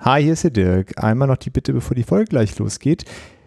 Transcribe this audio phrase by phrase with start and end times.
[0.00, 1.02] Hi, hier ist der Dirk.
[1.02, 3.04] Einmal noch die Bitte, bevor die Folge gleich losgeht.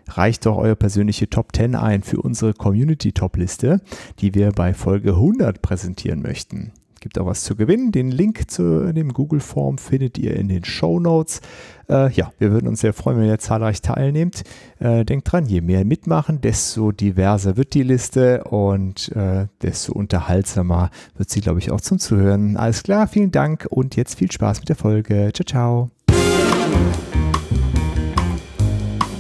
[0.08, 3.82] Reicht doch eure persönliche Top 10 ein für unsere Community Top Liste,
[4.20, 6.72] die wir bei Folge 100 präsentieren möchten.
[7.00, 7.92] Gibt auch was zu gewinnen.
[7.92, 11.42] Den Link zu dem Google Form findet ihr in den Show Notes.
[11.90, 14.44] Äh, ja, wir würden uns sehr freuen, wenn ihr zahlreich teilnehmt.
[14.80, 20.90] Äh, denkt dran, je mehr mitmachen, desto diverser wird die Liste und äh, desto unterhaltsamer
[21.18, 22.58] wird sie, glaube ich, auch zum Zuhören.
[22.58, 25.32] Alles klar, vielen Dank und jetzt viel Spaß mit der Folge.
[25.34, 25.97] Ciao, ciao.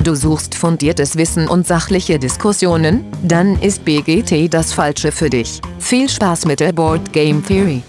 [0.07, 3.03] Du suchst fundiertes Wissen und sachliche Diskussionen?
[3.23, 5.59] Dann ist BGT das Falsche für dich.
[5.79, 7.83] Viel Spaß mit der Board Game Theory.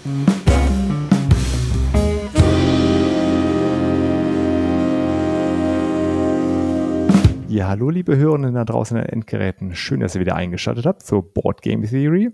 [7.47, 9.73] Ja, hallo liebe Hörenden da draußen an den Endgeräten.
[9.73, 12.31] Schön, dass ihr wieder eingeschaltet habt zur Board Game Theory.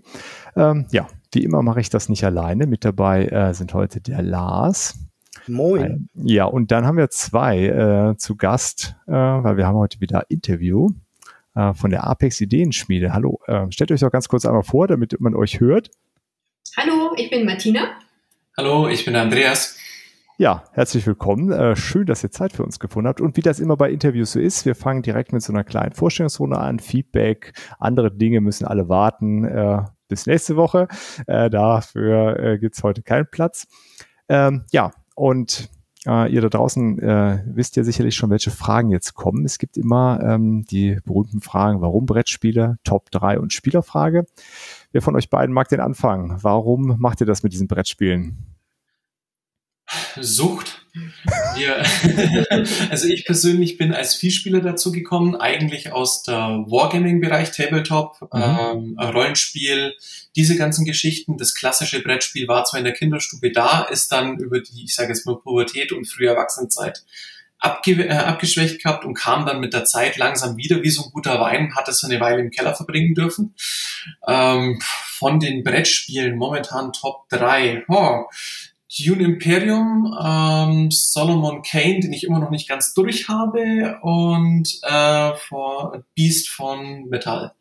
[0.56, 2.66] Ähm, ja, wie immer mache ich das nicht alleine.
[2.66, 4.98] Mit dabei äh, sind heute der Lars.
[5.48, 6.08] Moin.
[6.14, 10.24] Ja, und dann haben wir zwei äh, zu Gast, äh, weil wir haben heute wieder
[10.28, 10.90] Interview
[11.54, 13.12] äh, von der Apex Ideenschmiede.
[13.12, 15.90] Hallo, äh, stellt euch doch ganz kurz einmal vor, damit man euch hört.
[16.76, 17.88] Hallo, ich bin Martina.
[18.56, 19.76] Hallo, ich bin Andreas.
[20.38, 21.50] Ja, herzlich willkommen.
[21.50, 23.22] Äh, schön, dass ihr Zeit für uns gefunden habt.
[23.22, 25.92] Und wie das immer bei Interviews so ist, wir fangen direkt mit so einer kleinen
[25.92, 26.78] Vorstellungsrunde an.
[26.78, 30.88] Feedback, andere Dinge müssen alle warten äh, bis nächste Woche.
[31.26, 33.66] Äh, dafür äh, gibt's heute keinen Platz.
[34.28, 35.68] Ähm, ja, und
[36.06, 39.44] äh, ihr da draußen äh, wisst ja sicherlich schon, welche Fragen jetzt kommen.
[39.44, 44.26] Es gibt immer ähm, die berühmten Fragen, warum Brettspiele, Top 3 und Spielerfrage.
[44.92, 46.38] Wer von euch beiden mag den Anfang?
[46.42, 48.55] Warum macht ihr das mit diesen Brettspielen?
[50.20, 50.82] Sucht.
[51.56, 51.76] Wir,
[52.90, 58.96] also ich persönlich bin als Vielspieler dazu gekommen, eigentlich aus der Wargaming-Bereich, Tabletop, mhm.
[58.96, 59.94] ähm, Rollenspiel,
[60.36, 61.36] diese ganzen Geschichten.
[61.36, 65.10] Das klassische Brettspiel war zwar in der Kinderstube da, ist dann über die, ich sage
[65.10, 67.04] jetzt mal Pubertät und frühe Erwachsenenzeit
[67.58, 71.10] abge äh, abgeschwächt gehabt und kam dann mit der Zeit langsam wieder wie so ein
[71.12, 73.54] guter Wein, hat es eine Weile im Keller verbringen dürfen.
[74.26, 77.84] Ähm, von den Brettspielen momentan Top 3.
[77.88, 78.24] Oh,
[78.98, 85.34] Dune Imperium, ähm, Solomon Kane, den ich immer noch nicht ganz durch habe, und äh,
[85.36, 87.52] for Beast von Metall.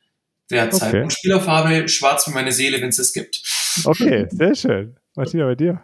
[0.49, 0.89] Derzeit.
[0.89, 1.03] Okay.
[1.03, 3.41] Und Spielerfarbe schwarz wie meine Seele, wenn es es gibt.
[3.83, 4.95] Okay, sehr schön.
[5.15, 5.81] Martina, bei dir?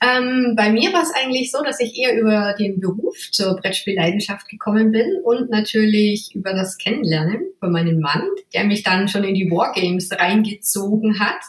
[0.00, 4.48] Ähm, bei mir war es eigentlich so, dass ich eher über den Beruf zur Brettspielleidenschaft
[4.48, 8.22] gekommen bin und natürlich über das Kennenlernen von meinem Mann,
[8.54, 11.40] der mich dann schon in die Wargames reingezogen hat.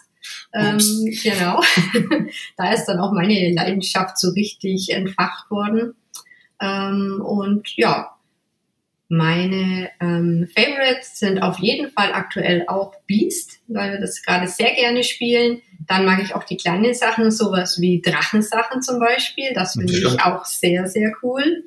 [0.53, 0.79] Ähm,
[1.23, 1.61] genau.
[2.57, 5.93] da ist dann auch meine Leidenschaft so richtig entfacht worden.
[6.61, 8.15] Ähm, und ja,
[9.11, 14.75] meine ähm, Favorites sind auf jeden Fall aktuell auch Beast, weil wir das gerade sehr
[14.75, 15.61] gerne spielen.
[15.87, 19.51] Dann mag ich auch die kleinen Sachen, sowas wie Drachensachen zum Beispiel.
[19.55, 21.63] Das finde ich auch sehr, sehr cool.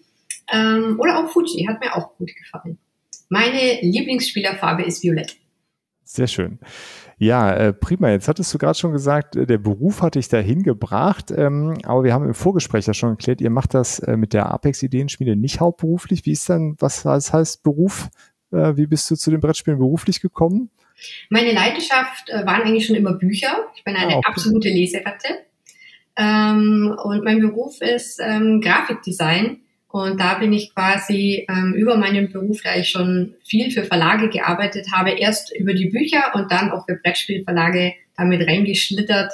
[0.53, 2.79] Ähm, oder auch Fuji, hat mir auch gut gefallen.
[3.29, 5.37] Meine Lieblingsspielerfarbe ist Violett.
[6.13, 6.59] Sehr schön.
[7.17, 8.11] Ja, äh, prima.
[8.11, 12.05] Jetzt hattest du gerade schon gesagt, äh, der Beruf hat dich dahin gebracht, ähm, aber
[12.05, 15.37] wir haben im Vorgespräch ja schon erklärt, ihr macht das äh, mit der Apex Ideenschmiede
[15.37, 16.27] nicht hauptberuflich.
[16.27, 18.11] Wie ist dann, was, was heißt Beruf?
[18.53, 20.69] Äh, wie bist du zu den Brettspielen beruflich gekommen?
[21.31, 23.71] Meine Leidenschaft waren eigentlich schon immer Bücher.
[23.75, 24.27] Ich bin eine ah, okay.
[24.27, 25.29] absolute Leseratte.
[26.17, 29.62] Ähm, und mein Beruf ist ähm, Grafikdesign.
[29.93, 34.31] Und da bin ich quasi ähm, über meinen Beruf, da ich schon viel für Verlage
[34.31, 39.31] gearbeitet habe, erst über die Bücher und dann auch für Brettspielverlage damit reingeschlittert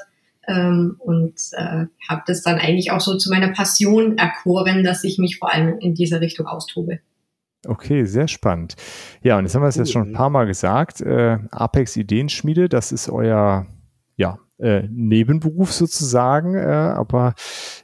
[0.48, 5.18] ähm, und äh, habe das dann eigentlich auch so zu meiner Passion erkoren, dass ich
[5.18, 6.98] mich vor allem in dieser Richtung austobe.
[7.64, 8.74] Okay, sehr spannend.
[9.22, 11.00] Ja, und jetzt haben wir es jetzt schon ein paar Mal gesagt.
[11.00, 13.68] Äh, Apex Ideenschmiede, das ist euer
[14.16, 17.34] ja, äh, Nebenberuf sozusagen, äh, aber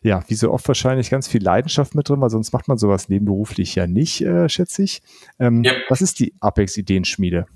[0.02, 3.08] ja, wie so oft wahrscheinlich ganz viel Leidenschaft mit drin, weil sonst macht man sowas
[3.08, 5.02] nebenberuflich ja nicht, äh, schätze ich.
[5.38, 5.72] Ähm, ja.
[5.88, 7.46] Was ist die Apex Ideenschmiede?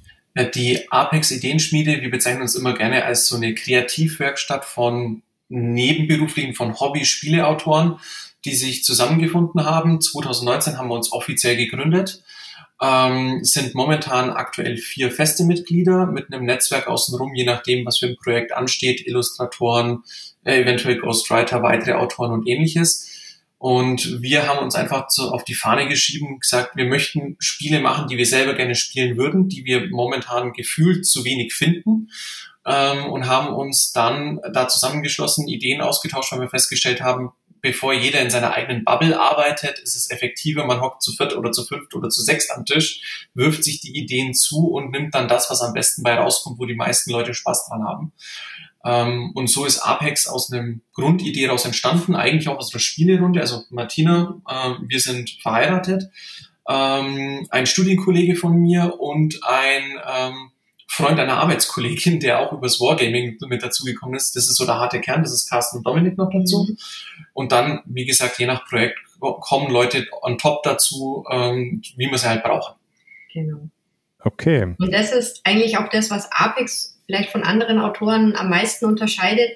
[0.54, 6.78] Die Apex Ideenschmiede, wir bezeichnen uns immer gerne als so eine Kreativwerkstatt von nebenberuflichen, von
[6.78, 7.98] Hobby-Spieleautoren,
[8.44, 10.00] die sich zusammengefunden haben.
[10.00, 12.22] 2019 haben wir uns offiziell gegründet
[12.80, 18.06] ähm, sind momentan aktuell vier feste Mitglieder mit einem Netzwerk außenrum, je nachdem, was für
[18.06, 20.04] ein Projekt ansteht, Illustratoren,
[20.44, 23.08] äh, eventuell Ghostwriter, weitere Autoren und ähnliches.
[23.58, 28.06] Und wir haben uns einfach so auf die Fahne geschrieben, gesagt, wir möchten Spiele machen,
[28.06, 32.10] die wir selber gerne spielen würden, die wir momentan gefühlt zu wenig finden.
[32.64, 37.32] Ähm, und haben uns dann da zusammengeschlossen, Ideen ausgetauscht, weil wir festgestellt haben,
[37.68, 41.52] bevor jeder in seiner eigenen Bubble arbeitet, ist es effektiver, man hockt zu viert oder
[41.52, 45.28] zu fünft oder zu sechst am Tisch, wirft sich die Ideen zu und nimmt dann
[45.28, 48.12] das, was am besten bei rauskommt, wo die meisten Leute Spaß dran haben.
[48.86, 53.42] Ähm, und so ist Apex aus einem Grundidee daraus entstanden, eigentlich auch aus einer Spielerunde.
[53.42, 56.04] Also Martina, äh, wir sind verheiratet,
[56.66, 60.52] ähm, ein Studienkollege von mir und ein ähm,
[60.90, 64.34] Freund einer Arbeitskollegin, der auch übers Wargaming mit dazugekommen ist.
[64.34, 66.66] Das ist so der harte Kern, das ist Carsten und Dominik noch dazu.
[66.68, 66.78] Mhm.
[67.34, 72.18] Und dann, wie gesagt, je nach Projekt kommen Leute on top dazu, ähm, wie man
[72.18, 72.74] sie halt brauchen.
[73.32, 73.68] Genau.
[74.20, 74.74] Okay.
[74.78, 79.50] Und das ist eigentlich auch das, was Apex vielleicht von anderen Autoren am meisten unterscheidet.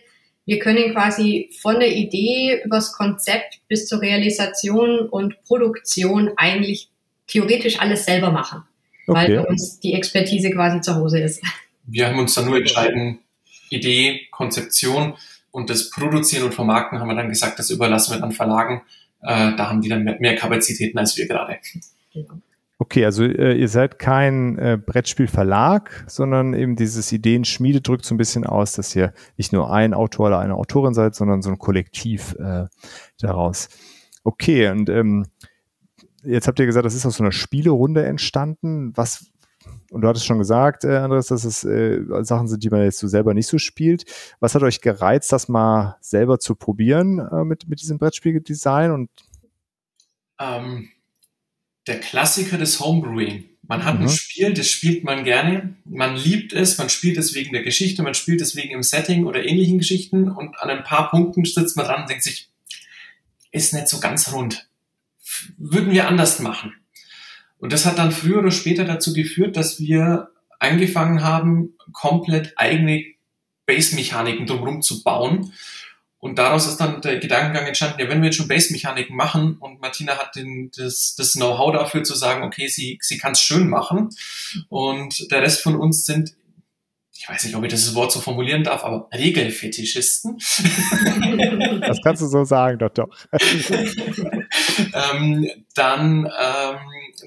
[0.44, 6.90] Wir können quasi von der Idee übers Konzept bis zur Realisation und Produktion eigentlich
[7.26, 8.64] theoretisch alles selber machen,
[9.06, 9.19] okay.
[9.19, 11.43] weil bei uns die Expertise quasi zu Hause ist.
[11.84, 13.19] Wir haben uns dann nur entscheiden,
[13.70, 15.14] Idee, Konzeption
[15.50, 18.82] und das Produzieren und Vermarkten haben wir dann gesagt, das überlassen wir dann Verlagen.
[19.22, 21.58] Äh, da haben die dann mehr Kapazitäten als wir gerade.
[22.12, 22.34] Genau.
[22.82, 28.19] Okay, also äh, ihr seid kein äh, Brettspielverlag, sondern eben dieses Ideenschmiede drückt so ein
[28.19, 31.58] bisschen aus, dass ihr nicht nur ein Autor oder eine Autorin seid, sondern so ein
[31.58, 32.64] Kollektiv äh,
[33.20, 33.69] daraus.
[34.25, 35.26] Okay, und ähm,
[36.24, 38.92] jetzt habt ihr gesagt, das ist aus so einer Spielerunde entstanden.
[38.96, 39.26] Was,
[39.90, 42.98] und du hattest schon gesagt, äh, Andres, dass es äh, Sachen sind, die man jetzt
[42.98, 44.04] so selber nicht so spielt.
[44.40, 48.90] Was hat euch gereizt, das mal selber zu probieren äh, mit, mit diesem Brettspieldesign?
[48.90, 49.10] Und
[50.40, 50.88] ähm,
[51.86, 53.44] der Klassiker des Homebrewing.
[53.62, 54.02] Man hat mhm.
[54.02, 58.02] ein Spiel, das spielt man gerne, man liebt es, man spielt es wegen der Geschichte,
[58.02, 61.76] man spielt es wegen im Setting oder ähnlichen Geschichten und an ein paar Punkten sitzt
[61.76, 62.50] man dran und denkt sich,
[63.52, 64.69] ist nicht so ganz rund.
[65.56, 66.75] Würden wir anders machen.
[67.58, 73.05] Und das hat dann früher oder später dazu geführt, dass wir angefangen haben, komplett eigene
[73.67, 75.52] Base-Mechaniken drumherum zu bauen
[76.23, 79.81] und daraus ist dann der Gedankengang entstanden, ja, wenn wir jetzt schon Base-Mechaniken machen und
[79.81, 83.69] Martina hat den, das, das Know-how dafür zu sagen, okay, sie, sie kann es schön
[83.69, 84.11] machen
[84.69, 86.34] und der Rest von uns sind
[87.22, 90.38] ich weiß nicht, ob ich das Wort so formulieren darf, aber Regelfetischisten.
[91.80, 93.08] Das kannst du so sagen, doch, doch.
[94.92, 96.76] ähm, dann, ähm,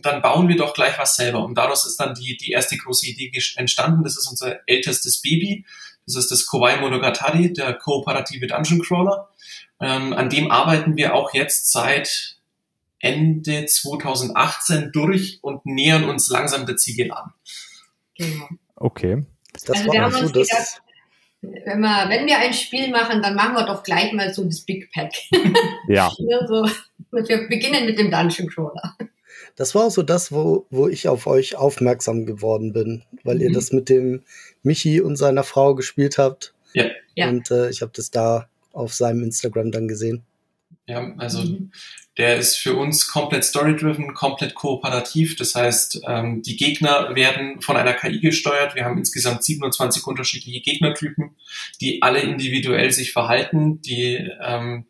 [0.02, 1.46] dann bauen wir doch gleich was selber.
[1.46, 4.04] Und daraus ist dann die, die erste große Idee entstanden.
[4.04, 5.66] Das ist unser ältestes Baby.
[6.06, 9.30] Das ist das Kowai Monogatari, der kooperative Dungeon Crawler.
[9.80, 12.38] Ähm, an dem arbeiten wir auch jetzt seit
[13.00, 17.32] Ende 2018 durch und nähern uns langsam der Ziege an.
[18.18, 18.50] Genau.
[18.76, 19.26] Okay.
[19.66, 20.82] Das also wir haben uns so gedacht,
[21.42, 24.62] wenn wir, wenn wir ein Spiel machen, dann machen wir doch gleich mal so das
[24.62, 25.14] Big Pack.
[25.88, 26.12] Ja.
[26.18, 26.68] ja so,
[27.12, 28.96] wir beginnen mit dem Dungeon Crawler.
[29.56, 33.42] Das war auch so das, wo, wo ich auf euch aufmerksam geworden bin, weil mhm.
[33.42, 34.24] ihr das mit dem
[34.64, 36.54] Michi und seiner Frau gespielt habt.
[36.74, 36.86] Ja.
[37.16, 37.30] ja.
[37.30, 40.24] Und äh, ich habe das da auf seinem Instagram dann gesehen.
[40.88, 41.72] Ja, also mhm.
[42.18, 45.36] Der ist für uns komplett story-driven, komplett kooperativ.
[45.36, 48.76] Das heißt, ähm, die Gegner werden von einer KI gesteuert.
[48.76, 51.36] Wir haben insgesamt 27 unterschiedliche Gegnertypen,
[51.82, 54.86] die alle individuell sich verhalten, die ähm,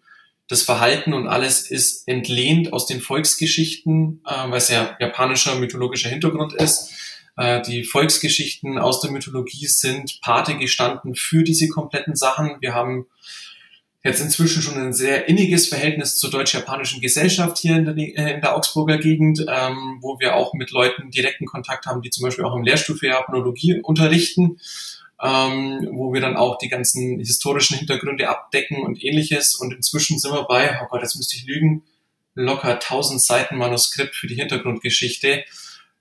[0.47, 6.09] das Verhalten und alles ist entlehnt aus den Volksgeschichten, äh, weil es ja japanischer mythologischer
[6.09, 6.91] Hintergrund ist.
[7.37, 12.57] Äh, die Volksgeschichten aus der Mythologie sind Pate gestanden für diese kompletten Sachen.
[12.59, 13.07] Wir haben
[14.05, 18.41] jetzt inzwischen schon ein sehr inniges Verhältnis zur deutsch-japanischen Gesellschaft hier in der, äh, in
[18.41, 22.45] der Augsburger Gegend, ähm, wo wir auch mit Leuten direkten Kontakt haben, die zum Beispiel
[22.45, 24.57] auch im Lehrstuhl für Japanologie unterrichten
[25.21, 29.55] ähm, wo wir dann auch die ganzen historischen Hintergründe abdecken und ähnliches.
[29.55, 31.83] Und inzwischen sind wir bei, oh Gott, jetzt müsste ich lügen,
[32.35, 35.45] locker 1000 Seiten Manuskript für die Hintergrundgeschichte,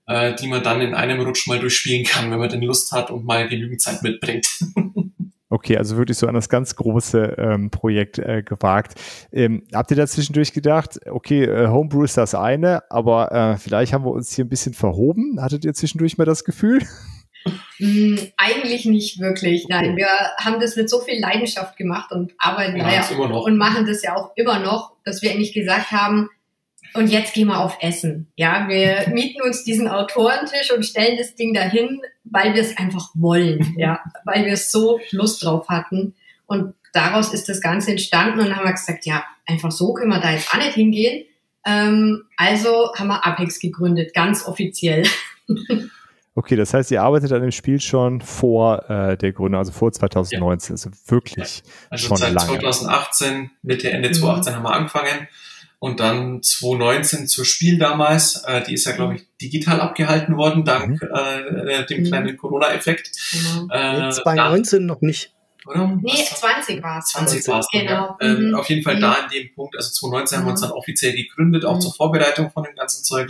[0.07, 3.09] äh, die man dann in einem Rutsch mal durchspielen kann, wenn man denn Lust hat
[3.09, 4.47] und mal genügend Zeit mitbringt.
[5.55, 8.95] Okay, also wirklich so an das ganz große ähm, Projekt äh, gewagt.
[9.31, 13.93] Ähm, habt ihr da zwischendurch gedacht, okay, äh, Homebrew ist das eine, aber äh, vielleicht
[13.93, 15.41] haben wir uns hier ein bisschen verhoben?
[15.41, 16.81] Hattet ihr zwischendurch mal das Gefühl?
[17.79, 19.69] Mm, eigentlich nicht wirklich.
[19.69, 23.85] Nein, wir haben das mit so viel Leidenschaft gemacht und arbeiten ja, ja und machen
[23.87, 26.29] das ja auch immer noch, dass wir eigentlich gesagt haben,
[26.95, 28.27] und jetzt gehen wir auf Essen.
[28.35, 33.09] Ja, wir mieten uns diesen Autorentisch und stellen das Ding dahin, weil wir es einfach
[33.13, 33.75] wollen.
[33.77, 36.15] Ja, weil wir so Lust drauf hatten.
[36.45, 40.11] Und daraus ist das Ganze entstanden und dann haben wir gesagt, ja, einfach so können
[40.11, 41.25] wir da jetzt auch nicht hingehen.
[41.65, 45.03] Ähm, also haben wir Apex gegründet, ganz offiziell.
[46.37, 49.93] Okay, das heißt, ihr arbeitet an dem Spiel schon vor äh, der Gründung, also vor
[49.93, 50.73] 2019, ja.
[50.73, 51.71] also wirklich ja.
[51.91, 52.59] also schon seit lange.
[52.59, 54.57] 2018, Mitte, Ende 2018 mhm.
[54.57, 55.27] haben wir angefangen
[55.79, 60.65] und dann 2019 zur Spiel damals, äh, die ist ja, glaube ich, digital abgehalten worden,
[60.65, 61.09] dank mhm.
[61.13, 62.05] äh, dem mhm.
[62.07, 63.11] kleinen Corona-Effekt.
[63.31, 63.67] Genau.
[63.73, 65.31] Äh, 2019 noch nicht
[65.65, 65.87] oder?
[66.01, 67.05] Nee, 20 war es.
[67.07, 67.91] 20 war es, genau.
[67.91, 68.17] Ja.
[68.21, 68.55] Ähm, mhm.
[68.55, 69.01] Auf jeden Fall mhm.
[69.01, 70.39] da in dem Punkt, also 2019 mhm.
[70.39, 70.65] haben wir uns mhm.
[70.65, 71.81] dann offiziell gegründet, auch mhm.
[71.81, 73.25] zur Vorbereitung von dem ganzen Zeug.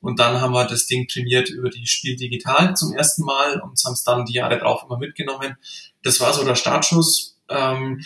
[0.00, 3.82] Und dann haben wir das Ding trainiert über die Spiel digital zum ersten Mal und
[3.84, 5.56] haben es dann die Jahre drauf immer mitgenommen.
[6.02, 7.36] das war so der Startschuss.
[7.48, 8.04] Ähm,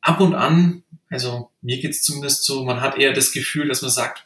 [0.00, 3.90] ab und an, also mir geht's zumindest so, man hat eher das Gefühl, dass man
[3.90, 4.24] sagt,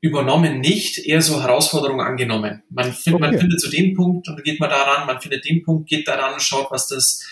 [0.00, 2.62] übernommen nicht, eher so Herausforderungen angenommen.
[2.70, 3.26] Man, find, okay.
[3.30, 6.40] man findet so den Punkt und geht man daran, man findet den Punkt, geht daran,
[6.40, 7.24] schaut, was das,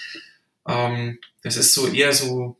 [0.68, 2.56] ähm, das ist so eher so,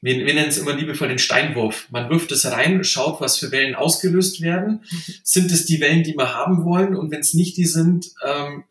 [0.00, 1.88] wir, wir nennen es immer liebevoll den Steinwurf.
[1.90, 4.84] Man wirft es rein, schaut, was für Wellen ausgelöst werden.
[5.24, 6.94] Sind es die Wellen, die wir haben wollen?
[6.94, 8.64] Und wenn es nicht die sind, ähm,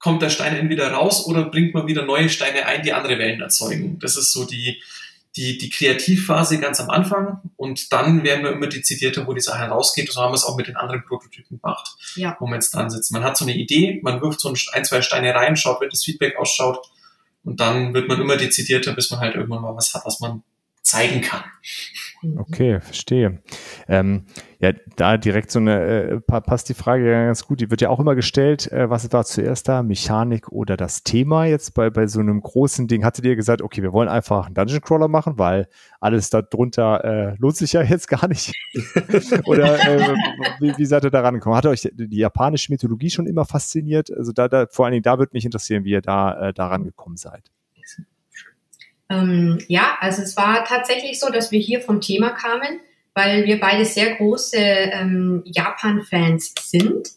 [0.00, 3.40] kommt der Stein entweder raus oder bringt man wieder neue Steine ein, die andere Wellen
[3.40, 3.98] erzeugen.
[4.00, 4.82] Das ist so die,
[5.36, 9.64] die, die Kreativphase ganz am Anfang und dann werden wir immer dezidierter, wo die Sache
[9.64, 10.12] rausgeht.
[10.12, 12.36] So haben wir es auch mit den anderen Prototypen gemacht, ja.
[12.38, 13.14] wo wir jetzt dran sitzen.
[13.14, 16.04] Man hat so eine Idee, man wirft so ein, zwei Steine rein, schaut, wie das
[16.04, 16.78] Feedback ausschaut
[17.42, 20.42] und dann wird man immer dezidierter, bis man halt irgendwann mal was hat, was man
[20.82, 21.42] zeigen kann.
[22.36, 23.42] Okay, verstehe.
[23.88, 24.26] Ähm,
[24.64, 27.60] ja, da direkt so eine, äh, passt die Frage ganz gut.
[27.60, 31.44] Die wird ja auch immer gestellt, äh, was war zuerst da, Mechanik oder das Thema
[31.44, 33.04] jetzt bei, bei so einem großen Ding?
[33.04, 35.68] Hattet ihr gesagt, okay, wir wollen einfach einen Dungeon Crawler machen, weil
[36.00, 38.54] alles darunter äh, lohnt sich ja jetzt gar nicht?
[39.44, 40.14] oder äh,
[40.60, 41.56] wie, wie seid ihr da rangekommen?
[41.56, 44.10] Hat euch die japanische Mythologie schon immer fasziniert?
[44.10, 46.84] Also da, da vor allen Dingen, da würde mich interessieren, wie ihr da äh, daran
[46.84, 47.50] gekommen seid.
[49.10, 52.80] Ähm, ja, also es war tatsächlich so, dass wir hier vom Thema kamen,
[53.14, 57.10] weil wir beide sehr große ähm, Japan-Fans sind.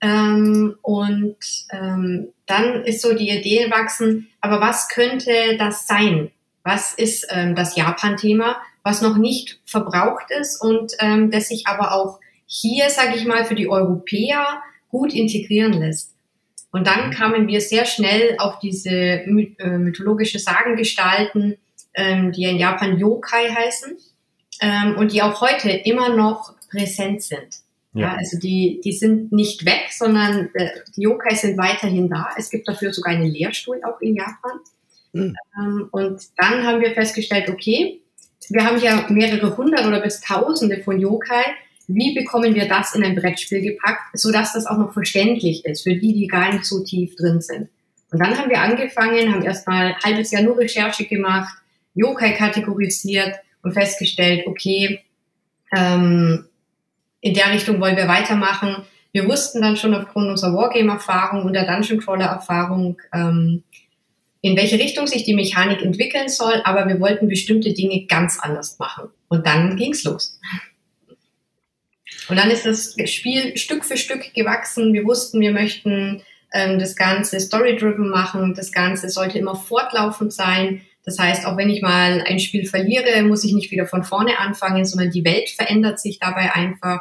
[0.00, 1.36] Ähm, und
[1.72, 6.30] ähm, dann ist so die Idee gewachsen, aber was könnte das sein?
[6.62, 11.92] Was ist ähm, das Japan-Thema, was noch nicht verbraucht ist und ähm, das sich aber
[11.92, 16.14] auch hier, sage ich mal, für die Europäer gut integrieren lässt.
[16.70, 21.56] Und dann kamen wir sehr schnell auf diese äh, mythologische Sagengestalten,
[21.94, 23.96] ähm, die in Japan Yokai heißen
[24.60, 27.48] ähm, und die auch heute immer noch präsent sind.
[27.94, 28.00] Ja.
[28.00, 28.16] ja.
[28.16, 32.28] also die, die sind nicht weg, sondern äh, die Yokai sind weiterhin da.
[32.36, 34.60] Es gibt dafür sogar einen Lehrstuhl auch in Japan.
[35.12, 35.36] Mhm.
[35.58, 38.00] Ähm, und dann haben wir festgestellt, okay,
[38.50, 41.44] wir haben ja mehrere hundert oder bis tausende von Yokai
[41.88, 45.82] wie bekommen wir das in ein Brettspiel gepackt, so dass das auch noch verständlich ist
[45.82, 47.70] für die, die gar nicht so tief drin sind.
[48.10, 51.56] Und dann haben wir angefangen, haben erstmal ein halbes Jahr nur Recherche gemacht,
[51.94, 55.00] Yokai kategorisiert und festgestellt, okay,
[55.76, 56.46] ähm,
[57.20, 58.84] in der Richtung wollen wir weitermachen.
[59.12, 63.64] Wir wussten dann schon aufgrund unserer Wargame-Erfahrung und der Dungeon Crawler-Erfahrung, ähm,
[64.40, 68.78] in welche Richtung sich die Mechanik entwickeln soll, aber wir wollten bestimmte Dinge ganz anders
[68.78, 69.08] machen.
[69.28, 70.38] Und dann ging's los.
[72.28, 74.92] Und dann ist das Spiel Stück für Stück gewachsen.
[74.92, 76.22] Wir wussten, wir möchten
[76.52, 78.54] ähm, das Ganze story-driven machen.
[78.54, 80.82] Das Ganze sollte immer fortlaufend sein.
[81.08, 84.38] Das heißt, auch wenn ich mal ein Spiel verliere, muss ich nicht wieder von vorne
[84.38, 87.00] anfangen, sondern die Welt verändert sich dabei einfach.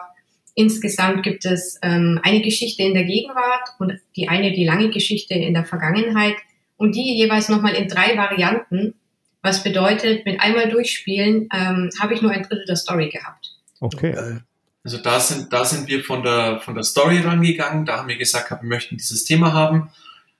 [0.55, 5.33] Insgesamt gibt es ähm, eine Geschichte in der Gegenwart und die eine die lange Geschichte
[5.33, 6.35] in der Vergangenheit
[6.77, 8.93] und die jeweils nochmal in drei Varianten.
[9.41, 13.57] Was bedeutet, mit einmal durchspielen ähm, habe ich nur ein Drittel der Story gehabt.
[13.81, 14.13] Okay.
[14.17, 14.37] okay.
[14.85, 17.85] Also da sind, da sind wir von der, von der Story rangegangen.
[17.85, 19.89] Da haben wir gesagt, wir möchten dieses Thema haben.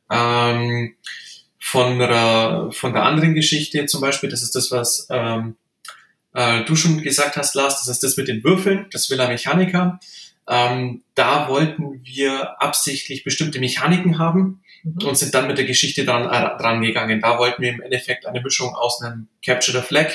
[0.10, 0.96] Ähm,
[1.60, 5.56] von der, von der anderen Geschichte zum Beispiel, das ist das, was ähm,
[6.34, 10.00] äh, du schon gesagt hast, Lars, das ist das mit den Würfeln, das Villa Mechanica.
[10.50, 15.08] Ähm, da wollten wir absichtlich bestimmte Mechaniken haben mhm.
[15.08, 17.20] und sind dann mit der Geschichte dran, äh, dran gegangen.
[17.22, 20.12] Da wollten wir im Endeffekt eine Mischung aus einem Capture the Flag,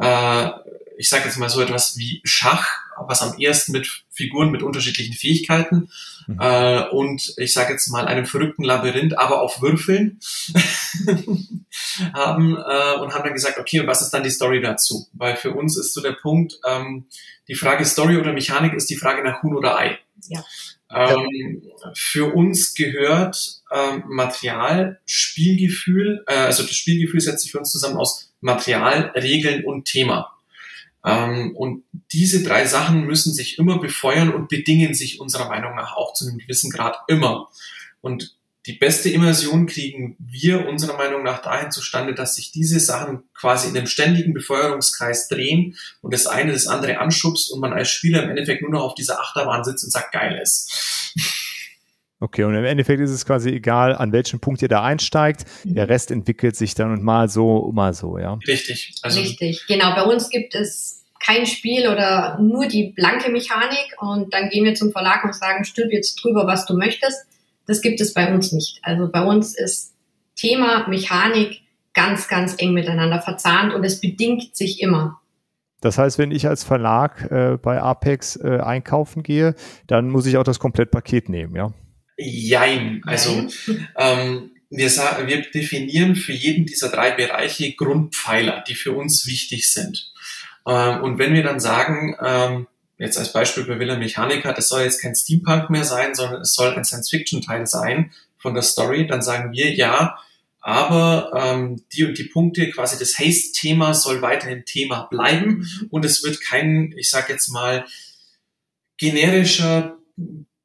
[0.00, 0.50] äh,
[0.96, 2.66] ich sage jetzt mal so etwas wie Schach,
[3.06, 5.88] was am ersten mit Figuren mit unterschiedlichen Fähigkeiten
[6.26, 6.38] mhm.
[6.40, 10.18] äh, und ich sage jetzt mal einem verrückten Labyrinth, aber auf Würfeln
[12.12, 15.06] haben äh, und haben dann gesagt, okay, und was ist dann die Story dazu?
[15.12, 17.06] Weil für uns ist so der Punkt, ähm,
[17.46, 19.98] die Frage Story oder Mechanik ist die Frage nach Huhn oder Ei.
[20.28, 20.44] Ja.
[20.90, 21.62] Ähm,
[21.94, 27.98] für uns gehört ähm, Material, Spielgefühl, äh, also das Spielgefühl setzt sich für uns zusammen
[27.98, 30.37] aus Material, Regeln und Thema.
[31.04, 35.96] Ähm, und diese drei Sachen müssen sich immer befeuern und bedingen sich unserer Meinung nach
[35.96, 37.48] auch zu einem gewissen Grad immer.
[38.00, 38.36] Und
[38.66, 43.68] die beste Immersion kriegen wir unserer Meinung nach dahin zustande, dass sich diese Sachen quasi
[43.68, 48.24] in einem ständigen Befeuerungskreis drehen und das eine das andere anschubst und man als Spieler
[48.24, 51.14] im Endeffekt nur noch auf dieser Achterbahn sitzt und sagt, geil ist.
[52.20, 55.44] Okay, und im Endeffekt ist es quasi egal, an welchem Punkt ihr da einsteigt.
[55.64, 55.74] Mhm.
[55.74, 58.38] Der Rest entwickelt sich dann und mal so, mal so, ja.
[58.46, 58.94] Richtig.
[59.02, 59.94] Also Richtig, genau.
[59.94, 64.74] Bei uns gibt es kein Spiel oder nur die blanke Mechanik und dann gehen wir
[64.74, 67.26] zum Verlag und sagen, stülp jetzt drüber, was du möchtest.
[67.66, 68.80] Das gibt es bei uns nicht.
[68.82, 69.94] Also bei uns ist
[70.34, 71.60] Thema Mechanik
[71.94, 75.20] ganz, ganz eng miteinander verzahnt und es bedingt sich immer.
[75.80, 79.54] Das heißt, wenn ich als Verlag äh, bei Apex äh, einkaufen gehe,
[79.86, 81.72] dann muss ich auch das Komplettpaket nehmen, ja?
[82.18, 83.02] Jein.
[83.06, 83.48] Also
[83.96, 90.12] ähm, wir, wir definieren für jeden dieser drei Bereiche Grundpfeiler, die für uns wichtig sind.
[90.66, 92.66] Ähm, und wenn wir dann sagen, ähm,
[92.98, 96.54] jetzt als Beispiel bei Villa Mechanica, das soll jetzt kein Steampunk mehr sein, sondern es
[96.54, 100.18] soll ein Science-Fiction-Teil sein von der Story, dann sagen wir ja,
[100.60, 105.86] aber ähm, die und die Punkte, quasi das Haste-Thema soll weiterhin Thema bleiben mhm.
[105.90, 107.86] und es wird kein, ich sag jetzt mal,
[108.98, 109.96] generischer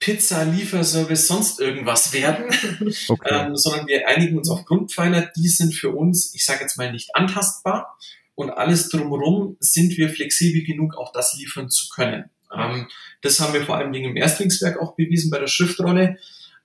[0.04, 2.48] Pizza-Lieferservice sonst irgendwas werden,
[3.08, 3.48] okay.
[3.48, 6.92] ähm, sondern wir einigen uns auf Grundpfeiler, die sind für uns, ich sage jetzt mal,
[6.92, 7.98] nicht antastbar
[8.36, 12.26] und alles drumherum sind wir flexibel genug, auch das liefern zu können.
[12.54, 12.90] Ähm,
[13.22, 16.18] das haben wir vor allem wegen im Erstlingswerk auch bewiesen bei der Schriftrolle.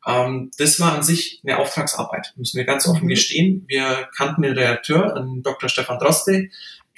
[0.04, 3.11] Ähm, das war an sich eine Auftragsarbeit, müssen wir ganz offen mhm.
[3.11, 3.64] gestehen.
[3.68, 5.68] Wir kannten den Redakteur, einen Dr.
[5.68, 6.49] Stefan Droste,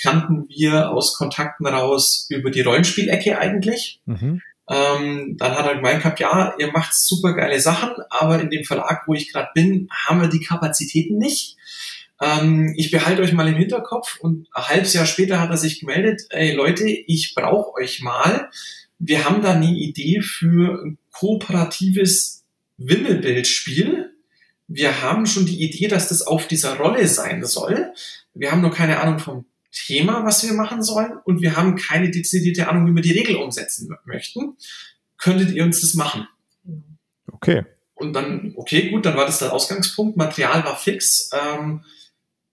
[0.03, 4.01] kannten wir aus Kontakten raus über die Rollenspielecke eigentlich.
[4.07, 4.41] Mhm.
[4.71, 8.65] Ähm, dann hat er gemeint gehabt, ja, ihr macht super geile Sachen, aber in dem
[8.65, 11.57] Verlag, wo ich gerade bin, haben wir die Kapazitäten nicht.
[12.21, 15.81] Ähm, ich behalte euch mal im Hinterkopf und ein halbes Jahr später hat er sich
[15.81, 18.49] gemeldet, ey Leute, ich brauche euch mal.
[19.01, 22.45] Wir haben da eine Idee für ein kooperatives
[22.77, 24.15] Wimmelbildspiel.
[24.69, 27.93] Wir haben schon die Idee, dass das auf dieser Rolle sein soll.
[28.35, 32.11] Wir haben nur keine Ahnung vom Thema, was wir machen sollen und wir haben keine
[32.11, 34.57] dezidierte Ahnung, wie wir die Regel umsetzen möchten.
[35.17, 36.27] Könntet ihr uns das machen?
[37.31, 37.65] Okay.
[37.95, 40.17] Und dann, okay, gut, dann war das der Ausgangspunkt.
[40.17, 41.31] Material war fix.
[41.33, 41.85] Ähm,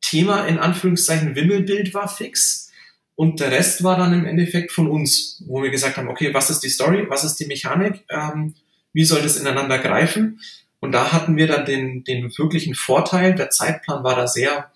[0.02, 2.72] Thema in Anführungszeichen Wimmelbild war fix.
[3.16, 6.50] Und der Rest war dann im Endeffekt von uns, wo wir gesagt haben, okay, was
[6.50, 8.54] ist die Story, was ist die Mechanik, ähm,
[8.94, 10.40] wie soll das ineinander greifen?
[10.80, 14.72] Und da hatten wir dann den, den wirklichen Vorteil, der Zeitplan war da sehr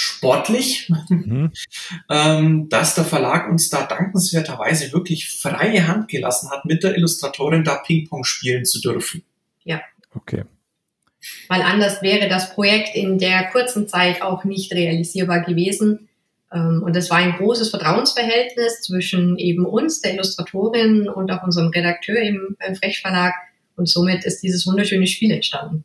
[0.00, 1.50] sportlich, mhm.
[2.08, 7.64] ähm, dass der Verlag uns da dankenswerterweise wirklich freie Hand gelassen hat, mit der Illustratorin
[7.64, 9.24] da Ping-Pong spielen zu dürfen.
[9.64, 9.80] Ja.
[10.14, 10.44] Okay.
[11.48, 16.08] Weil anders wäre das Projekt in der kurzen Zeit auch nicht realisierbar gewesen.
[16.52, 21.70] Ähm, und es war ein großes Vertrauensverhältnis zwischen eben uns, der Illustratorin und auch unserem
[21.70, 23.34] Redakteur im Frech Verlag.
[23.74, 25.84] Und somit ist dieses wunderschöne Spiel entstanden.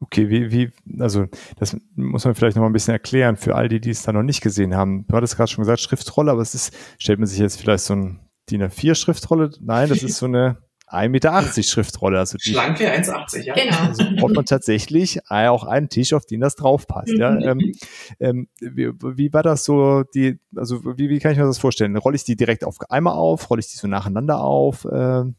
[0.00, 1.26] Okay, wie, wie, also
[1.58, 4.12] das muss man vielleicht noch mal ein bisschen erklären für all die, die es da
[4.12, 5.06] noch nicht gesehen haben.
[5.08, 7.94] Du hattest gerade schon gesagt, Schriftrolle, aber es ist, stellt man sich jetzt vielleicht so
[7.94, 9.52] ein DIN A4-Schriftrolle?
[9.60, 12.18] Nein, das ist so eine 1,80 Meter Schriftrolle.
[12.18, 13.54] Also die, Schlanke 1,80, ja.
[13.54, 13.76] Genau.
[13.78, 17.12] Also braucht man tatsächlich auch einen Tisch, auf den das drauf passt.
[17.16, 17.32] Ja.
[17.32, 17.42] Mhm.
[17.42, 17.72] Ähm,
[18.20, 21.96] ähm, wie, wie, war das so, die, also wie, wie kann ich mir das vorstellen?
[21.96, 23.50] Rolle ich die direkt auf einmal auf?
[23.50, 24.86] Rolle ich die so nacheinander auf?
[24.90, 25.34] Ähm, hm,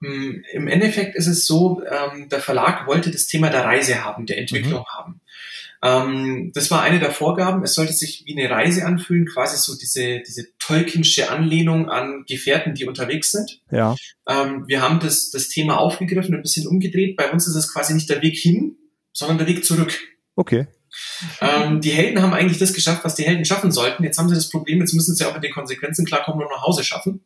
[0.00, 4.38] Im Endeffekt ist es so, ähm, der Verlag wollte das Thema der Reise haben, der
[4.38, 4.86] Entwicklung mhm.
[4.86, 5.20] haben.
[5.82, 7.62] Ähm, das war eine der Vorgaben.
[7.62, 12.74] Es sollte sich wie eine Reise anfühlen, quasi so diese, diese Tolkiensche Anlehnung an Gefährten,
[12.74, 13.60] die unterwegs sind.
[13.70, 13.96] Ja.
[14.28, 17.16] Ähm, wir haben das, das Thema aufgegriffen, ein bisschen umgedreht.
[17.16, 18.76] Bei uns ist es quasi nicht der Weg hin,
[19.12, 19.98] sondern der Weg zurück.
[20.36, 20.66] Okay.
[21.40, 24.04] Ähm, die Helden haben eigentlich das geschafft, was die Helden schaffen sollten.
[24.04, 26.62] Jetzt haben sie das Problem, jetzt müssen sie auch mit den Konsequenzen klarkommen und nach
[26.62, 27.24] Hause schaffen.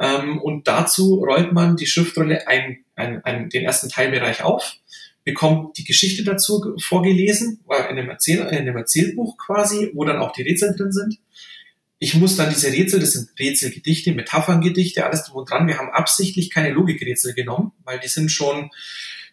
[0.00, 4.76] Ähm, und dazu rollt man die Schriftrolle ein, ein, ein, den ersten Teilbereich auf,
[5.24, 10.18] bekommt die Geschichte dazu vorgelesen, äh, in einem, Erzähl, in einem Erzählbuch quasi, wo dann
[10.18, 11.18] auch die Rätsel drin sind.
[11.98, 15.68] Ich muss dann diese Rätsel, das sind Rätselgedichte, Metapherngedichte, alles drum und dran.
[15.68, 18.70] Wir haben absichtlich keine Logikrätsel genommen, weil die sind schon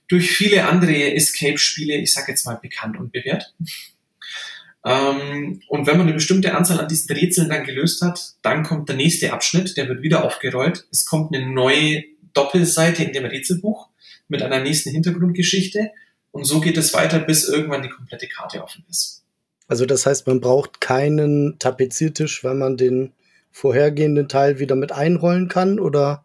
[0.10, 3.54] durch viele andere Escape-Spiele, ich sag jetzt mal, bekannt und bewährt.
[4.86, 8.90] Ähm, und wenn man eine bestimmte Anzahl an diesen Rätseln dann gelöst hat, dann kommt
[8.90, 10.88] der nächste Abschnitt, der wird wieder aufgerollt.
[10.92, 13.90] Es kommt eine neue Doppelseite in dem Rätselbuch
[14.28, 15.92] mit einer nächsten Hintergrundgeschichte.
[16.32, 19.24] Und so geht es weiter, bis irgendwann die komplette Karte offen ist.
[19.68, 23.14] Also das heißt, man braucht keinen Tapeziertisch, wenn man den
[23.52, 26.24] vorhergehenden Teil wieder mit einrollen kann, oder?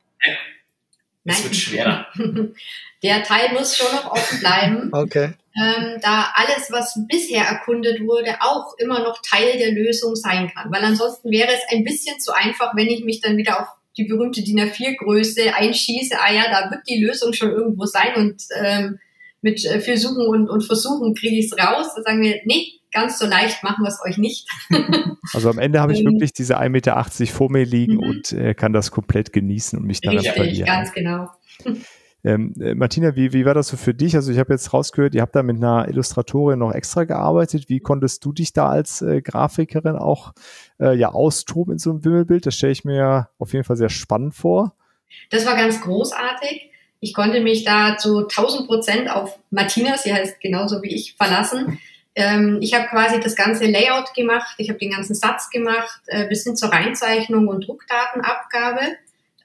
[1.25, 2.07] Es wird schwerer.
[3.03, 4.91] Der Teil muss schon noch offen bleiben.
[4.93, 5.33] Okay.
[5.57, 10.73] Ähm, da alles, was bisher erkundet wurde, auch immer noch Teil der Lösung sein kann.
[10.73, 14.05] Weil ansonsten wäre es ein bisschen zu einfach, wenn ich mich dann wieder auf die
[14.05, 16.17] berühmte DIN A4-Größe einschieße.
[16.19, 18.99] Ah ja, da wird die Lösung schon irgendwo sein und ähm,
[19.43, 21.93] mit äh, viel Suchen und, und Versuchen kriege ich es raus.
[21.95, 24.49] Da sagen wir, nee, ganz so leicht machen wir es euch nicht.
[25.35, 28.01] also am Ende habe ich ähm, wirklich diese 1,80 Meter vor mir liegen mhm.
[28.01, 30.67] und äh, kann das komplett genießen und mich dann Richtig, verlieren.
[30.67, 31.29] ganz genau.
[32.27, 34.17] Ähm, äh, Martina, wie, wie war das so für dich?
[34.17, 37.69] Also ich habe jetzt rausgehört, ihr habt da mit einer Illustratorin noch extra gearbeitet.
[37.69, 40.33] Wie konntest du dich da als äh, Grafikerin auch
[40.81, 42.47] äh, ja austoben in so einem Wimmelbild?
[42.47, 44.75] Das stelle ich mir auf jeden Fall sehr spannend vor.
[45.29, 46.71] Das war ganz großartig.
[47.01, 51.79] Ich konnte mich da zu 1000 Prozent auf Martina, sie heißt genauso wie ich, verlassen.
[52.15, 56.29] Ähm, ich habe quasi das ganze Layout gemacht, ich habe den ganzen Satz gemacht, äh,
[56.29, 58.81] bis hin zur Reinzeichnung und Druckdatenabgabe.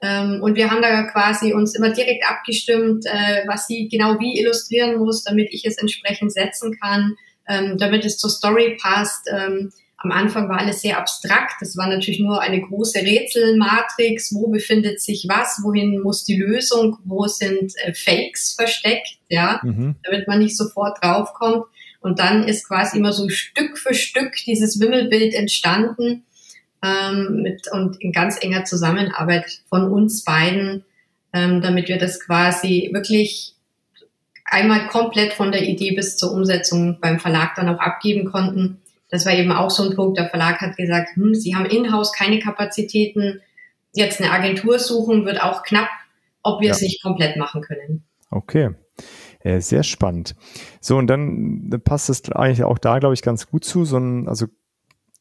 [0.02, 4.40] Ähm, und wir haben da quasi uns immer direkt abgestimmt, äh, was sie genau wie
[4.40, 7.16] illustrieren muss, damit ich es entsprechend setzen kann,
[7.48, 9.28] ähm, damit es zur Story passt.
[9.30, 11.56] Ähm, am Anfang war alles sehr abstrakt.
[11.60, 14.34] Das war natürlich nur eine große Rätselmatrix.
[14.34, 15.60] Wo befindet sich was?
[15.62, 16.96] Wohin muss die Lösung?
[17.04, 19.18] Wo sind äh, Fakes versteckt?
[19.28, 19.96] Ja, mhm.
[20.02, 21.66] damit man nicht sofort draufkommt.
[22.00, 26.24] Und dann ist quasi immer so Stück für Stück dieses Wimmelbild entstanden
[26.82, 30.84] ähm, mit, und in ganz enger Zusammenarbeit von uns beiden,
[31.32, 33.54] ähm, damit wir das quasi wirklich
[34.44, 39.26] einmal komplett von der Idee bis zur Umsetzung beim Verlag dann auch abgeben konnten das
[39.26, 40.18] war eben auch so ein Punkt.
[40.18, 43.40] Der Verlag hat gesagt, hm, sie haben in-house keine Kapazitäten.
[43.92, 45.88] Jetzt eine Agentur suchen wird auch knapp,
[46.42, 46.74] ob wir ja.
[46.74, 48.04] es nicht komplett machen können.
[48.30, 48.70] Okay.
[49.42, 50.34] Sehr spannend.
[50.80, 53.84] So, und dann passt es eigentlich auch da, glaube ich, ganz gut zu.
[53.84, 54.46] So ein, also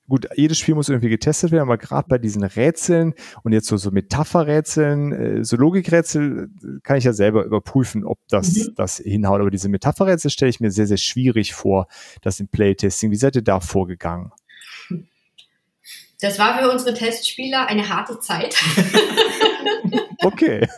[0.09, 3.77] gut, jedes Spiel muss irgendwie getestet werden, aber gerade bei diesen Rätseln und jetzt so,
[3.77, 8.75] so Metapherrätseln, äh, so Logikrätsel, äh, kann ich ja selber überprüfen, ob das, mhm.
[8.75, 9.39] das hinhaut.
[9.39, 11.87] Aber diese Metapherrätsel stelle ich mir sehr, sehr schwierig vor,
[12.21, 13.11] das im Playtesting.
[13.11, 14.31] Wie seid ihr da vorgegangen?
[16.21, 18.53] Das war für unsere Testspieler eine harte Zeit.
[20.23, 20.67] okay.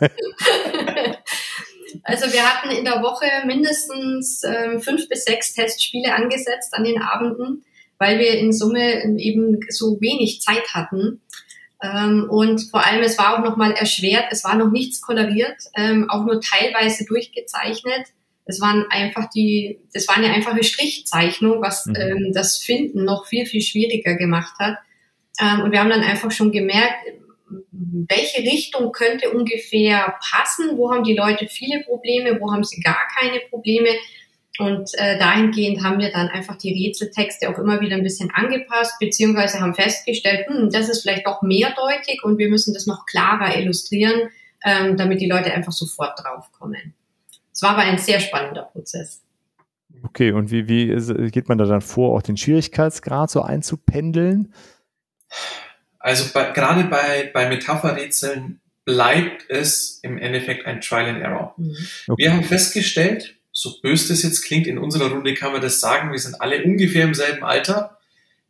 [2.02, 7.00] Also wir hatten in der Woche mindestens ähm, fünf bis sechs Testspiele angesetzt an den
[7.00, 7.64] Abenden
[8.02, 11.20] weil wir in Summe eben so wenig Zeit hatten.
[11.80, 16.10] Ähm, und vor allem, es war auch nochmal erschwert, es war noch nichts koloriert, ähm,
[16.10, 18.08] auch nur teilweise durchgezeichnet.
[18.44, 21.94] Es waren einfach die, das war eine einfache Strichzeichnung, was mhm.
[21.94, 24.78] ähm, das Finden noch viel, viel schwieriger gemacht hat.
[25.40, 27.06] Ähm, und wir haben dann einfach schon gemerkt,
[27.70, 33.06] welche Richtung könnte ungefähr passen, wo haben die Leute viele Probleme, wo haben sie gar
[33.18, 33.90] keine Probleme.
[34.58, 38.94] Und äh, dahingehend haben wir dann einfach die Rätseltexte auch immer wieder ein bisschen angepasst,
[39.00, 43.56] beziehungsweise haben festgestellt, hm, das ist vielleicht doch mehrdeutig und wir müssen das noch klarer
[43.56, 44.28] illustrieren,
[44.64, 46.94] ähm, damit die Leute einfach sofort draufkommen.
[47.52, 49.22] Es war aber ein sehr spannender Prozess.
[50.04, 54.52] Okay, und wie, wie geht man da dann vor, auch den Schwierigkeitsgrad so einzupendeln?
[56.02, 61.54] Also bei, gerade bei, bei Metapherrätseln bleibt es im Endeffekt ein Trial and Error.
[61.56, 61.76] Mhm.
[62.08, 62.22] Okay.
[62.22, 66.10] Wir haben festgestellt, so böse das jetzt klingt, in unserer Runde kann man das sagen,
[66.10, 67.98] wir sind alle ungefähr im selben Alter.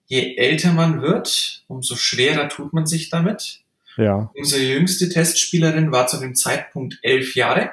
[0.07, 3.61] Je älter man wird, umso schwerer tut man sich damit.
[3.97, 4.31] Ja.
[4.35, 7.73] Unsere jüngste Testspielerin war zu dem Zeitpunkt elf Jahre.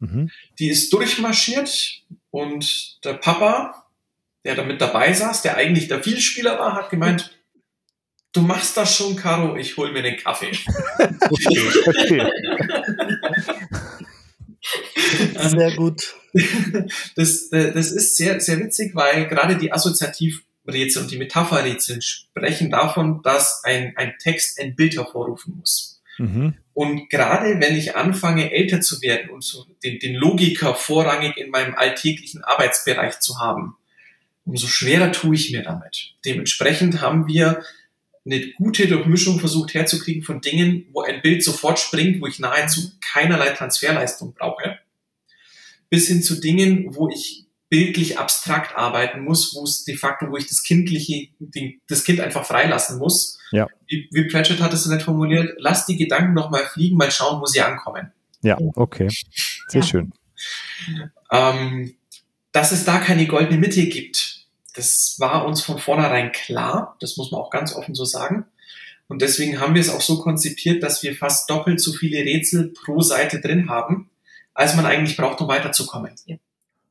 [0.00, 0.30] Mhm.
[0.58, 3.86] Die ist durchmarschiert und der Papa,
[4.44, 7.35] der da mit dabei saß, der eigentlich der Vielspieler war, hat gemeint,
[8.36, 10.52] du machst das schon, Caro, ich hol mir den Kaffee.
[10.98, 12.30] okay.
[15.38, 16.14] Sehr gut.
[17.14, 23.22] Das, das ist sehr, sehr witzig, weil gerade die Assoziativrätsel und die Metapherrätsel sprechen davon,
[23.22, 26.02] dass ein, ein Text ein Bild hervorrufen muss.
[26.18, 26.54] Mhm.
[26.74, 31.50] Und gerade wenn ich anfange, älter zu werden und so den, den Logiker vorrangig in
[31.50, 33.76] meinem alltäglichen Arbeitsbereich zu haben,
[34.44, 36.14] umso schwerer tue ich mir damit.
[36.24, 37.62] Dementsprechend haben wir
[38.26, 42.90] eine gute Durchmischung versucht herzukriegen von Dingen, wo ein Bild sofort springt, wo ich nahezu
[43.00, 44.78] keinerlei Transferleistung brauche,
[45.88, 50.36] bis hin zu Dingen, wo ich bildlich abstrakt arbeiten muss, wo es de facto, wo
[50.36, 51.28] ich das Kindliche,
[51.88, 53.38] das Kind einfach freilassen muss.
[53.50, 53.68] Ja.
[53.86, 57.40] Wie, wie Pratchett hat es nicht formuliert, lass die Gedanken noch mal fliegen, mal schauen,
[57.40, 58.12] wo sie ankommen.
[58.42, 59.08] Ja, okay.
[59.68, 59.86] Sehr ja.
[59.86, 60.12] schön.
[61.32, 61.94] Ähm,
[62.52, 64.35] dass es da keine goldene Mitte gibt,
[64.76, 68.44] das war uns von vornherein klar, das muss man auch ganz offen so sagen.
[69.08, 72.72] Und deswegen haben wir es auch so konzipiert, dass wir fast doppelt so viele Rätsel
[72.72, 74.10] pro Seite drin haben,
[74.52, 76.12] als man eigentlich braucht, um weiterzukommen.
[76.26, 76.36] Ja.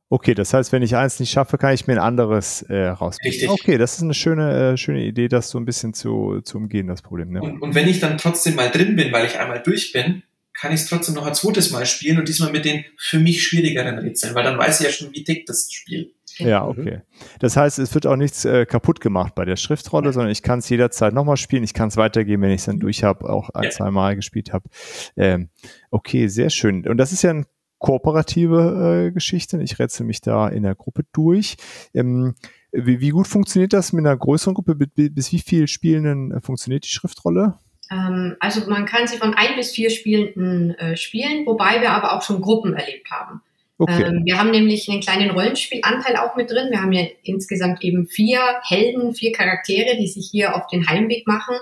[0.08, 3.32] Okay, das heißt, wenn ich eins nicht schaffe, kann ich mir ein anderes äh, rausnehmen.
[3.32, 3.50] Richtig.
[3.50, 6.86] Okay, das ist eine schöne, äh, schöne Idee, das so ein bisschen zu, zu umgehen,
[6.86, 7.32] das Problem.
[7.32, 7.42] Ne?
[7.42, 10.22] Und, und wenn ich dann trotzdem mal drin bin, weil ich einmal durch bin,
[10.54, 13.44] kann ich es trotzdem noch ein zweites Mal spielen und diesmal mit den für mich
[13.44, 16.12] schwierigeren Rätseln, weil dann weiß ich ja schon, wie dick das Spiel.
[16.38, 16.68] Ja, mhm.
[16.70, 17.00] okay.
[17.40, 20.58] Das heißt, es wird auch nichts äh, kaputt gemacht bei der Schriftrolle, sondern ich kann
[20.58, 21.64] es jederzeit nochmal spielen.
[21.64, 23.70] Ich kann es weitergeben, wenn ich es dann durch habe, auch ein, ja.
[23.70, 24.68] zwei Mal gespielt habe.
[25.16, 25.48] Ähm,
[25.90, 26.86] okay, sehr schön.
[26.86, 27.46] Und das ist ja eine
[27.78, 29.60] kooperative äh, Geschichte.
[29.62, 31.56] Ich rätsel mich da in der Gruppe durch.
[31.94, 32.34] Ähm,
[32.72, 34.74] wie, wie, gut funktioniert das mit einer größeren Gruppe?
[34.74, 37.58] Bis, bis wie viel Spielenden äh, funktioniert die Schriftrolle?
[37.90, 42.16] Ähm, also man kann sie von ein bis vier Spielenden äh, spielen, wobei wir aber
[42.16, 43.42] auch schon Gruppen erlebt haben.
[43.78, 44.04] Okay.
[44.04, 46.70] Ähm, wir haben nämlich einen kleinen Rollenspielanteil auch mit drin.
[46.70, 51.26] Wir haben ja insgesamt eben vier Helden, vier Charaktere, die sich hier auf den Heimweg
[51.26, 51.56] machen.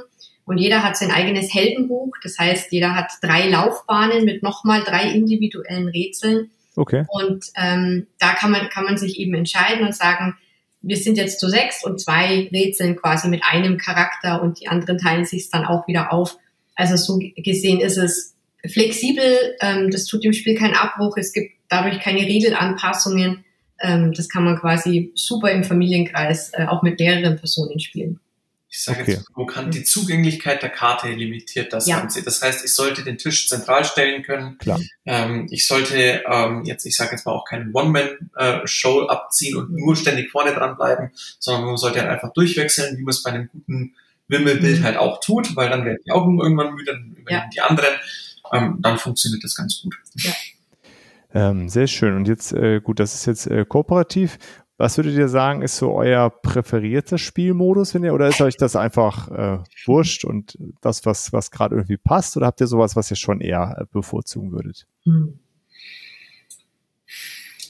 [0.45, 2.13] Und jeder hat sein eigenes Heldenbuch.
[2.23, 6.51] Das heißt, jeder hat drei Laufbahnen mit nochmal drei individuellen Rätseln.
[6.77, 7.05] Okay.
[7.09, 10.37] Und ähm, da kann man, kann man sich eben entscheiden und sagen,
[10.83, 14.99] wir sind jetzt zu sechs und zwei Rätseln quasi mit einem Charakter und die anderen
[14.99, 16.37] teilen sich dann auch wieder auf.
[16.75, 18.34] Also so gesehen ist es
[18.69, 23.45] flexibel, ähm, das tut dem Spiel keinen Abbruch, es gibt dadurch keine Regelanpassungen.
[23.81, 28.21] Ähm, das kann man quasi super im Familienkreis äh, auch mit mehreren Personen spielen.
[28.75, 29.13] Ich sage okay.
[29.13, 32.01] jetzt provokant, die Zugänglichkeit der Karte limitiert das ja.
[32.01, 32.25] Ganze.
[32.25, 34.59] Das heißt, ich sollte den Tisch zentral stellen können.
[34.59, 34.81] Klar.
[35.07, 39.95] Ähm, ich sollte ähm, jetzt, ich sage jetzt mal auch keinen One-Man-Show abziehen und nur
[39.95, 43.49] ständig vorne dran bleiben, sondern man sollte halt einfach durchwechseln, wie man es bei einem
[43.49, 43.95] guten
[44.27, 44.85] Wimmelbild mhm.
[44.85, 47.51] halt auch tut, weil dann werden die Augen irgendwann müde, dann übernehmen ja.
[47.55, 47.95] die anderen.
[48.53, 49.95] Ähm, dann funktioniert das ganz gut.
[50.17, 50.33] Ja.
[51.35, 52.15] Ähm, sehr schön.
[52.15, 54.39] Und jetzt, äh, gut, das ist jetzt äh, kooperativ.
[54.77, 58.75] Was würdet ihr sagen, ist so euer präferierter Spielmodus, wenn ihr, oder ist euch das
[58.75, 63.11] einfach äh, wurscht und das, was, was gerade irgendwie passt, oder habt ihr sowas, was
[63.11, 64.87] ihr schon eher äh, bevorzugen würdet?
[65.05, 65.39] Hm.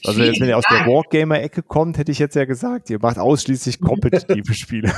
[0.03, 3.17] Also jetzt, wenn ihr aus der Wargamer-Ecke kommt, hätte ich jetzt ja gesagt, ihr macht
[3.17, 4.93] ausschließlich kompetitive Spiele.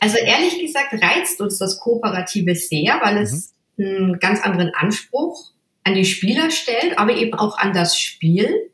[0.00, 3.53] Also ehrlich gesagt reizt uns das Kooperative sehr, weil es mhm.
[3.78, 5.50] Einen ganz anderen Anspruch
[5.84, 8.70] an die Spieler stellt, aber eben auch an das Spiel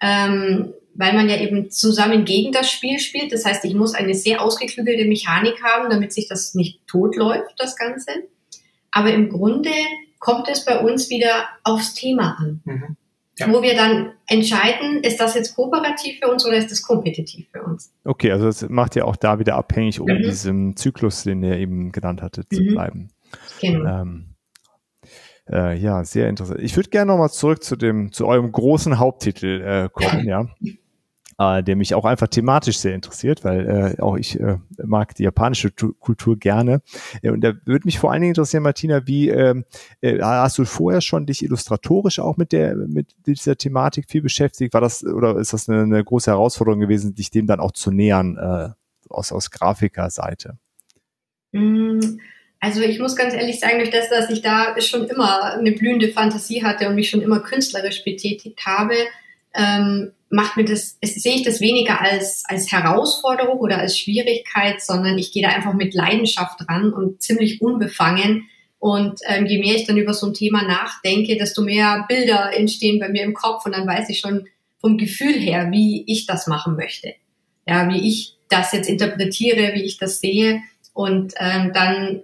[0.00, 3.32] ähm, weil man ja eben zusammen gegen das Spiel spielt.
[3.32, 7.76] Das heißt, ich muss eine sehr ausgeklügelte Mechanik haben, damit sich das nicht totläuft, das
[7.76, 8.10] Ganze.
[8.90, 9.70] Aber im Grunde
[10.18, 12.60] kommt es bei uns wieder aufs Thema an.
[12.64, 12.96] Mhm.
[13.38, 13.52] Ja.
[13.52, 17.62] Wo wir dann entscheiden, ist das jetzt kooperativ für uns oder ist das kompetitiv für
[17.62, 17.92] uns?
[18.02, 20.22] Okay, also das macht ja auch da wieder abhängig, um mhm.
[20.22, 22.68] diesem Zyklus, den ihr eben genannt hattet, zu mhm.
[22.72, 23.08] bleiben.
[23.60, 24.02] Genau.
[24.02, 24.34] Ähm,
[25.50, 26.60] äh, ja, sehr interessant.
[26.60, 30.46] Ich würde gerne nochmal zurück zu dem, zu eurem großen Haupttitel äh, kommen, ja.
[31.40, 35.22] Äh, der mich auch einfach thematisch sehr interessiert, weil äh, auch ich äh, mag die
[35.22, 36.82] japanische tu Kultur gerne.
[37.22, 39.64] Äh, und da würde mich vor allen Dingen interessieren, Martina, wie ähm,
[40.00, 44.74] äh, hast du vorher schon dich illustratorisch auch mit der mit dieser Thematik viel beschäftigt?
[44.74, 47.92] War das oder ist das eine, eine große Herausforderung gewesen, dich dem dann auch zu
[47.92, 48.70] nähern äh,
[49.08, 50.58] aus aus Grafikerseite?
[51.52, 52.00] Mm.
[52.60, 56.08] Also ich muss ganz ehrlich sagen, durch das, dass ich da schon immer eine blühende
[56.08, 58.94] Fantasie hatte und mich schon immer künstlerisch betätigt habe,
[59.54, 65.18] ähm, macht mir das, sehe ich das weniger als, als Herausforderung oder als Schwierigkeit, sondern
[65.18, 68.48] ich gehe da einfach mit Leidenschaft ran und ziemlich unbefangen.
[68.78, 73.00] Und ähm, je mehr ich dann über so ein Thema nachdenke, desto mehr Bilder entstehen
[73.00, 74.46] bei mir im Kopf und dann weiß ich schon
[74.80, 77.14] vom Gefühl her, wie ich das machen möchte.
[77.66, 80.62] Ja, wie ich das jetzt interpretiere, wie ich das sehe.
[80.92, 82.22] Und ähm, dann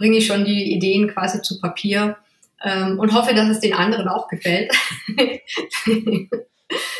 [0.00, 2.16] bringe ich schon die Ideen quasi zu Papier
[2.64, 4.72] ähm, und hoffe, dass es den anderen auch gefällt.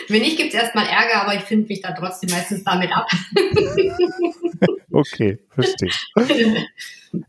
[0.09, 3.09] Wenn nicht, gibt es erstmal Ärger, aber ich finde mich da trotzdem meistens damit ab.
[4.93, 5.91] okay, verstehe.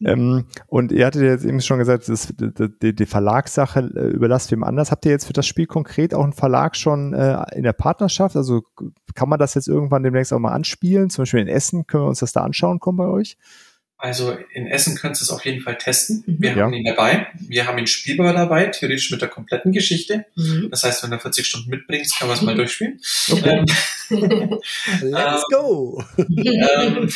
[0.06, 4.66] ähm, und ihr hattet jetzt eben schon gesagt, das, die, die Verlagssache äh, überlasst wem
[4.66, 4.92] anders.
[4.92, 8.36] Habt ihr jetzt für das Spiel konkret auch einen Verlag schon äh, in der Partnerschaft?
[8.36, 8.64] Also
[9.16, 11.10] kann man das jetzt irgendwann demnächst auch mal anspielen?
[11.10, 13.38] Zum Beispiel in Essen, können wir uns das da anschauen kommen bei euch?
[14.02, 16.24] Also in Essen könntest du es auf jeden Fall testen.
[16.26, 16.38] Mhm.
[16.40, 16.64] Wir ja.
[16.64, 17.28] haben ihn dabei.
[17.36, 20.26] Wir haben ihn spielbar dabei, theoretisch mit der kompletten Geschichte.
[20.36, 20.70] Mhm.
[20.72, 23.00] Das heißt, wenn du 40 Stunden mitbringst, kann man es mal durchspielen.
[23.30, 23.60] Okay.
[23.60, 23.66] Ähm,
[25.02, 26.04] Let's go!
[26.18, 27.12] Ähm,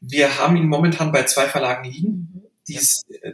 [0.00, 2.80] wir haben ihn momentan bei zwei Verlagen liegen, die,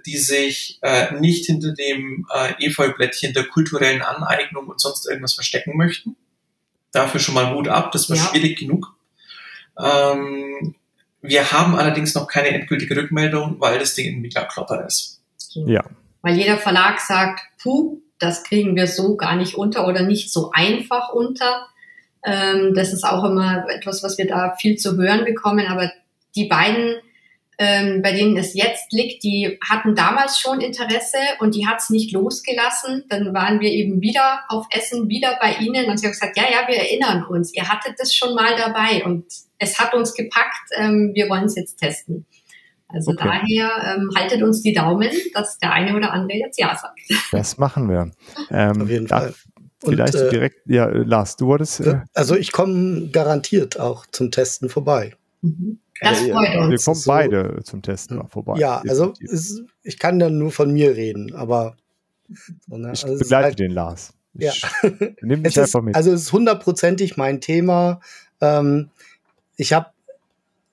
[0.04, 5.78] die sich äh, nicht hinter dem äh, Efeublättchen der kulturellen Aneignung und sonst irgendwas verstecken
[5.78, 6.14] möchten.
[6.92, 8.22] Dafür schon mal Mut ab, das war ja.
[8.22, 8.94] schwierig genug.
[9.82, 10.74] Ähm,
[11.20, 15.20] wir haben allerdings noch keine endgültige Rückmeldung, weil das Ding ein mega Klopper ist.
[15.54, 15.84] Ja.
[16.22, 20.50] Weil jeder Verlag sagt, puh, das kriegen wir so gar nicht unter oder nicht so
[20.52, 21.66] einfach unter.
[22.24, 25.66] Ähm, das ist auch immer etwas, was wir da viel zu hören bekommen.
[25.66, 25.90] Aber
[26.34, 26.96] die beiden
[27.58, 31.90] ähm, bei denen es jetzt liegt, die hatten damals schon Interesse und die hat es
[31.90, 33.04] nicht losgelassen.
[33.08, 36.44] Dann waren wir eben wieder auf Essen, wieder bei ihnen und sie haben gesagt, ja,
[36.44, 39.24] ja, wir erinnern uns, ihr hattet das schon mal dabei und
[39.58, 42.26] es hat uns gepackt, ähm, wir wollen es jetzt testen.
[42.88, 43.24] Also okay.
[43.24, 47.00] daher ähm, haltet uns die Daumen, dass der eine oder andere jetzt Ja sagt.
[47.32, 48.10] Das machen wir.
[48.50, 49.34] Ähm, auf jeden Fall.
[49.84, 51.80] Vielleicht und, äh, direkt, ja, Lars, du wolltest.
[51.80, 55.14] Äh, also ich komme garantiert auch zum Testen vorbei.
[55.42, 55.80] Mhm.
[56.00, 56.70] Das freut uns.
[56.70, 58.58] Wir kommen beide zum Testen mal vorbei.
[58.58, 61.76] Ja, also ist, ich kann dann nur von mir reden, aber
[62.68, 62.92] so, ne?
[62.92, 64.14] ich also begleite halt, den Lars.
[64.34, 64.90] Ich ja.
[65.20, 65.94] Nimm mich einfach mit.
[65.94, 68.00] Also es ist hundertprozentig mein Thema.
[68.40, 68.90] Ähm,
[69.58, 69.90] ich habe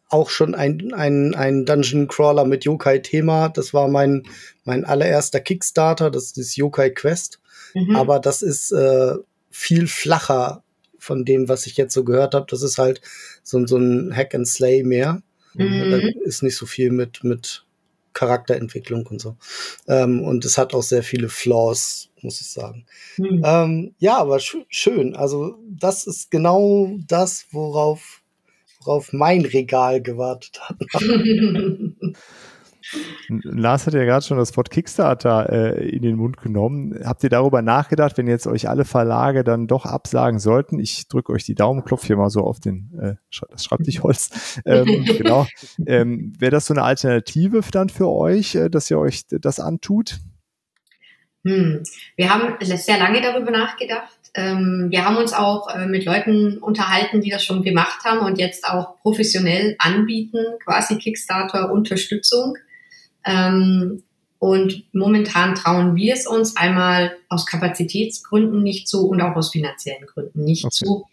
[0.08, 3.50] auch schon ein, ein, ein Dungeon Crawler mit Yokai-Thema.
[3.50, 4.24] Das war mein,
[4.64, 7.42] mein allererster Kickstarter, das ist Yokai Quest.
[7.74, 7.96] Mhm.
[7.96, 9.16] Aber das ist äh,
[9.50, 10.64] viel flacher
[10.98, 12.46] von dem, was ich jetzt so gehört habe.
[12.50, 13.02] Das ist halt
[13.44, 15.22] so, so ein Hack and Slay mehr.
[15.56, 15.92] Mhm.
[15.92, 17.66] Da ist nicht so viel mit, mit
[18.14, 19.38] Charakterentwicklung und so.
[19.88, 22.86] Ähm, und es hat auch sehr viele Flaws, muss ich sagen.
[23.18, 23.42] Mhm.
[23.46, 25.16] Ähm, ja, aber sch schön.
[25.16, 28.22] Also, das ist genau das, worauf,
[28.86, 30.78] worauf mein Regal gewartet hat.
[33.28, 37.00] Lars hat ja gerade schon das Wort Kickstarter äh, in den Mund genommen.
[37.04, 40.80] Habt ihr darüber nachgedacht, wenn jetzt euch alle Verlage dann doch absagen sollten?
[40.80, 43.16] Ich drücke euch die Daumen, klopfe hier mal so auf den äh,
[43.50, 44.30] das Schreibtischholz.
[44.66, 45.46] Ähm, genau.
[45.86, 50.20] Ähm, Wäre das so eine Alternative dann für euch, äh, dass ihr euch das antut?
[51.44, 51.84] Hm.
[52.16, 54.25] Wir haben sehr lange darüber nachgedacht.
[54.36, 58.38] Ähm, wir haben uns auch äh, mit Leuten unterhalten, die das schon gemacht haben und
[58.38, 62.58] jetzt auch professionell anbieten, quasi Kickstarter-Unterstützung.
[63.26, 64.04] Ähm,
[64.40, 70.06] und momentan trauen wir es uns einmal aus Kapazitätsgründen nicht zu und auch aus finanziellen
[70.06, 70.76] Gründen nicht okay.
[70.76, 71.06] zu.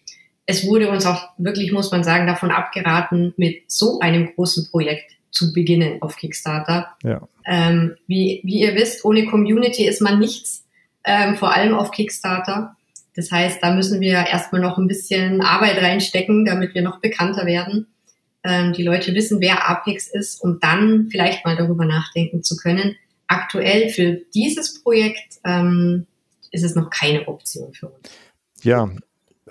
[0.45, 5.13] Es wurde uns auch wirklich, muss man sagen, davon abgeraten, mit so einem großen Projekt
[5.31, 6.89] zu beginnen auf Kickstarter.
[7.05, 7.27] Ja.
[7.47, 10.65] Ähm, wie, wie ihr wisst, ohne Community ist man nichts,
[11.05, 12.77] ähm, vor allem auf Kickstarter.
[13.15, 17.47] Das heißt, da müssen wir erstmal noch ein bisschen Arbeit reinstecken, damit wir noch bekannter
[17.47, 17.87] werden.
[18.45, 22.97] Ähm, die Leute wissen, wer Apex ist, um dann vielleicht mal darüber nachdenken zu können.
[23.29, 26.07] Aktuell für dieses Projekt ähm,
[26.51, 28.11] ist es noch keine Option für uns.
[28.63, 28.91] Ja,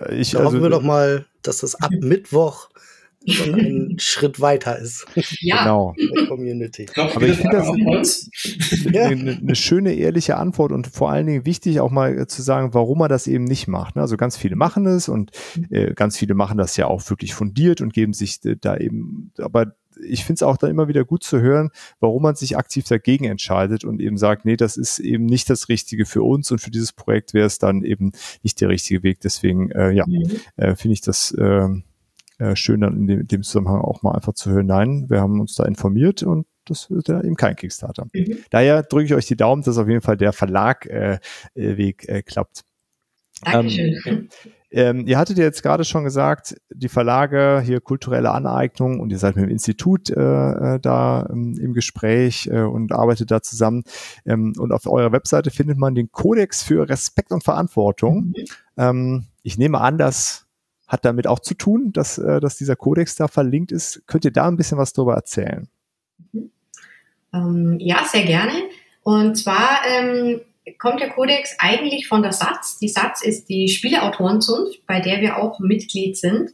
[0.09, 2.69] ich da also, hoffen wir doch mal, dass das ab Mittwoch
[3.27, 5.05] schon einen Schritt weiter ist.
[5.39, 5.63] Ja.
[5.63, 5.95] Genau.
[6.27, 6.87] Community.
[6.95, 7.69] Aber ich finde das
[8.87, 12.99] eine, eine, schöne, ehrliche Antwort und vor allen Dingen wichtig auch mal zu sagen, warum
[12.99, 13.95] man das eben nicht macht.
[13.95, 14.01] Ne?
[14.01, 15.31] Also ganz viele machen es und
[15.69, 19.75] äh, ganz viele machen das ja auch wirklich fundiert und geben sich da eben, aber
[20.03, 23.25] ich finde es auch dann immer wieder gut zu hören, warum man sich aktiv dagegen
[23.25, 26.71] entscheidet und eben sagt, nee, das ist eben nicht das Richtige für uns und für
[26.71, 29.19] dieses Projekt wäre es dann eben nicht der richtige Weg.
[29.21, 30.31] Deswegen, äh, ja, mhm.
[30.55, 31.67] äh, finde ich das äh,
[32.41, 35.39] äh, schön dann in dem, dem, Zusammenhang auch mal einfach zu hören, nein, wir haben
[35.39, 38.07] uns da informiert und das ist ja eben kein Kickstarter.
[38.13, 38.37] Mhm.
[38.49, 41.19] Daher drücke ich euch die Daumen, dass auf jeden Fall der Verlagweg
[41.55, 42.63] äh, Weg, äh, klappt.
[43.43, 43.99] Dankeschön.
[44.05, 44.29] Ähm,
[44.73, 49.17] ähm, ihr hattet ja jetzt gerade schon gesagt, die Verlage hier kulturelle Aneignung und ihr
[49.17, 53.83] seid mit dem Institut äh, äh da ähm, im Gespräch äh, und arbeitet da zusammen.
[54.25, 58.27] Ähm, und auf eurer Webseite findet man den Kodex für Respekt und Verantwortung.
[58.27, 58.45] Mhm.
[58.77, 60.47] Ähm, ich nehme an, dass
[60.91, 64.03] hat damit auch zu tun, dass, äh, dass dieser Kodex da verlinkt ist.
[64.07, 65.69] Könnt ihr da ein bisschen was drüber erzählen?
[66.33, 66.51] Mhm.
[67.33, 68.51] Ähm, ja, sehr gerne.
[69.01, 70.41] Und zwar ähm,
[70.79, 72.77] kommt der Kodex eigentlich von der Satz.
[72.77, 76.51] Die Satz ist die Spieleautorenzunft, bei der wir auch Mitglied sind.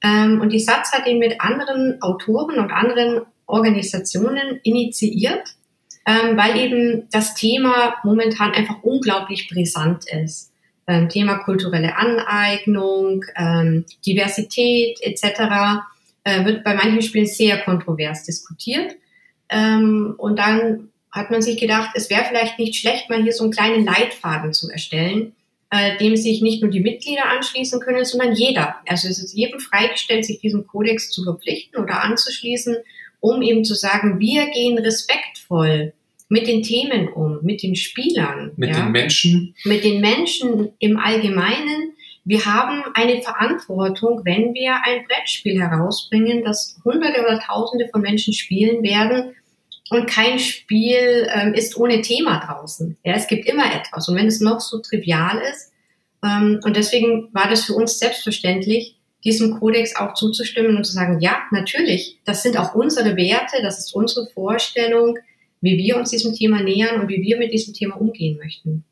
[0.00, 5.56] Ähm, und die Satz hat ihn mit anderen Autoren und anderen Organisationen initiiert,
[6.06, 10.51] ähm, weil eben das Thema momentan einfach unglaublich brisant ist
[10.92, 15.82] ähm, Thema kulturelle Aneignung, ähm, Diversität etc.
[16.24, 18.94] Äh, wird bei manchen Spielen sehr kontrovers diskutiert.
[19.48, 23.44] Ähm, und dann hat man sich gedacht, es wäre vielleicht nicht schlecht, mal hier so
[23.44, 25.34] einen kleinen Leitfaden zu erstellen,
[25.70, 28.76] äh, dem sich nicht nur die Mitglieder anschließen können, sondern jeder.
[28.86, 32.76] Also es ist jedem freigestellt, sich diesem Kodex zu verpflichten oder anzuschließen,
[33.20, 35.92] um eben zu sagen, wir gehen respektvoll
[36.32, 38.52] mit den Themen um, mit den Spielern.
[38.56, 38.76] Mit ja?
[38.82, 39.54] den Menschen.
[39.64, 41.92] Mit den Menschen im Allgemeinen.
[42.24, 48.32] Wir haben eine Verantwortung, wenn wir ein Brettspiel herausbringen, das Hunderte oder Tausende von Menschen
[48.32, 49.34] spielen werden.
[49.90, 52.96] Und kein Spiel ähm, ist ohne Thema draußen.
[53.04, 54.08] Ja, es gibt immer etwas.
[54.08, 55.70] Und wenn es noch so trivial ist,
[56.24, 61.20] ähm, und deswegen war das für uns selbstverständlich, diesem Kodex auch zuzustimmen und zu sagen,
[61.20, 65.18] ja, natürlich, das sind auch unsere Werte, das ist unsere Vorstellung,
[65.62, 68.84] wie wir uns diesem Thema nähern und wie wir mit diesem Thema umgehen möchten.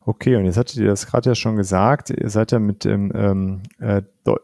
[0.00, 3.12] Okay, und jetzt hattet ihr das gerade ja schon gesagt, ihr seid ja mit dem,
[3.14, 4.36] ähm, äh, äh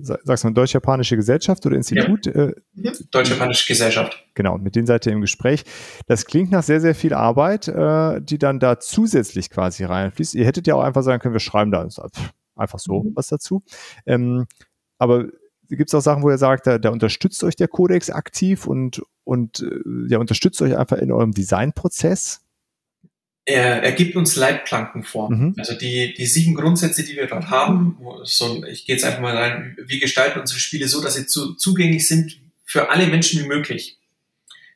[0.00, 2.26] sagst du Deutsch-Japanische Gesellschaft oder Institut?
[2.26, 2.32] Ja.
[2.32, 2.92] Äh, mhm.
[3.10, 4.24] Deutsch-Japanische Gesellschaft.
[4.34, 5.64] Genau, mit denen seid ihr im Gespräch.
[6.06, 10.34] Das klingt nach sehr, sehr viel Arbeit, äh, die dann da zusätzlich quasi reinfließt.
[10.34, 11.86] Ihr hättet ja auch einfach sagen können, wir schreiben da
[12.56, 13.12] einfach so mhm.
[13.14, 13.62] was dazu.
[14.06, 14.46] Ähm,
[14.98, 15.26] aber
[15.68, 19.02] gibt es auch Sachen, wo ihr sagt, da, da unterstützt euch der Kodex aktiv und,
[19.28, 22.40] und äh, ja, unterstützt euch einfach in eurem Designprozess?
[23.44, 25.30] Er, er gibt uns Leitplanken vor.
[25.30, 25.54] Mhm.
[25.56, 29.36] Also die, die sieben Grundsätze, die wir dort haben, so, ich gehe jetzt einfach mal
[29.36, 33.46] rein, wir gestalten unsere Spiele so, dass sie zu, zugänglich sind für alle Menschen wie
[33.46, 33.98] möglich.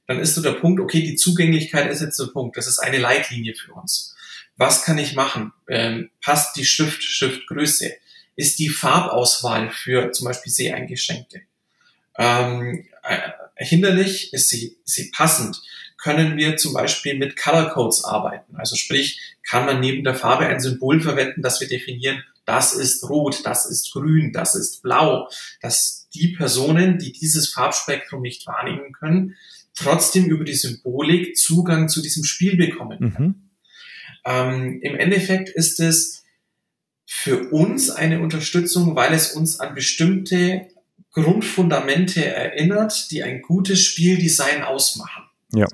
[0.07, 2.99] Dann ist so der Punkt, okay, die Zugänglichkeit ist jetzt der Punkt, das ist eine
[2.99, 4.15] Leitlinie für uns.
[4.57, 5.53] Was kann ich machen?
[5.69, 7.91] Ähm, passt die Schrift, Schriftgröße?
[8.37, 11.43] ist die Farbauswahl für zum Beispiel Seheingeschränkte.
[12.19, 12.92] Ähm, äh,
[13.57, 15.61] hinderlich ist sie, ist sie passend.
[15.99, 18.57] Können wir zum Beispiel mit Color Codes arbeiten?
[18.57, 23.09] Also sprich, kann man neben der Farbe ein Symbol verwenden, das wir definieren, das ist
[23.09, 25.29] rot, das ist grün, das ist blau,
[25.61, 29.37] dass die Personen, die dieses Farbspektrum nicht wahrnehmen können,
[29.75, 32.99] trotzdem über die Symbolik Zugang zu diesem Spiel bekommen.
[32.99, 33.51] Mhm.
[34.25, 36.25] Ähm, Im Endeffekt ist es
[37.07, 40.69] für uns eine Unterstützung, weil es uns an bestimmte
[41.13, 45.25] Grundfundamente erinnert, die ein gutes Spieldesign ausmachen.
[45.55, 45.67] Ja,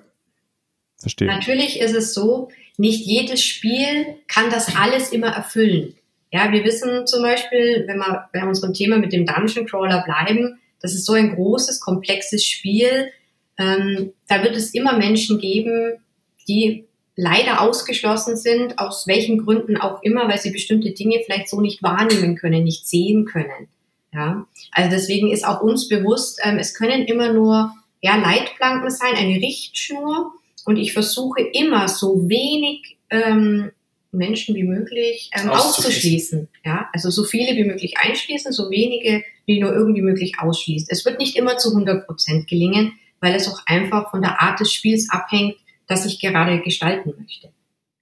[0.98, 1.28] verstehe.
[1.28, 5.94] Natürlich ist es so, nicht jedes Spiel kann das alles immer erfüllen.
[6.32, 10.58] Ja, wir wissen zum Beispiel, wenn wir bei unserem Thema mit dem Dungeon Crawler bleiben,
[10.80, 13.10] das ist so ein großes, komplexes Spiel.
[13.58, 15.98] Ähm, da wird es immer Menschen geben,
[16.46, 16.84] die
[17.16, 21.82] leider ausgeschlossen sind, aus welchen Gründen auch immer, weil sie bestimmte Dinge vielleicht so nicht
[21.82, 23.68] wahrnehmen können, nicht sehen können.
[24.18, 29.14] Ja, also deswegen ist auch uns bewusst, ähm, es können immer nur ja, Leitplanken sein,
[29.14, 30.32] eine Richtschnur.
[30.64, 33.70] Und ich versuche immer so wenig ähm,
[34.10, 36.48] Menschen wie möglich ähm, auszuschließen.
[36.64, 40.90] Ja, also so viele wie möglich einschließen, so wenige wie nur irgendwie möglich ausschließt.
[40.90, 44.58] Es wird nicht immer zu 100 Prozent gelingen, weil es auch einfach von der Art
[44.58, 45.54] des Spiels abhängt,
[45.86, 47.50] das ich gerade gestalten möchte.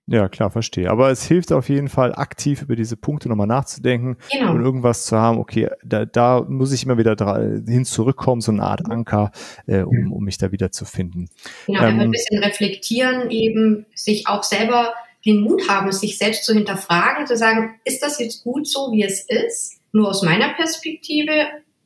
[0.08, 0.88] Ja, klar, verstehe.
[0.88, 4.52] Aber es hilft auf jeden Fall, aktiv über diese Punkte nochmal nachzudenken genau.
[4.52, 7.16] und irgendwas zu haben, okay, da, da muss ich immer wieder
[7.66, 9.32] hin zurückkommen, so eine Art Anker,
[9.66, 11.28] äh, um, um mich da wieder zu finden.
[11.66, 14.94] Genau, ähm, ein bisschen reflektieren, eben sich auch selber
[15.24, 19.02] den Mut haben, sich selbst zu hinterfragen, zu sagen, ist das jetzt gut so, wie
[19.02, 21.32] es ist, nur aus meiner Perspektive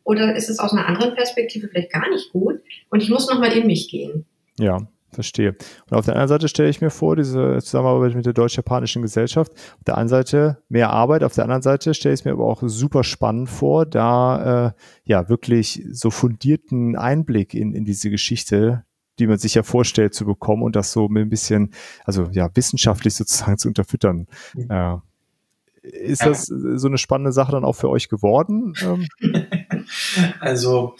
[0.04, 2.60] oder ist es aus einer anderen Perspektive vielleicht gar nicht gut
[2.90, 4.26] und ich muss nochmal in mich gehen.
[4.58, 5.56] Ja, verstehe.
[5.88, 9.52] Und auf der anderen Seite stelle ich mir vor, diese Zusammenarbeit mit der deutsch-japanischen Gesellschaft,
[9.52, 12.46] auf der einen Seite mehr Arbeit, auf der anderen Seite stelle ich es mir aber
[12.46, 14.72] auch super spannend vor, da äh,
[15.04, 18.84] ja wirklich so fundierten Einblick in, in diese Geschichte
[19.18, 21.72] die man sich ja vorstellt zu bekommen und das so mit ein bisschen,
[22.06, 24.26] also ja, wissenschaftlich sozusagen zu unterfüttern.
[24.54, 24.70] Mhm.
[24.70, 24.96] Äh,
[25.82, 28.74] ist das so eine spannende Sache dann auch für euch geworden?
[28.82, 29.06] Ähm?
[30.40, 30.94] also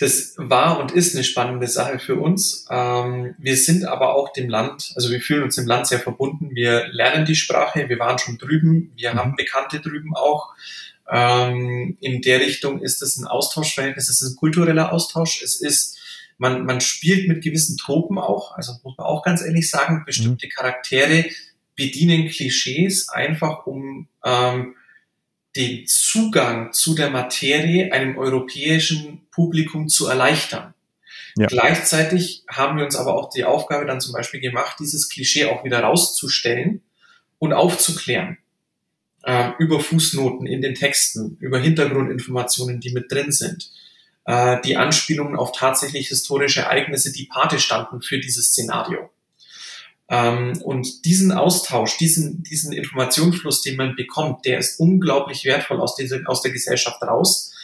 [0.00, 2.66] das war und ist eine spannende Sache für uns.
[2.70, 6.54] Ähm, wir sind aber auch dem Land, also wir fühlen uns dem Land sehr verbunden.
[6.54, 9.18] Wir lernen die Sprache, wir waren schon drüben, wir mhm.
[9.18, 10.54] haben Bekannte drüben auch.
[11.10, 15.98] Ähm, in der Richtung ist es ein Austauschverhältnis, es ist ein kultureller Austausch, es ist
[16.38, 20.46] man, man spielt mit gewissen Tropen auch, also muss man auch ganz ehrlich sagen, bestimmte
[20.46, 20.50] mhm.
[20.50, 21.26] Charaktere
[21.76, 24.76] bedienen Klischees einfach, um ähm,
[25.56, 30.74] den Zugang zu der Materie einem europäischen Publikum zu erleichtern.
[31.36, 31.46] Ja.
[31.46, 35.64] Gleichzeitig haben wir uns aber auch die Aufgabe dann zum Beispiel gemacht, dieses Klischee auch
[35.64, 36.82] wieder rauszustellen
[37.38, 38.38] und aufzuklären.
[39.22, 43.70] Äh, über Fußnoten in den Texten, über Hintergrundinformationen, die mit drin sind
[44.24, 49.10] äh, die Anspielungen auf tatsächlich historische Ereignisse, die Pate standen für dieses Szenario.
[50.10, 55.94] Ähm, und diesen Austausch, diesen, diesen Informationsfluss, den man bekommt, der ist unglaublich wertvoll aus,
[55.94, 57.54] dieser, aus der Gesellschaft raus.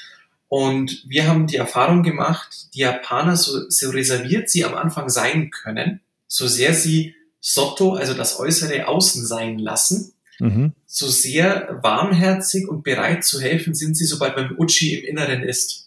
[0.48, 5.50] Und wir haben die Erfahrung gemacht, die Japaner, so, so reserviert sie am Anfang sein
[5.50, 10.72] können, so sehr sie Sotto, also das äußere Außen sein lassen, mhm.
[10.86, 15.85] so sehr warmherzig und bereit zu helfen sind sie, sobald man Uchi im Inneren ist.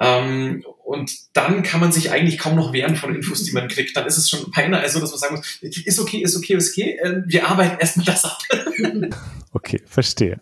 [0.00, 3.96] Ähm, und dann kann man sich eigentlich kaum noch wehren von Infos, die man kriegt.
[3.96, 6.70] Dann ist es schon beinahe so, dass man sagen muss, ist okay, ist okay, ist
[6.70, 8.38] okay, äh, wir arbeiten erstmal das ab.
[9.52, 10.40] Okay, verstehe.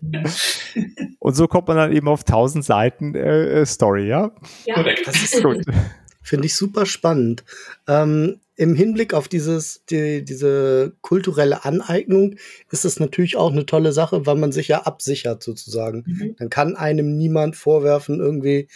[1.19, 4.33] Und so kommt man dann eben auf 1000 Seiten äh, Story, ja?
[4.67, 5.07] Ja, Korrekt.
[5.07, 5.65] das ist gut.
[6.23, 7.43] Finde ich super spannend.
[7.87, 12.37] Ähm, Im Hinblick auf dieses, die, diese kulturelle Aneignung
[12.71, 16.05] ist es natürlich auch eine tolle Sache, weil man sich ja absichert sozusagen.
[16.07, 16.37] Mhm.
[16.39, 18.69] Dann kann einem niemand vorwerfen, irgendwie,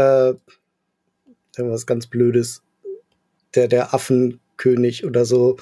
[0.00, 0.34] äh,
[1.56, 2.62] irgendwas ganz Blödes,
[3.54, 5.56] der, der Affenkönig oder so,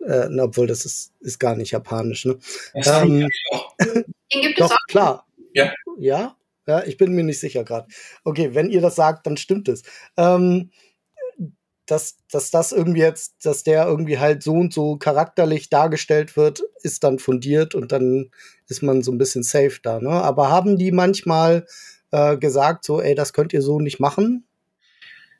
[0.00, 2.38] äh, obwohl das ist, ist gar nicht japanisch, ne?
[2.74, 3.28] Ähm,
[4.32, 4.86] Den gibt es doch, auch.
[4.88, 5.26] klar.
[5.54, 5.72] Ja.
[5.98, 6.36] Ja?
[6.66, 7.88] Ja, ich bin mir nicht sicher gerade.
[8.24, 9.82] Okay, wenn ihr das sagt, dann stimmt es.
[10.16, 10.70] Ähm,
[11.86, 16.62] dass, dass das irgendwie jetzt, dass der irgendwie halt so und so charakterlich dargestellt wird,
[16.82, 18.30] ist dann fundiert und dann
[18.68, 20.00] ist man so ein bisschen safe da.
[20.00, 20.10] Ne?
[20.10, 21.66] Aber haben die manchmal
[22.12, 24.44] äh, gesagt, so, ey, das könnt ihr so nicht machen?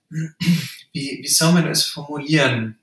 [0.09, 2.79] Wie, wie soll man es formulieren?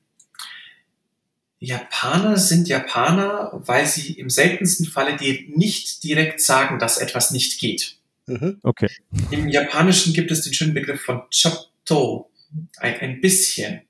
[1.59, 7.59] Japaner sind Japaner, weil sie im seltensten Falle dir nicht direkt sagen, dass etwas nicht
[7.59, 7.97] geht.
[8.27, 8.59] Mhm.
[8.63, 8.89] Okay.
[9.31, 12.31] Im Japanischen gibt es den schönen Begriff von Chotto,
[12.77, 13.81] ein, ein bisschen.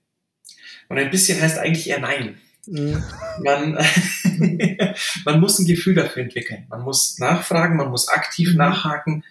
[0.87, 2.39] Und ein bisschen heißt eigentlich eher Nein.
[2.65, 3.03] Mhm.
[3.43, 3.73] Man,
[5.25, 6.65] man muss ein Gefühl dafür entwickeln.
[6.69, 8.57] Man muss nachfragen, man muss aktiv mhm.
[8.57, 9.23] nachhaken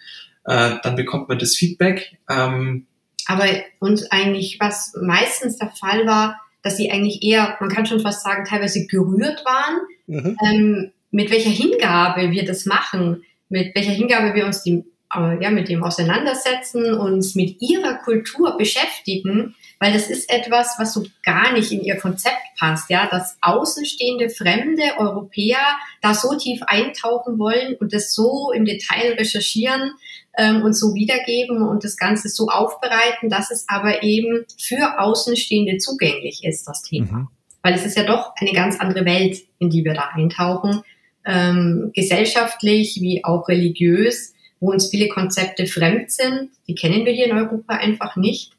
[0.45, 2.17] äh, dann bekommt man das Feedback.
[2.29, 2.87] Ähm,
[3.27, 3.45] aber
[3.79, 8.23] und eigentlich, was meistens der Fall war, dass sie eigentlich eher, man kann schon fast
[8.23, 10.37] sagen, teilweise gerührt waren, mhm.
[10.45, 14.83] ähm, mit welcher Hingabe wir das machen, mit welcher Hingabe wir uns die,
[15.15, 20.93] äh, ja, mit dem auseinandersetzen, uns mit ihrer Kultur beschäftigen, weil das ist etwas, was
[20.93, 25.65] so gar nicht in ihr Konzept passt, ja, dass außenstehende fremde Europäer
[26.01, 29.93] da so tief eintauchen wollen und das so im Detail recherchieren,
[30.39, 35.77] ähm, und so wiedergeben und das Ganze so aufbereiten, dass es aber eben für Außenstehende
[35.77, 37.11] zugänglich ist, das Thema.
[37.11, 37.27] Mhm.
[37.61, 40.81] Weil es ist ja doch eine ganz andere Welt, in die wir da eintauchen,
[41.25, 46.51] ähm, gesellschaftlich wie auch religiös, wo uns viele Konzepte fremd sind.
[46.67, 48.53] Die kennen wir hier in Europa einfach nicht.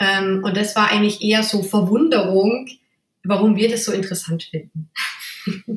[0.00, 2.66] Ähm, und das war eigentlich eher so Verwunderung,
[3.22, 4.90] warum wir das so interessant finden.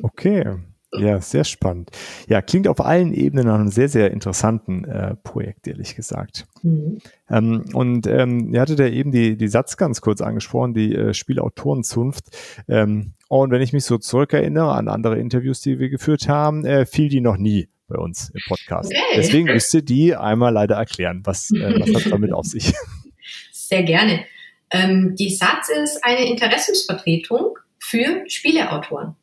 [0.02, 0.58] Okay.
[0.98, 1.90] Ja, sehr spannend.
[2.28, 6.46] Ja, klingt auf allen Ebenen nach einem sehr, sehr interessanten äh, Projekt, ehrlich gesagt.
[6.62, 6.98] Mhm.
[7.30, 11.14] Ähm, und ähm, ihr hattet ja eben die, die Satz ganz kurz angesprochen, die äh,
[11.14, 12.24] Spielautorenzunft.
[12.68, 16.86] Ähm, und wenn ich mich so zurückerinnere an andere Interviews, die wir geführt haben, äh,
[16.86, 18.92] fiel die noch nie bei uns im Podcast.
[18.92, 19.02] Okay.
[19.16, 21.22] Deswegen müsst ihr die einmal leider erklären.
[21.24, 22.72] Was, äh, was hat damit auf sich?
[23.52, 24.24] Sehr gerne.
[24.70, 29.16] Ähm, die Satz ist eine Interessensvertretung für Spieleautoren.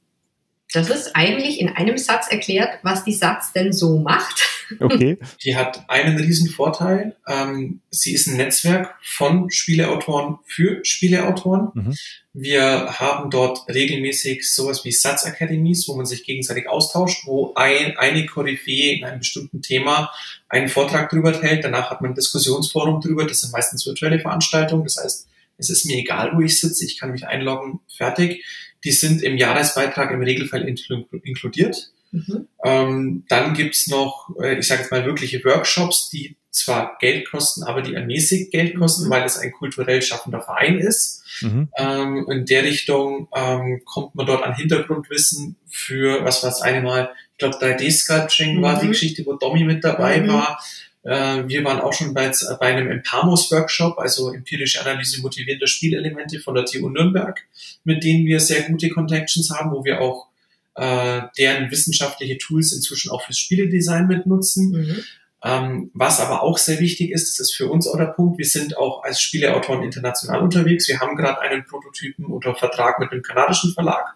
[0.73, 4.49] Das ist eigentlich in einem Satz erklärt, was die Satz denn so macht.
[4.79, 5.19] Okay.
[5.43, 7.15] Die hat einen riesen Vorteil.
[7.27, 11.69] Ähm, sie ist ein Netzwerk von Spieleautoren für Spieleautoren.
[11.75, 11.95] Mhm.
[12.33, 17.95] Wir haben dort regelmäßig sowas wie Satz Academies, wo man sich gegenseitig austauscht, wo ein,
[17.97, 20.11] eine Koryphäe in einem bestimmten Thema
[20.49, 21.63] einen Vortrag drüber hält.
[21.63, 23.27] Danach hat man ein Diskussionsforum drüber.
[23.27, 24.85] Das sind meistens virtuelle Veranstaltungen.
[24.85, 26.83] Das heißt, es ist mir egal, wo ich sitze.
[26.83, 27.79] Ich kann mich einloggen.
[27.95, 28.43] Fertig
[28.83, 31.91] die sind im Jahresbeitrag im Regelfall inkludiert.
[32.11, 32.47] Mhm.
[32.63, 37.63] Ähm, dann gibt's noch, äh, ich sage jetzt mal, wirkliche Workshops, die zwar Geld kosten,
[37.63, 39.09] aber die ermäßigt Geld kosten, mhm.
[39.09, 41.23] weil es ein kulturell schaffender Verein ist.
[41.41, 41.69] Mhm.
[41.75, 46.81] Ähm, in der Richtung ähm, kommt man dort an Hintergrundwissen für, was war das eine
[46.81, 48.91] Mal, ich glaube 3D-Sculpturing war die mhm.
[48.91, 50.27] Geschichte, wo Domi mit dabei mhm.
[50.27, 50.63] war.
[51.03, 56.55] Äh, wir waren auch schon bei, bei einem Empamos-Workshop, also empirische Analyse motivierender Spielelemente von
[56.55, 57.41] der TU Nürnberg,
[57.83, 60.27] mit denen wir sehr gute Connections haben, wo wir auch
[60.75, 64.71] äh, deren wissenschaftliche Tools inzwischen auch fürs Spieledesign mitnutzen.
[64.71, 65.03] Mhm.
[65.45, 68.45] Ähm, was aber auch sehr wichtig ist, das ist für uns auch der Punkt, wir
[68.45, 70.87] sind auch als Spieleautoren international unterwegs.
[70.87, 74.15] Wir haben gerade einen Prototypen unter Vertrag mit einem kanadischen Verlag.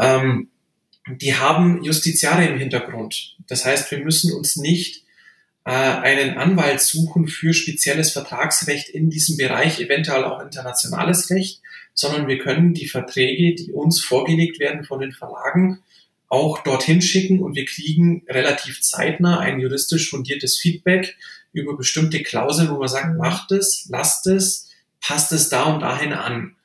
[0.00, 0.48] Ähm,
[1.06, 3.36] die haben Justiziare im Hintergrund.
[3.46, 5.04] Das heißt, wir müssen uns nicht
[5.68, 11.60] äh, einen Anwalt suchen für spezielles Vertragsrecht in diesem Bereich, eventuell auch internationales Recht,
[11.92, 15.82] sondern wir können die Verträge, die uns vorgelegt werden von den Verlagen,
[16.28, 21.18] auch dorthin schicken und wir kriegen relativ zeitnah ein juristisch fundiertes Feedback
[21.52, 23.18] über bestimmte Klauseln, wo man sagt, mhm.
[23.18, 24.70] macht es, lasst es,
[25.02, 26.56] passt es da und dahin an.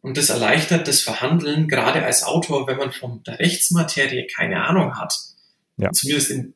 [0.00, 4.98] Und das erleichtert das Verhandeln, gerade als Autor, wenn man von der Rechtsmaterie keine Ahnung
[4.98, 5.14] hat.
[5.76, 5.92] Ja.
[5.92, 6.54] Zumindest in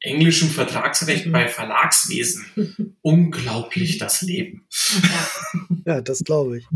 [0.00, 1.32] englischem Vertragsrecht mhm.
[1.32, 2.96] bei Verlagswesen.
[3.02, 4.66] Unglaublich das Leben.
[5.02, 6.66] Ja, ja das glaube ich.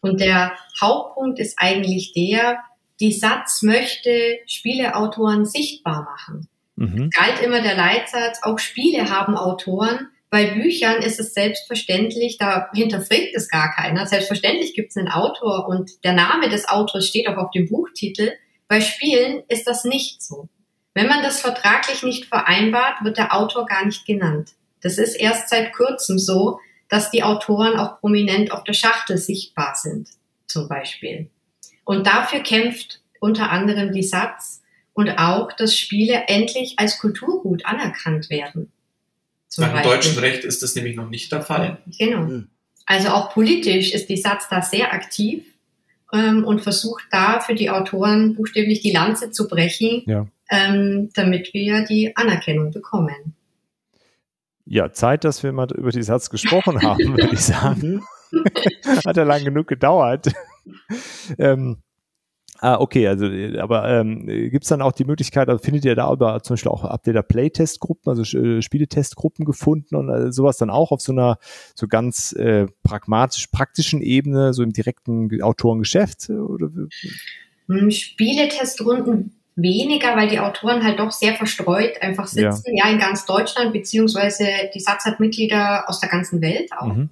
[0.00, 2.58] Und der Hauptpunkt ist eigentlich der,
[3.00, 6.48] die Satz möchte Spieleautoren sichtbar machen.
[6.76, 7.10] Mhm.
[7.10, 10.08] Galt immer der Leitsatz, auch Spiele haben Autoren.
[10.30, 14.06] Bei Büchern ist es selbstverständlich, da hinterfragt es gar keiner.
[14.06, 18.32] Selbstverständlich gibt es einen Autor und der Name des Autors steht auch auf dem Buchtitel.
[18.66, 20.48] Bei Spielen ist das nicht so.
[20.94, 24.52] Wenn man das vertraglich nicht vereinbart, wird der Autor gar nicht genannt.
[24.80, 29.74] Das ist erst seit kurzem so, dass die Autoren auch prominent auf der Schachtel sichtbar
[29.74, 30.08] sind,
[30.46, 31.28] zum Beispiel.
[31.84, 38.30] Und dafür kämpft unter anderem die Satz und auch, dass Spiele endlich als Kulturgut anerkannt
[38.30, 38.70] werden.
[39.56, 41.78] Nach dem deutschen Recht ist das nämlich noch nicht der Fall.
[41.98, 42.26] Genau.
[42.26, 42.48] Hm.
[42.86, 45.44] Also auch politisch ist die Satz da sehr aktiv
[46.14, 51.52] ähm, und versucht da für die Autoren buchstäblich die Lanze zu brechen, ja ähm, damit
[51.54, 53.34] wir die Anerkennung bekommen.
[54.66, 58.02] Ja, Zeit, dass wir mal über die Satz gesprochen haben, würde ich sagen.
[59.06, 60.32] Hat ja lang genug gedauert.
[61.38, 61.78] ähm,
[62.64, 63.26] Ah, okay, also
[63.58, 66.72] aber ähm, gibt es dann auch die Möglichkeit, also findet ihr da aber zum Beispiel
[66.72, 71.02] auch, habt ihr da Playtest-Gruppen, also äh, Spieletestgruppen gefunden und äh, sowas dann auch auf
[71.02, 71.36] so einer
[71.74, 76.30] so ganz äh, pragmatisch praktischen Ebene, so im direkten Autorengeschäft?
[76.30, 76.70] Oder?
[77.68, 82.98] Hm, Spieletestrunden weniger, weil die Autoren halt doch sehr verstreut einfach sitzen, ja, ja in
[82.98, 86.94] ganz Deutschland, beziehungsweise die Satz hat Mitglieder aus der ganzen Welt auch.
[86.94, 87.10] Mhm.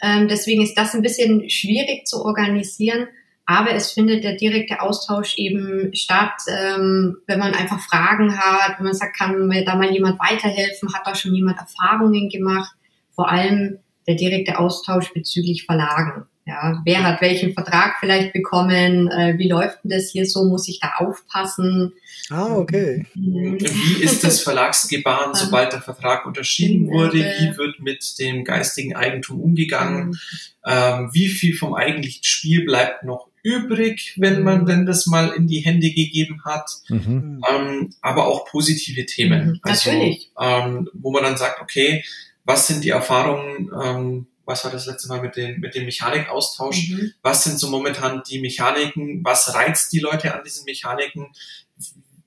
[0.00, 3.08] Ähm, deswegen ist das ein bisschen schwierig zu organisieren,
[3.46, 8.86] aber es findet der direkte Austausch eben statt, ähm, wenn man einfach Fragen hat, wenn
[8.86, 12.72] man sagt, kann mir da mal jemand weiterhelfen, hat da schon jemand Erfahrungen gemacht,
[13.14, 16.26] vor allem der direkte Austausch bezüglich Verlagen.
[16.46, 19.10] Ja, wer hat welchen Vertrag vielleicht bekommen?
[19.10, 20.44] Äh, wie läuft denn das hier so?
[20.44, 21.94] Muss ich da aufpassen?
[22.28, 23.06] Ah, okay.
[23.14, 27.18] Wie ist das Verlagsgebaren, sobald der Vertrag unterschrieben wurde?
[27.18, 30.08] Wie wird mit dem geistigen Eigentum umgegangen?
[30.08, 30.18] Mhm.
[30.66, 35.46] Ähm, wie viel vom eigentlichen Spiel bleibt noch übrig, wenn man denn das mal in
[35.46, 37.44] die Hände gegeben hat, mhm.
[37.48, 39.46] ähm, aber auch positive Themen.
[39.46, 40.32] Mhm, also, natürlich.
[40.40, 42.02] Ähm, wo man dann sagt, okay,
[42.44, 46.88] was sind die Erfahrungen, ähm, was war das letzte Mal mit, den, mit dem Mechanikaustausch?
[46.88, 47.12] Mhm.
[47.22, 49.22] Was sind so momentan die Mechaniken?
[49.22, 51.28] Was reizt die Leute an diesen Mechaniken?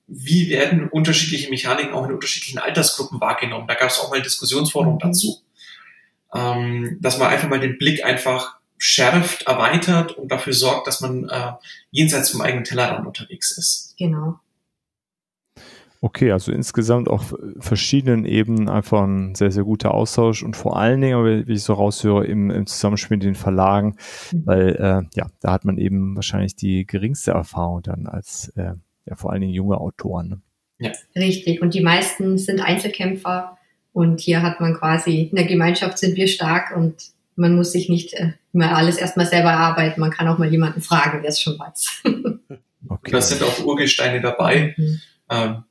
[0.06, 3.66] Wie werden unterschiedliche Mechaniken auch in unterschiedlichen Altersgruppen wahrgenommen?
[3.66, 4.98] Da gab es auch mal Diskussionsforum mhm.
[5.00, 5.42] dazu.
[6.34, 11.28] Ähm, dass man einfach mal den Blick einfach schärft, erweitert und dafür sorgt, dass man
[11.28, 11.52] äh,
[11.90, 13.94] jenseits vom eigenen Tellerrand unterwegs ist.
[13.98, 14.38] Genau.
[16.00, 21.00] Okay, also insgesamt auf verschiedenen Ebenen einfach ein sehr, sehr guter Austausch und vor allen
[21.00, 23.96] Dingen, wie ich so raushöre, im, im Zusammenspiel mit den Verlagen,
[24.30, 24.46] mhm.
[24.46, 28.74] weil äh, ja, da hat man eben wahrscheinlich die geringste Erfahrung dann als äh,
[29.06, 30.28] ja, vor allen Dingen junge Autoren.
[30.28, 30.40] Ne?
[30.78, 30.92] Ja.
[31.16, 31.60] Richtig.
[31.60, 33.58] Und die meisten sind Einzelkämpfer
[33.92, 37.88] und hier hat man quasi, in der Gemeinschaft sind wir stark und man muss sich
[37.88, 40.00] nicht äh, immer alles erstmal selber erarbeiten.
[40.00, 42.02] Man kann auch mal jemanden fragen, der es schon weiß.
[42.88, 43.10] okay.
[43.10, 44.74] Da sind auch Urgesteine dabei.
[44.76, 45.00] Mhm.
[45.30, 45.64] Ähm,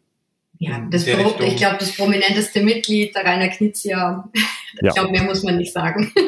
[0.60, 4.44] ja, das Pro, ich glaube, das prominenteste Mitglied, der Rainer Knizia, ich
[4.82, 4.92] ja.
[4.92, 6.12] glaube, mehr muss man nicht sagen.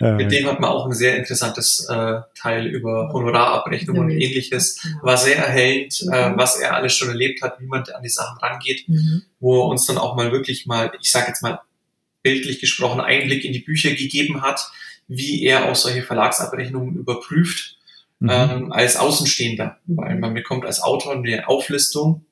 [0.00, 4.86] Mit dem hat man auch ein sehr interessantes äh, Teil über Honorarabrechnung und ähnliches.
[5.02, 6.12] War sehr erhellend, mhm.
[6.12, 9.22] äh, was er alles schon erlebt hat, wie man an die Sachen rangeht, mhm.
[9.40, 11.60] wo er uns dann auch mal wirklich mal, ich sage jetzt mal
[12.22, 14.60] bildlich gesprochen, Einblick in die Bücher gegeben hat,
[15.06, 17.76] wie er auch solche Verlagsabrechnungen überprüft.
[18.20, 18.30] Mhm.
[18.30, 22.26] Ähm, als Außenstehender, weil man bekommt als Autor eine Auflistung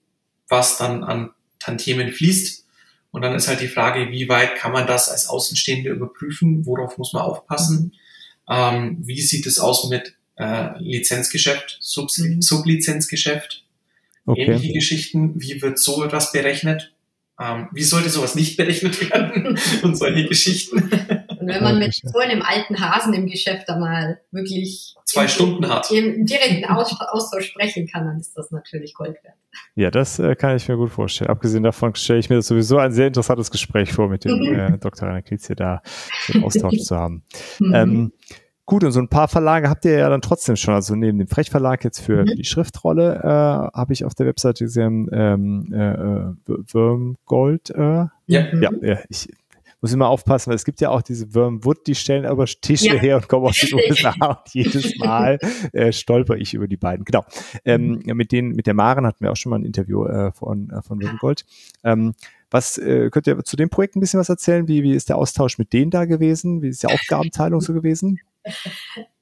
[0.49, 2.65] was dann an Tantiemen fließt.
[3.11, 6.67] Und dann ist halt die Frage, wie weit kann man das als Außenstehende überprüfen?
[6.67, 7.93] Worauf muss man aufpassen?
[8.49, 12.43] Ähm, wie sieht es aus mit äh, Lizenzgeschäft, Sub mhm.
[12.43, 13.65] Sublizenzgeschäft?
[14.27, 14.43] Okay.
[14.43, 15.41] Ähnliche Geschichten.
[15.41, 16.93] Wie wird so etwas berechnet?
[17.41, 19.59] Ähm, wie sollte sowas nicht berechnet werden?
[19.83, 20.79] Und solche Geschichten.
[20.79, 25.91] Und wenn man mit so einem alten Hasen im Geschäft einmal wirklich zwei Stunden hat,
[25.91, 29.37] im direkten Austausch sprechen kann, dann ist das natürlich Gold wert.
[29.75, 31.31] Ja, das äh, kann ich mir gut vorstellen.
[31.31, 34.79] Abgesehen davon stelle ich mir das sowieso ein sehr interessantes Gespräch vor, mit dem äh,
[34.79, 35.09] Dr.
[35.09, 35.83] Rainer Klitz hier da
[36.29, 37.23] den Austausch zu haben.
[37.59, 37.75] Mhm.
[37.75, 38.13] Ähm,
[38.67, 40.75] Gut, und so ein paar Verlage habt ihr ja dann trotzdem schon.
[40.75, 42.35] Also neben dem Frechverlag jetzt für, mhm.
[42.37, 47.71] die Schriftrolle äh, habe ich auf der Webseite gesehen ähm, äh, äh Würmgold.
[47.71, 48.11] Äh, ja.
[48.27, 49.29] ja, ja, ich
[49.81, 53.01] muss immer aufpassen, weil es gibt ja auch diese Wormwood, die stellen aber Tische ja.
[53.01, 55.39] her und kommen aus den USA und jedes Mal
[55.73, 57.05] äh, stolper ich über die beiden.
[57.05, 57.25] Genau.
[57.65, 58.17] Ähm, mhm.
[58.17, 60.83] mit denen, mit der Maren hatten wir auch schon mal ein Interview äh, von, äh,
[60.83, 61.45] von Wormgold.
[61.85, 62.15] Ähm,
[62.51, 64.67] was äh, könnt ihr zu dem Projekt ein bisschen was erzählen?
[64.67, 66.63] Wie, wie ist der Austausch mit denen da gewesen?
[66.63, 68.19] Wie ist die Aufgabenteilung so gewesen?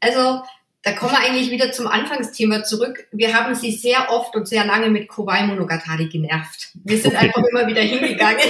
[0.01, 0.43] Also
[0.85, 3.07] da kommen wir eigentlich wieder zum Anfangsthema zurück.
[3.11, 6.73] Wir haben sie sehr oft und sehr lange mit Kowai Monogatari genervt.
[6.85, 8.45] Wir sind einfach immer wieder hingegangen.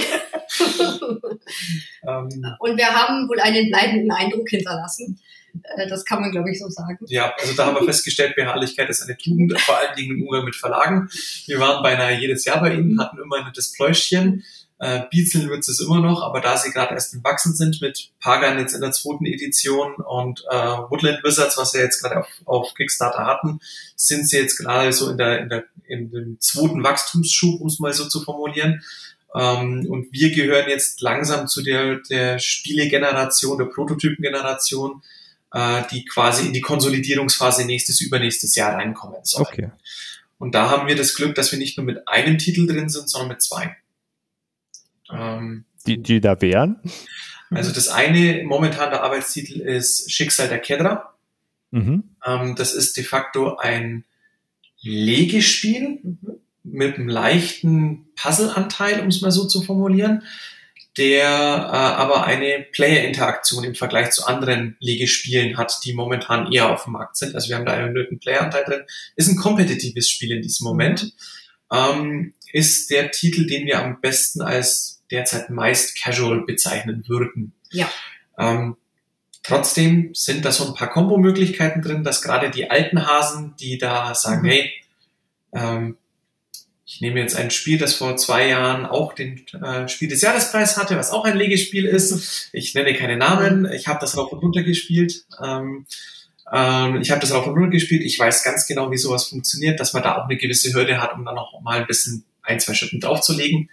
[2.07, 2.29] Ähm.
[2.59, 5.19] und wir haben wohl einen bleibenden Eindruck hinterlassen.
[5.63, 6.97] Äh, das kann man, glaube ich, so sagen.
[7.07, 10.45] Ja, also da haben wir festgestellt, Beharrlichkeit ist eine Tugend, vor allen Dingen im Umgang
[10.45, 11.09] mit Verlagen.
[11.45, 14.43] Wir waren beinahe jedes Jahr bei Ihnen, hatten immer ein nettes Pläuschchen
[14.79, 18.11] äh, Beatseln wird es immer noch, aber da sie gerade erst im Wachsen sind mit
[18.19, 22.27] Pagan jetzt in der zweiten Edition und äh, Woodland Wizards, was wir jetzt gerade auf,
[22.45, 23.59] auf Kickstarter hatten,
[23.95, 27.79] sind sie jetzt gerade so in der, in der in dem zweiten Wachstumsschub, um es
[27.79, 28.83] mal so zu formulieren.
[29.33, 35.03] Ähm, und wir gehören jetzt langsam zu der, der Spielegeneration, der Prototypengeneration,
[35.51, 39.43] äh, die quasi in die Konsolidierungsphase nächstes, übernächstes Jahr reinkommen soll.
[39.43, 39.71] Okay.
[40.37, 43.09] Und da haben wir das Glück, dass wir nicht nur mit einem Titel drin sind,
[43.09, 43.75] sondern mit zwei.
[45.11, 46.79] Ähm, die, die da wären?
[47.51, 51.15] Also das eine, momentan der Arbeitstitel ist Schicksal der Kedra.
[51.71, 52.15] Mhm.
[52.25, 54.03] Ähm, das ist de facto ein
[54.81, 55.99] Legespiel
[56.63, 60.23] mit einem leichten Puzzleanteil, um es mal so zu formulieren,
[60.97, 66.85] der äh, aber eine Player-Interaktion im Vergleich zu anderen Legespielen hat, die momentan eher auf
[66.85, 67.35] dem Markt sind.
[67.35, 68.81] Also wir haben da einen erhöhten Player-Anteil drin.
[69.15, 71.13] Ist ein kompetitives Spiel in diesem Moment.
[71.71, 77.51] Ähm, ist der Titel, den wir am besten als derzeit meist casual bezeichnen würden.
[77.69, 77.91] Ja.
[78.39, 78.77] Ähm,
[79.43, 84.15] trotzdem sind da so ein paar Kombo-Möglichkeiten drin, dass gerade die alten Hasen, die da
[84.15, 84.49] sagen, mhm.
[84.49, 84.71] hey,
[85.53, 85.97] ähm,
[86.85, 90.77] ich nehme jetzt ein Spiel, das vor zwei Jahren auch den äh, Spiel des Jahrespreis
[90.77, 92.49] hatte, was auch ein Legespiel ist.
[92.53, 93.69] Ich nenne keine Namen.
[93.69, 95.25] Ich habe das rauf und runter gespielt.
[95.43, 95.87] Ähm,
[96.53, 98.03] ähm, ich habe das rauf und runter gespielt.
[98.03, 101.15] Ich weiß ganz genau, wie sowas funktioniert, dass man da auch eine gewisse Hürde hat,
[101.15, 103.69] um dann noch mal ein bisschen ein, zwei Schritten draufzulegen.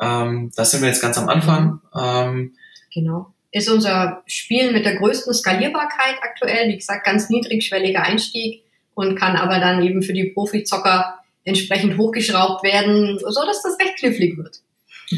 [0.00, 1.80] Ähm, da sind wir jetzt ganz am Anfang.
[1.98, 2.54] Ähm,
[2.92, 3.32] genau.
[3.52, 8.62] Ist unser Spiel mit der größten Skalierbarkeit aktuell, wie gesagt, ganz niedrigschwelliger Einstieg
[8.94, 13.98] und kann aber dann eben für die Profizocker entsprechend hochgeschraubt werden, so dass das recht
[13.98, 14.60] knifflig wird.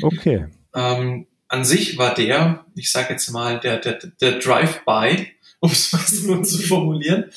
[0.03, 0.47] Okay.
[0.75, 5.27] Ähm, an sich war der, ich sage jetzt mal, der, der, der Drive-by
[5.63, 7.31] um es mal so zu formulieren,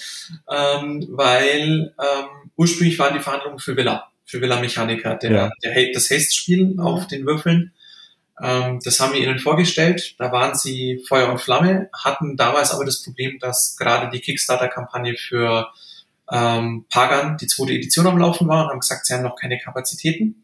[0.50, 5.52] ähm, weil ähm, ursprünglich waren die Verhandlungen für Villa, für Villa Mechanica, der, ja.
[5.64, 7.74] der, das Haste-Spiel auf den Würfeln.
[8.42, 10.16] Ähm, das haben wir ihnen vorgestellt.
[10.18, 15.16] Da waren sie Feuer und Flamme, hatten damals aber das Problem, dass gerade die Kickstarter-Kampagne
[15.16, 15.70] für
[16.32, 19.60] ähm, Pagan, die zweite Edition am Laufen war und haben gesagt, sie haben noch keine
[19.60, 20.44] Kapazitäten.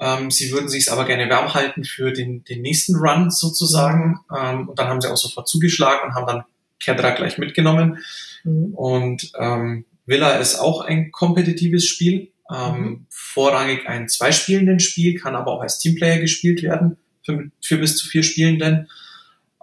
[0.00, 4.18] Ähm, sie würden sich es aber gerne warm halten für den, den nächsten Run sozusagen.
[4.36, 6.44] Ähm, und dann haben sie auch sofort zugeschlagen und haben dann
[6.80, 7.98] Kedra gleich mitgenommen.
[8.42, 8.74] Mhm.
[8.74, 12.31] Und ähm, Villa ist auch ein kompetitives Spiel.
[12.52, 13.06] Ähm, mhm.
[13.08, 18.08] Vorrangig ein zweispielenden Spiel, kann aber auch als Teamplayer gespielt werden für, für bis zu
[18.08, 18.88] vier Spielenden.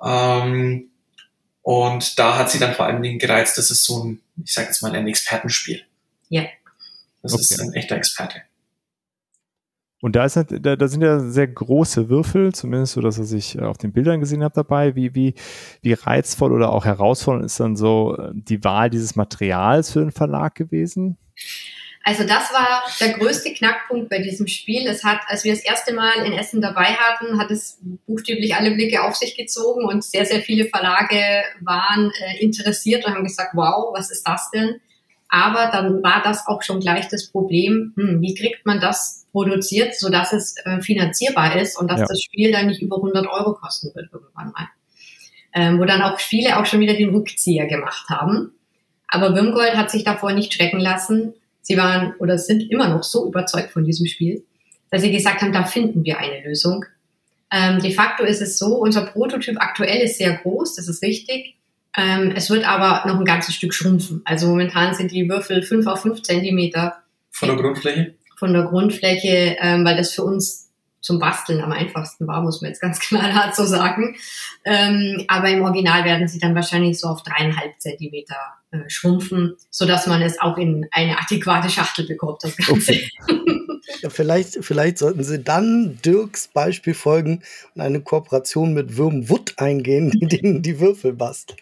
[0.04, 0.90] Ähm,
[1.62, 4.68] und da hat sie dann vor allen Dingen gereizt, das ist so ein, ich sage
[4.68, 5.84] jetzt mal, ein Expertenspiel.
[6.30, 6.46] Ja.
[7.22, 7.42] Das okay.
[7.42, 8.42] ist ein echter Experte.
[10.02, 13.58] Und da, ist, da, da sind ja sehr große Würfel, zumindest so, dass was ich
[13.58, 14.96] äh, auf den Bildern gesehen habe dabei.
[14.96, 15.34] Wie, wie,
[15.82, 20.12] wie reizvoll oder auch herausfordernd ist dann so äh, die Wahl dieses Materials für den
[20.12, 21.18] Verlag gewesen?
[22.10, 24.88] Also das war der größte Knackpunkt bei diesem Spiel.
[24.88, 28.72] Es hat, als wir das erste Mal in Essen dabei hatten, hat es buchstäblich alle
[28.72, 31.22] Blicke auf sich gezogen und sehr, sehr viele Verlage
[31.62, 34.82] waren äh, interessiert und haben gesagt, wow, was ist das denn?
[35.30, 39.94] Aber dann war das auch schon gleich das Problem, hm, wie kriegt man das produziert,
[39.94, 42.06] sodass es äh, finanzierbar ist und dass ja.
[42.10, 44.68] das Spiel dann nicht über 100 Euro kosten wird irgendwann mal.
[45.54, 48.54] Ähm, wo dann auch viele auch schon wieder den Rückzieher gemacht haben.
[49.08, 51.36] Aber Wimgold hat sich davor nicht schrecken lassen.
[51.62, 54.44] Sie waren oder sind immer noch so überzeugt von diesem Spiel,
[54.90, 56.86] dass sie gesagt haben, da finden wir eine Lösung.
[57.52, 61.56] Ähm, de facto ist es so, unser Prototyp aktuell ist sehr groß, das ist richtig.
[61.98, 64.22] Ähm, es wird aber noch ein ganzes Stück schrumpfen.
[64.26, 66.98] Also momentan sind die Würfel 5 auf 5 Zentimeter.
[67.32, 68.14] Von der Grundfläche?
[68.38, 70.69] Von der Grundfläche, ähm, weil das für uns
[71.02, 74.16] zum Basteln am einfachsten war, muss man jetzt ganz knallhart so sagen.
[74.66, 78.38] Ähm, aber im Original werden sie dann wahrscheinlich so auf dreieinhalb Zentimeter
[78.72, 82.92] äh, schrumpfen, so dass man es auch in eine adäquate Schachtel bekommt, das Ganze.
[82.92, 83.10] Okay.
[84.02, 87.42] Ja, vielleicht, vielleicht sollten Sie dann Dirks Beispiel folgen
[87.76, 91.60] und eine Kooperation mit Würmwood eingehen, die denen die Würfel bastelt.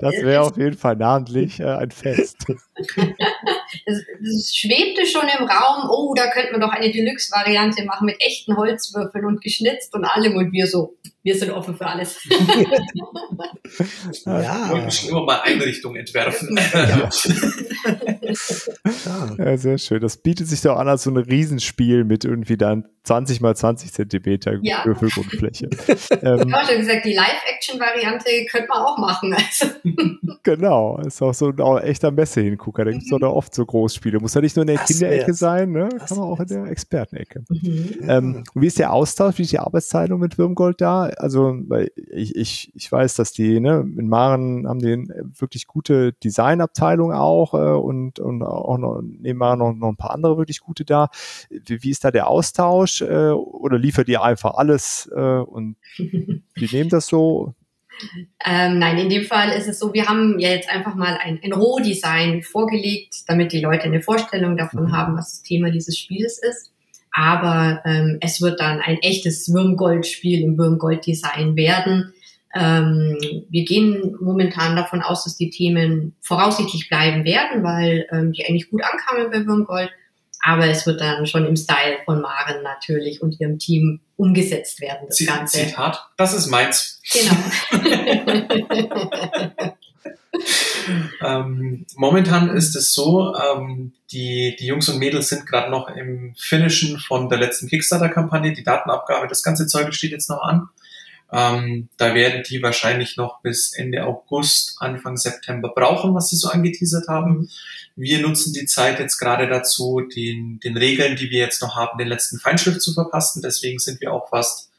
[0.00, 2.46] Das wäre auf jeden Fall namentlich äh, ein Fest.
[3.88, 8.20] Es, es schwebte schon im Raum, oh, da könnte man doch eine Deluxe-Variante machen mit
[8.20, 10.36] echten Holzwürfeln und geschnitzt und allem.
[10.36, 10.96] Und wir so,
[11.28, 12.24] wir sind offen für alles.
[14.24, 14.70] ja.
[14.72, 16.58] Wir müssen immer mal Einrichtungen entwerfen.
[19.08, 19.36] Ja.
[19.38, 19.56] ja.
[19.56, 20.00] sehr schön.
[20.00, 23.92] Das bietet sich doch an als so ein Riesenspiel mit irgendwie dann 20 mal 20
[23.92, 24.84] Zentimeter ja.
[24.84, 25.64] Würfelgrundfläche.
[26.22, 29.34] ähm, ich habe schon gesagt, die Live-Action-Variante könnte man auch machen.
[29.34, 29.66] Also.
[30.42, 32.84] genau, ist auch so ein echter Messe-Hingucker.
[32.84, 33.20] Da gibt es mhm.
[33.20, 34.20] doch oft so Großspiele.
[34.20, 35.88] Muss ja nicht nur in der Kinderecke sein, ne?
[35.88, 37.44] kann man auch in der Expertenecke.
[37.48, 37.98] Mhm.
[38.06, 41.10] Ähm, wie ist der Austausch, wie ist die Arbeitsteilung mit Würmgold da?
[41.18, 45.08] Also, weil ich, ich, ich weiß, dass die, ne, in Maren haben die
[45.38, 50.38] wirklich gute Designabteilung auch äh, und, und auch noch, nebenbei noch, noch ein paar andere
[50.38, 51.08] wirklich gute da.
[51.50, 53.02] Wie, wie ist da der Austausch?
[53.08, 57.54] äh, oder liefert ihr einfach alles äh, und die nehmen das so?
[58.44, 61.40] Ähm, nein, in dem Fall ist es so, wir haben ja jetzt einfach mal ein,
[61.42, 64.92] ein Rohdesign vorgelegt, damit die Leute eine Vorstellung davon mhm.
[64.92, 66.72] haben, was das Thema dieses Spiels ist.
[67.18, 72.14] Aber ähm, es wird dann ein echtes Würmgold-Spiel im Würmgold-Design werden.
[72.54, 73.18] Ähm,
[73.50, 78.70] wir gehen momentan davon aus, dass die Themen voraussichtlich bleiben werden, weil ähm, die eigentlich
[78.70, 79.90] gut ankamen bei Würmgold.
[80.40, 85.08] Aber es wird dann schon im Style von Maren natürlich und ihrem Team umgesetzt werden.
[85.08, 85.58] Das Zitat, Ganze.
[85.58, 87.00] Zitat, das ist meins.
[87.12, 87.34] Genau.
[91.24, 96.34] ähm, momentan ist es so, ähm, die, die Jungs und Mädels sind gerade noch im
[96.36, 98.52] Finishen von der letzten Kickstarter-Kampagne.
[98.52, 100.68] Die Datenabgabe, das ganze Zeug steht jetzt noch an.
[101.30, 106.48] Ähm, da werden die wahrscheinlich noch bis Ende August, Anfang September brauchen, was sie so
[106.48, 107.50] angeteasert haben.
[107.96, 111.98] Wir nutzen die Zeit jetzt gerade dazu, den, den Regeln, die wir jetzt noch haben,
[111.98, 113.42] den letzten Feinschrift zu verpassen.
[113.42, 114.70] Deswegen sind wir auch fast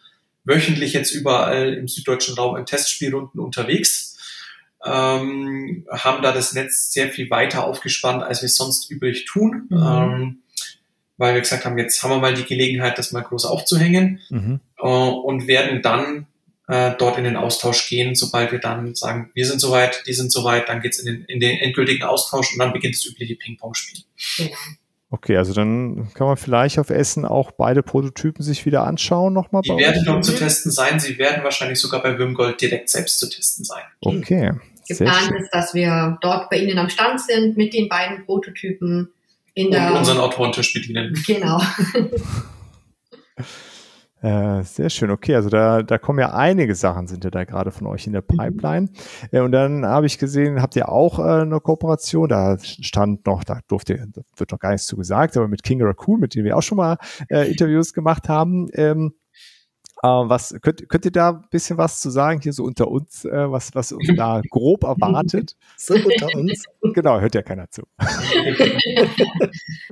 [0.43, 4.08] wöchentlich jetzt überall im süddeutschen Raum in Testspielrunden unterwegs.
[4.85, 9.67] Ähm, haben da das Netz sehr viel weiter aufgespannt, als wir es sonst übrig tun.
[9.69, 9.77] Mhm.
[9.77, 10.37] Ähm,
[11.17, 14.61] weil wir gesagt haben, jetzt haben wir mal die Gelegenheit, das mal groß aufzuhängen mhm.
[14.77, 16.27] äh, und werden dann
[16.69, 20.31] äh, dort in den Austausch gehen, sobald wir dann sagen, wir sind soweit, die sind
[20.31, 24.03] soweit, dann geht's in den, in den endgültigen Austausch und dann beginnt das übliche Ping-Pong-Spiel.
[24.37, 24.55] Genau.
[25.11, 29.63] Okay, also dann kann man vielleicht auf Essen auch beide Prototypen sich wieder anschauen nochmal.
[29.63, 30.99] Die werden dort zu testen sein.
[30.99, 33.81] Sie werden wahrscheinlich sogar bei Wimgold direkt selbst zu testen sein.
[34.01, 34.51] Okay.
[34.87, 39.09] Geplant ist, dass wir dort bei Ihnen am Stand sind mit den beiden Prototypen
[39.55, 39.91] in der.
[39.91, 41.21] Und unseren Autorentisch bedienen.
[41.25, 41.59] Genau.
[44.21, 45.35] Äh, sehr schön, okay.
[45.35, 48.21] Also da, da kommen ja einige Sachen, sind ja da gerade von euch in der
[48.21, 48.37] mhm.
[48.37, 48.89] Pipeline.
[49.31, 53.45] Äh, und dann habe ich gesehen, habt ihr auch äh, eine Kooperation, da stand noch,
[53.45, 56.43] da durfte, da wird noch gar nichts zu gesagt, aber mit King Raccoon, mit dem
[56.43, 56.97] wir auch schon mal
[57.29, 58.67] äh, Interviews gemacht haben.
[58.73, 59.13] Ähm,
[60.03, 63.23] äh, was könnt, könnt ihr da ein bisschen was zu sagen, hier so unter uns,
[63.23, 65.55] was, was uns da grob erwartet?
[65.77, 66.65] So unter uns.
[66.93, 67.83] Genau, hört ja keiner zu.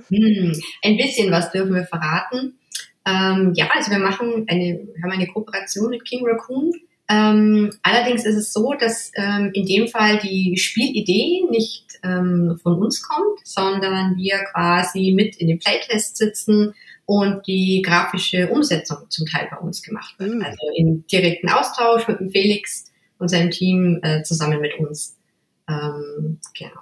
[0.10, 0.54] hm,
[0.84, 2.57] ein bisschen was dürfen wir verraten.
[3.08, 6.74] Ähm, ja, also wir machen eine, wir haben eine Kooperation mit King Raccoon.
[7.10, 12.74] Ähm, allerdings ist es so, dass ähm, in dem Fall die Spielidee nicht ähm, von
[12.74, 16.74] uns kommt, sondern wir quasi mit in den Playtests sitzen
[17.06, 20.34] und die grafische Umsetzung zum Teil bei uns gemacht wird.
[20.34, 20.42] Mhm.
[20.42, 25.18] Also in direkten Austausch mit dem Felix und seinem Team äh, zusammen mit uns.
[25.70, 26.82] Ähm, genau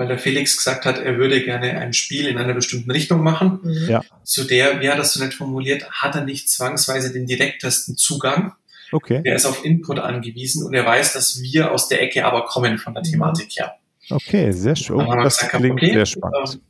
[0.00, 3.60] weil der Felix gesagt hat, er würde gerne ein Spiel in einer bestimmten Richtung machen.
[3.62, 3.86] Mhm.
[3.86, 4.02] Ja.
[4.24, 8.54] Zu der, wie hat das so nett formuliert, hat er nicht zwangsweise den direktesten Zugang.
[8.92, 9.20] Okay.
[9.24, 12.78] Er ist auf Input angewiesen und er weiß, dass wir aus der Ecke aber kommen
[12.78, 13.74] von der Thematik her.
[14.08, 14.96] Okay, sehr schön.
[14.96, 16.54] Oh, das gesagt, klingt okay, sehr spannend.
[16.54, 16.60] Ähm,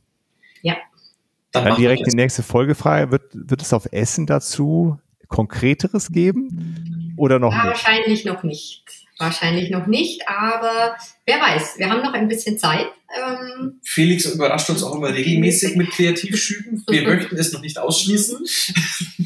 [0.63, 0.75] ja.
[1.53, 3.11] Dann, Dann direkt die nächste Folgefrage.
[3.11, 7.15] Wird, wird es auf Essen dazu Konkreteres geben?
[7.15, 7.85] Oder noch ja, nicht?
[7.85, 9.00] Wahrscheinlich noch nicht.
[9.21, 10.95] Wahrscheinlich noch nicht, aber
[11.27, 12.87] wer weiß, wir haben noch ein bisschen Zeit.
[13.15, 16.83] Ähm Felix überrascht uns auch immer regelmäßig mit Kreativschüben.
[16.89, 18.39] Wir möchten es noch nicht ausschließen.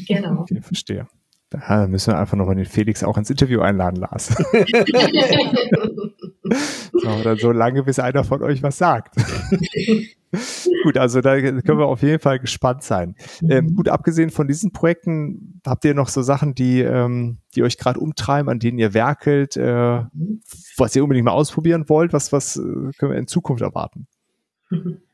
[0.06, 0.42] Genau.
[0.42, 1.08] Okay, verstehe.
[1.48, 4.26] Da müssen wir einfach nochmal den Felix auch ins Interview einladen, Lars.
[6.92, 9.14] so, dann so lange, bis einer von euch was sagt.
[10.84, 13.14] gut, also da können wir auf jeden Fall gespannt sein.
[13.48, 17.78] Ähm, gut, abgesehen von diesen Projekten, habt ihr noch so Sachen, die, ähm, die euch
[17.78, 20.02] gerade umtreiben, an denen ihr werkelt, äh,
[20.76, 22.12] was ihr unbedingt mal ausprobieren wollt?
[22.12, 24.06] Was, was äh, können wir in Zukunft erwarten?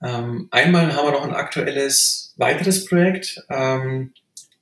[0.00, 3.44] Ähm, einmal haben wir noch ein aktuelles weiteres Projekt.
[3.50, 4.12] Ähm,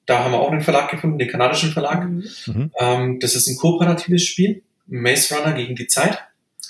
[0.07, 2.09] da haben wir auch einen Verlag gefunden, den kanadischen Verlag.
[2.09, 2.71] Mhm.
[2.79, 6.21] Ähm, das ist ein kooperatives Spiel, Maze Runner gegen die Zeit.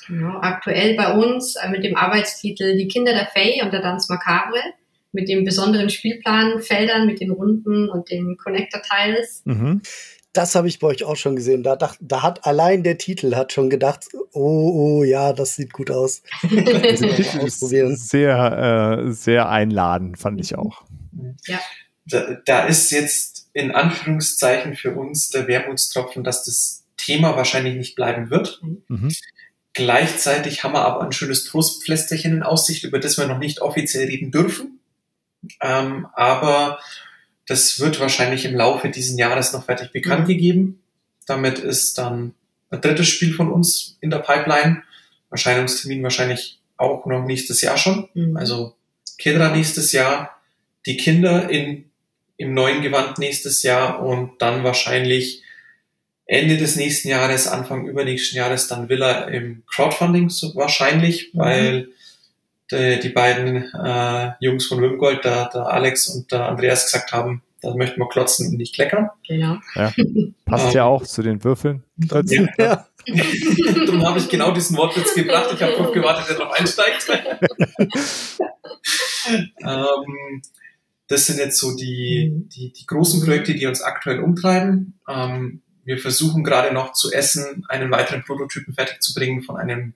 [0.08, 4.08] Genau, aktuell bei uns äh, mit dem Arbeitstitel Die Kinder der Fay und der Danz
[4.08, 4.60] Macabre
[5.16, 9.42] mit dem besonderen Spielplanfeldern, mit den Runden und den Connector-Tiles.
[9.44, 9.82] Mhm.
[10.32, 11.62] Das habe ich bei euch auch schon gesehen.
[11.62, 15.72] Da, dacht, da hat allein der Titel hat schon gedacht, oh, oh ja, das sieht
[15.72, 16.22] gut aus.
[16.42, 17.96] ausprobieren.
[17.96, 20.84] Sehr, äh, sehr einladend, fand ich auch.
[21.46, 21.58] Ja.
[22.04, 27.96] Da, da ist jetzt in Anführungszeichen für uns der Wermutstropfen, dass das Thema wahrscheinlich nicht
[27.96, 28.60] bleiben wird.
[28.88, 29.10] Mhm.
[29.76, 34.06] Gleichzeitig haben wir aber ein schönes Trostpflästerchen in Aussicht, über das wir noch nicht offiziell
[34.06, 34.80] reden dürfen.
[35.60, 36.80] Ähm, aber
[37.46, 40.28] das wird wahrscheinlich im Laufe dieses Jahres noch fertig bekannt mhm.
[40.28, 40.82] gegeben.
[41.26, 42.32] Damit ist dann
[42.70, 44.82] ein drittes Spiel von uns in der Pipeline.
[45.30, 48.08] Erscheinungstermin wahrscheinlich auch noch nächstes Jahr schon.
[48.14, 48.34] Mhm.
[48.34, 48.74] Also
[49.18, 50.40] Kedra nächstes Jahr,
[50.86, 51.90] die Kinder in,
[52.38, 55.42] im neuen Gewand nächstes Jahr und dann wahrscheinlich
[56.26, 61.38] Ende des nächsten Jahres, Anfang übernächsten Jahres dann Villa im Crowdfunding so wahrscheinlich, mhm.
[61.38, 61.88] weil
[62.70, 67.42] die, die beiden äh, Jungs von Wimgold, der, der Alex und der Andreas gesagt haben,
[67.62, 69.10] da möchten wir klotzen und nicht kleckern.
[69.26, 69.58] Genau.
[69.74, 69.92] Ja,
[70.44, 71.84] passt ja auch zu den Würfeln.
[71.96, 72.46] Ja.
[72.58, 72.86] ja.
[73.86, 75.50] Darum habe ich genau diesen Wortwitz gebracht.
[75.54, 77.08] Ich habe darauf gewartet, der noch einsteigt.
[79.62, 80.42] ähm,
[81.08, 82.48] das sind jetzt so die, mhm.
[82.48, 84.98] die, die großen Projekte, die uns aktuell umtreiben.
[85.08, 89.94] Ähm, wir versuchen gerade noch zu essen, einen weiteren Prototypen fertig zu bringen von einem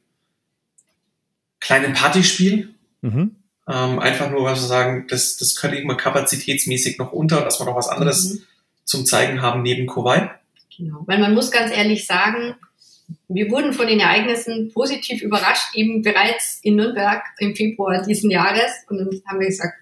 [1.58, 2.74] kleinen Partyspiel.
[3.02, 3.36] Mhm.
[3.68, 7.66] Ähm, einfach nur, was wir sagen, das, das könnte immer kapazitätsmäßig noch unter, dass wir
[7.66, 8.42] noch was anderes mhm.
[8.84, 10.30] zum Zeigen haben neben Kowai.
[10.76, 12.54] Genau, weil man muss ganz ehrlich sagen,
[13.28, 18.70] wir wurden von den Ereignissen positiv überrascht, eben bereits in Nürnberg im Februar diesen Jahres.
[18.88, 19.74] Und dann haben wir gesagt,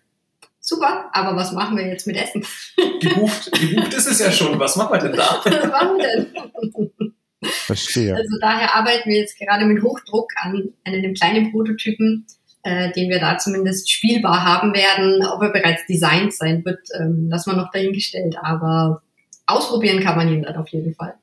[0.68, 2.44] super, aber was machen wir jetzt mit Essen?
[3.00, 4.58] Gebucht, gebucht ist es ja schon.
[4.58, 5.40] Was machen wir denn da?
[5.44, 7.14] Was machen wir denn?
[7.50, 8.14] Verstehe.
[8.14, 12.26] Also daher arbeiten wir jetzt gerade mit Hochdruck an einem kleinen Prototypen,
[12.64, 15.24] äh, den wir da zumindest spielbar haben werden.
[15.24, 18.36] Ob er bereits designt sein wird, ähm, lassen wir noch dahingestellt.
[18.42, 19.02] Aber
[19.46, 21.14] ausprobieren kann man ihn dann auf jeden Fall.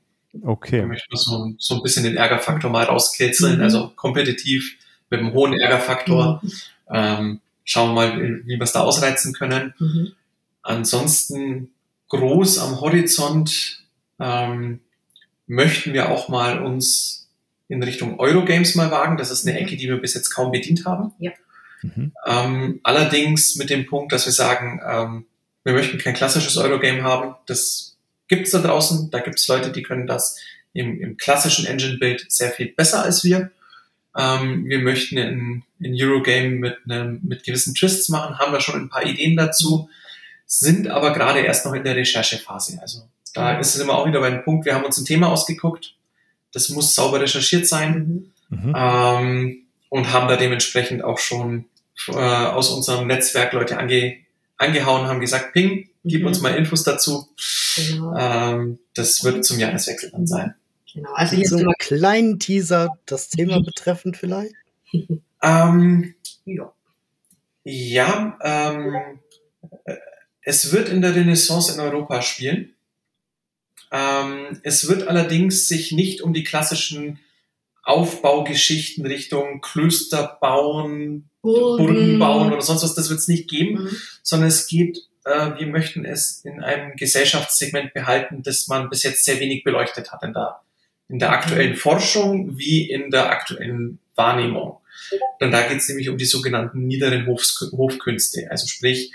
[0.41, 0.82] Okay.
[0.82, 3.64] Ich möchte so, so ein bisschen den Ärgerfaktor mal rauskitzeln, mhm.
[3.64, 4.78] also kompetitiv
[5.10, 6.41] mit einem hohen Ärgerfaktor.
[6.41, 6.52] Mhm.
[6.89, 9.74] Ähm, schauen wir mal, wie wir es da ausreizen können.
[9.80, 10.13] Mhm.
[10.61, 11.72] Ansonsten
[12.09, 13.84] groß am Horizont
[14.20, 14.80] ähm,
[15.47, 17.28] möchten wir auch mal uns
[17.68, 19.18] in Richtung Eurogames mal wagen.
[19.18, 19.66] Das ist eine mhm.
[19.66, 21.13] Ecke, die wir bis jetzt kaum bedient haben.
[21.20, 21.32] Ja.
[21.82, 22.13] Mhm.
[22.26, 25.26] Ähm, allerdings mit dem Punkt, dass wir sagen, ähm,
[25.63, 27.36] wir möchten kein klassisches Eurogame haben.
[27.47, 27.97] Das
[28.28, 29.09] gibt's da draußen.
[29.11, 30.39] Da gibt's Leute, die können das
[30.74, 33.51] im, im klassischen Engine-Bild sehr viel besser als wir.
[34.18, 38.76] Ähm, wir möchten ein, ein Eurogame mit, einem, mit gewissen Twists machen, haben da schon
[38.76, 39.89] ein paar Ideen dazu.
[40.45, 42.80] sind aber gerade erst noch in der Recherchephase.
[42.82, 43.03] Also
[43.34, 43.59] da mhm.
[43.59, 45.95] ist es immer auch wieder beim Punkt, wir haben uns ein Thema ausgeguckt,
[46.53, 48.74] das muss sauber recherchiert sein mhm.
[48.76, 49.57] ähm,
[49.89, 51.66] und haben da dementsprechend auch schon
[52.07, 54.18] äh, aus unserem Netzwerk Leute ange,
[54.57, 56.28] angehauen, haben gesagt, Ping, gib mhm.
[56.28, 57.28] uns mal Infos dazu.
[57.76, 58.16] Genau.
[58.18, 60.55] Ähm, das wird zum Jahreswechsel dann sein.
[60.96, 61.12] Genau.
[61.14, 64.56] Also hier so einen kleinen Teaser, das Thema betreffend vielleicht?
[65.43, 66.16] ähm,
[66.46, 66.74] ja.
[67.66, 69.20] Ja, ähm,
[70.41, 72.76] es wird in der Renaissance in Europa spielen.
[73.91, 77.20] Ähm, es wird allerdings sich nicht um die klassischen
[77.84, 83.84] Aufbaugeschichten Richtung Klöster bauen, Burgen, Burgen bauen oder sonst was, das wird es nicht geben,
[83.84, 83.98] mhm.
[84.24, 89.26] sondern es geht, äh, wir möchten es in einem Gesellschaftssegment behalten, das man bis jetzt
[89.26, 90.62] sehr wenig beleuchtet hat in der,
[91.10, 91.78] in der aktuellen mhm.
[91.78, 94.78] Forschung wie in der aktuellen Wahrnehmung.
[95.39, 99.12] Denn da geht es nämlich um die sogenannten niederen Hofs Hofkünste, also sprich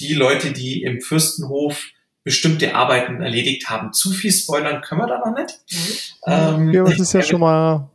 [0.00, 1.84] die Leute, die im Fürstenhof
[2.24, 3.92] bestimmte Arbeiten erledigt haben.
[3.92, 5.60] Zu viel spoilern können wir da noch nicht.
[5.70, 6.68] Mhm.
[6.68, 7.88] Ähm, ja, das ist ja schon mal.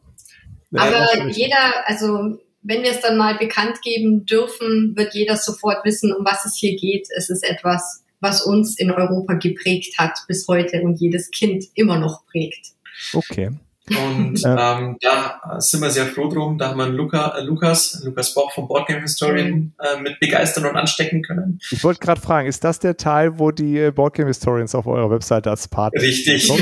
[0.73, 6.13] Aber jeder, also wenn wir es dann mal bekannt geben dürfen, wird jeder sofort wissen,
[6.13, 7.07] um was es hier geht.
[7.15, 11.99] Es ist etwas, was uns in Europa geprägt hat bis heute und jedes Kind immer
[11.99, 12.73] noch prägt.
[13.13, 13.51] Okay.
[13.89, 16.57] Und ähm, da sind wir sehr froh drum.
[16.57, 19.73] Da haben wir Luca, äh, Lukas, Lukas Bock vom Boardgame Historian mhm.
[19.79, 21.59] äh, mit begeistern und anstecken können.
[21.71, 25.11] Ich wollte gerade fragen, ist das der Teil, wo die äh, Boardgame Historians auf eurer
[25.11, 26.51] Webseite als Partner Richtig.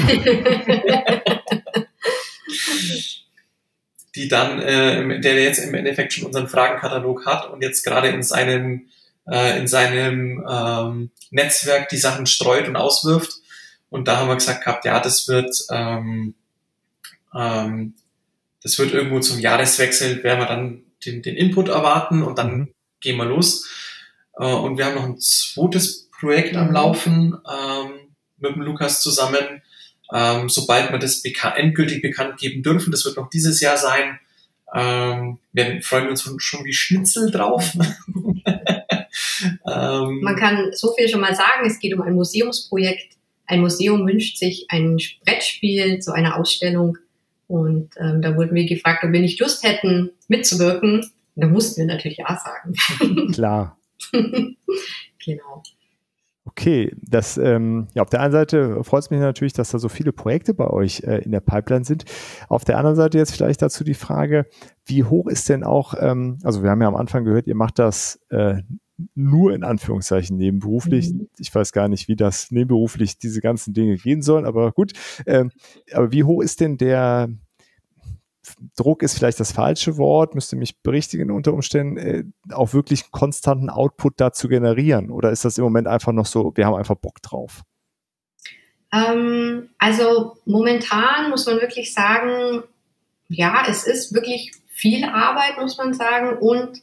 [4.15, 8.21] die dann, äh, der jetzt im Endeffekt schon unseren Fragenkatalog hat und jetzt gerade in
[8.21, 8.89] seinem,
[9.27, 13.31] äh, in seinem ähm, Netzwerk die Sachen streut und auswirft.
[13.93, 16.33] Und da haben wir gesagt gehabt, ja, das wird ähm,
[17.35, 17.93] ähm,
[18.63, 22.73] das wird irgendwo zum Jahreswechsel, werden wir dann den, den Input erwarten und dann mhm.
[23.01, 23.69] gehen wir los.
[24.39, 26.73] Äh, und wir haben noch ein zweites Projekt am mhm.
[26.73, 27.91] Laufen ähm,
[28.37, 29.61] mit dem Lukas zusammen.
[30.11, 34.19] Ähm, sobald wir das beka endgültig bekannt geben dürfen, das wird noch dieses Jahr sein,
[34.73, 37.73] ähm, wir freuen uns schon wie Schnitzel drauf.
[39.67, 43.13] ähm, Man kann so viel schon mal sagen, es geht um ein Museumsprojekt.
[43.45, 46.97] Ein Museum wünscht sich ein Brettspiel zu einer Ausstellung
[47.47, 51.05] und ähm, da wurden wir gefragt, ob wir nicht Lust hätten, mitzuwirken.
[51.35, 53.31] da mussten wir natürlich ja sagen.
[53.33, 53.77] Klar.
[55.25, 55.63] genau.
[56.45, 59.87] Okay, das ähm, ja auf der einen Seite freut es mich natürlich, dass da so
[59.87, 62.03] viele Projekte bei euch äh, in der Pipeline sind.
[62.49, 64.45] Auf der anderen Seite jetzt vielleicht dazu die Frage,
[64.85, 67.79] wie hoch ist denn auch, ähm, also wir haben ja am Anfang gehört, ihr macht
[67.79, 68.55] das äh,
[69.15, 71.11] nur in Anführungszeichen nebenberuflich.
[71.11, 71.29] Mhm.
[71.39, 74.93] Ich weiß gar nicht, wie das nebenberuflich diese ganzen Dinge gehen sollen, aber gut.
[75.25, 75.51] Ähm,
[75.93, 77.29] aber wie hoch ist denn der
[78.75, 83.69] Druck ist vielleicht das falsche Wort, müsste mich berichtigen unter Umständen, äh, auch wirklich konstanten
[83.69, 85.09] Output da zu generieren?
[85.11, 87.63] Oder ist das im Moment einfach noch so, wir haben einfach Bock drauf?
[88.91, 92.63] Ähm, also momentan muss man wirklich sagen,
[93.29, 96.81] ja, es ist wirklich viel Arbeit, muss man sagen, und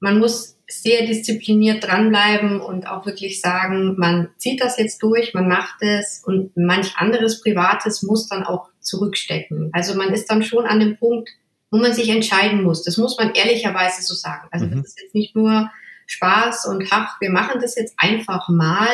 [0.00, 5.48] man muss sehr diszipliniert dranbleiben und auch wirklich sagen, man zieht das jetzt durch, man
[5.48, 9.70] macht es und manch anderes Privates muss dann auch zurückstecken.
[9.72, 11.30] Also man ist dann schon an dem Punkt,
[11.70, 12.82] wo man sich entscheiden muss.
[12.82, 14.48] Das muss man ehrlicherweise so sagen.
[14.50, 14.76] Also mhm.
[14.76, 15.70] das ist jetzt nicht nur
[16.06, 18.88] Spaß und ach, wir machen das jetzt einfach mal.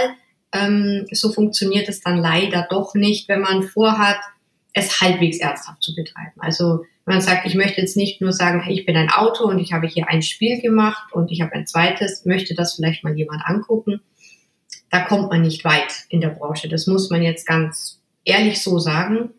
[0.52, 4.18] Ähm, so funktioniert es dann leider doch nicht, wenn man vorhat,
[4.72, 6.40] es halbwegs ernsthaft zu betreiben.
[6.40, 9.72] Also man sagt, ich möchte jetzt nicht nur sagen, ich bin ein Autor und ich
[9.72, 13.42] habe hier ein Spiel gemacht und ich habe ein zweites, möchte das vielleicht mal jemand
[13.44, 14.00] angucken.
[14.90, 16.68] Da kommt man nicht weit in der Branche.
[16.68, 19.30] Das muss man jetzt ganz ehrlich so sagen.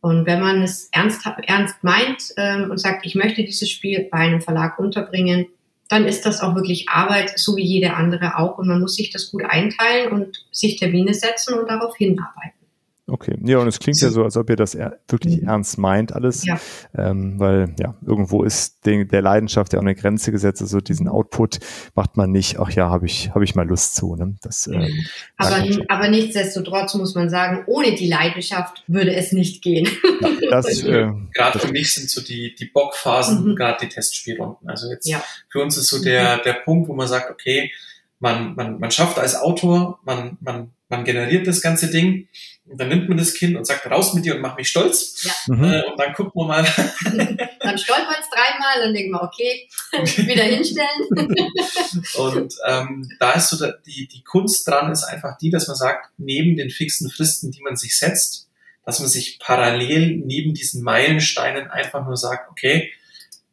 [0.00, 4.18] Und wenn man es ernst, ernst meint ähm, und sagt, ich möchte dieses Spiel bei
[4.18, 5.46] einem Verlag unterbringen,
[5.88, 8.58] dann ist das auch wirklich Arbeit, so wie jede andere auch.
[8.58, 12.65] Und man muss sich das gut einteilen und sich Termine setzen und darauf hinarbeiten.
[13.08, 14.76] Okay, ja, und es klingt ja so, als ob ihr das
[15.08, 15.48] wirklich mhm.
[15.48, 16.58] ernst meint, alles, ja.
[16.92, 21.06] Ähm, weil ja, irgendwo ist den, der Leidenschaft ja auch eine Grenze gesetzt, also diesen
[21.06, 21.60] Output
[21.94, 24.16] macht man nicht, ach ja, habe ich, hab ich mal Lust zu.
[24.16, 24.34] Ne?
[24.42, 29.88] Das, ähm, aber, aber nichtsdestotrotz muss man sagen, ohne die Leidenschaft würde es nicht gehen.
[30.20, 33.54] Ja, das, äh, gerade für mich sind so die, die Bockphasen, mhm.
[33.54, 34.68] gerade die Testspielrunden.
[34.68, 35.22] Also jetzt ja.
[35.48, 37.70] für uns ist so der, der Punkt, wo man sagt, okay,
[38.18, 42.28] man, man, man schafft als Autor, man, man, man generiert das ganze Ding
[42.68, 45.22] und dann nimmt man das Kind und sagt, raus mit dir und mach mich stolz.
[45.22, 45.54] Ja.
[45.54, 45.64] Mhm.
[45.64, 46.64] Äh, und dann gucken wir mal.
[47.60, 49.68] dann stolpern es dreimal und denken wir, okay,
[50.26, 51.06] wieder hinstellen.
[52.18, 56.10] und ähm, da ist so die, die Kunst dran ist einfach die, dass man sagt,
[56.16, 58.48] neben den fixen Fristen, die man sich setzt,
[58.84, 62.92] dass man sich parallel neben diesen Meilensteinen einfach nur sagt, okay,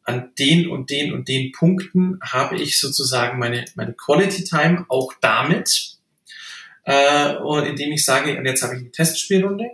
[0.04, 5.12] an den und den und den Punkten habe ich sozusagen meine, meine Quality Time auch
[5.20, 5.94] damit
[6.84, 9.70] äh, und indem ich sage, und jetzt habe ich eine Testspielrunde.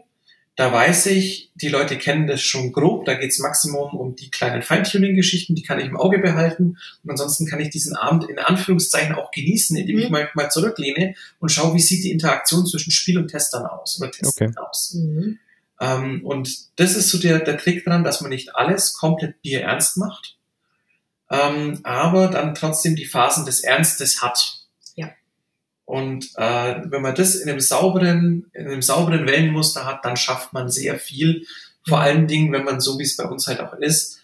[0.56, 3.06] Da weiß ich, die Leute kennen das schon grob.
[3.06, 6.76] Da geht es maximum um die kleinen Feintuning-Geschichten, die kann ich im Auge behalten.
[7.02, 10.02] Und ansonsten kann ich diesen Abend in Anführungszeichen auch genießen, indem mhm.
[10.02, 14.00] ich mal, mal zurücklehne und schaue, wie sieht die Interaktion zwischen Spiel und Testern aus
[14.00, 14.60] oder Testern okay.
[14.68, 14.94] aus.
[14.94, 15.38] Mhm.
[15.80, 19.62] Ähm, und das ist so der, der Trick dran, dass man nicht alles komplett Bier
[19.62, 20.36] ernst macht,
[21.30, 24.58] ähm, aber dann trotzdem die Phasen des Ernstes hat.
[24.94, 25.10] Ja.
[25.86, 30.52] Und äh, wenn man das in einem sauberen, in einem sauberen Wellenmuster hat, dann schafft
[30.52, 31.46] man sehr viel.
[31.88, 32.04] Vor mhm.
[32.04, 34.20] allen Dingen, wenn man so wie es bei uns halt auch ist,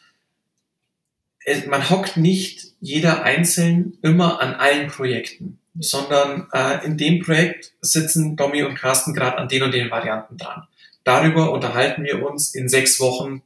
[1.47, 7.73] äh, man hockt nicht jeder einzeln immer an allen Projekten, sondern äh, in dem Projekt
[7.81, 10.67] sitzen Domi und Carsten gerade an den und den Varianten dran.
[11.07, 13.43] Darüber unterhalten wir uns in sechs Wochen.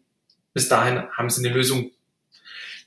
[0.55, 1.91] Bis dahin haben sie eine Lösung.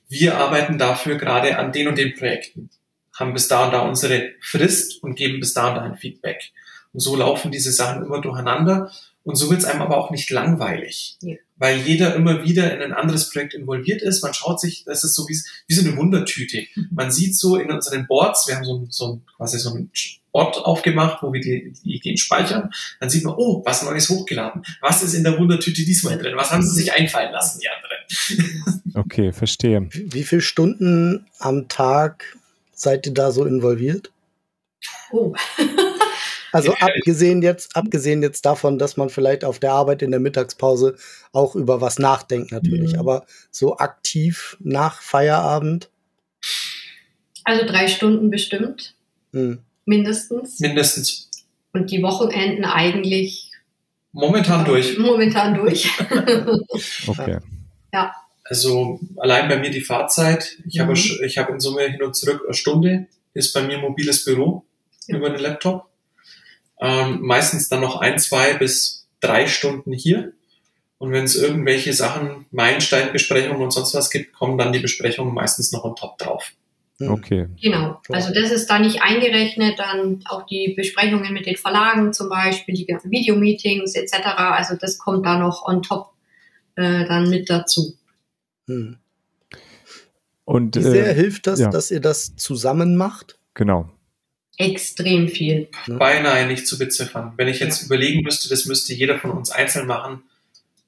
[0.09, 2.71] Wir arbeiten dafür gerade an den und den Projekten,
[3.13, 6.51] haben bis da und da unsere Frist und geben bis da und da ein Feedback.
[6.91, 8.91] Und so laufen diese Sachen immer durcheinander.
[9.21, 11.35] Und so wird es einem aber auch nicht langweilig, ja.
[11.55, 14.23] weil jeder immer wieder in ein anderes Projekt involviert ist.
[14.23, 16.65] Man schaut sich, das ist so wie, wie so eine Wundertüte.
[16.89, 19.91] Man sieht so in unseren Boards, wir haben so, so quasi so ein
[20.33, 22.71] Ort aufgemacht, wo wir die, die Ideen speichern.
[22.99, 24.63] Dann sieht man, oh, was Neues hochgeladen.
[24.81, 26.35] Was ist in der Wundertüte diesmal drin?
[26.35, 28.83] Was haben sie sich einfallen lassen, die anderen?
[28.95, 29.89] Okay, verstehe.
[29.91, 32.37] Wie viele Stunden am Tag
[32.75, 34.11] seid ihr da so involviert?
[35.11, 35.33] Oh.
[36.53, 40.95] Also abgesehen jetzt, abgesehen jetzt davon, dass man vielleicht auf der Arbeit in der Mittagspause
[41.31, 42.99] auch über was nachdenkt natürlich, mhm.
[42.99, 45.89] aber so aktiv nach Feierabend.
[47.43, 48.93] Also drei Stunden bestimmt.
[49.31, 49.63] Mhm.
[49.85, 50.59] Mindestens.
[50.59, 51.29] Mindestens.
[51.73, 53.51] Und die Wochenenden eigentlich.
[54.11, 54.97] Momentan durch.
[54.97, 55.89] Momentan durch.
[57.07, 57.39] okay.
[57.91, 58.13] Ja.
[58.43, 60.57] Also allein bei mir die Fahrzeit.
[60.67, 60.81] Ich mhm.
[60.81, 63.07] habe ich habe in Summe hin und zurück eine Stunde.
[63.33, 64.63] Ist bei mir mobiles Büro
[65.07, 65.17] ja.
[65.17, 65.89] über den Laptop.
[66.79, 70.33] Ähm, meistens dann noch ein, zwei bis drei Stunden hier.
[70.97, 75.71] Und wenn es irgendwelche Sachen, Meilensteinbesprechungen und sonst was gibt, kommen dann die Besprechungen meistens
[75.71, 76.51] noch on top drauf.
[76.99, 77.09] Hm.
[77.09, 77.47] Okay.
[77.61, 78.01] Genau.
[78.09, 82.75] Also das ist da nicht eingerechnet, dann auch die Besprechungen mit den Verlagen zum Beispiel,
[82.75, 84.37] die ganzen Videomeetings etc.
[84.37, 86.13] Also das kommt da noch on top
[86.75, 87.97] äh, dann mit dazu.
[88.67, 88.97] Hm.
[90.45, 91.69] Und Wie sehr äh, hilft das, ja.
[91.69, 93.39] dass ihr das zusammen macht?
[93.53, 93.89] Genau.
[94.57, 95.69] Extrem viel.
[95.87, 97.33] Beinahe nicht zu beziffern.
[97.37, 97.85] Wenn ich jetzt ja.
[97.87, 100.23] überlegen müsste, das müsste jeder von uns einzeln machen,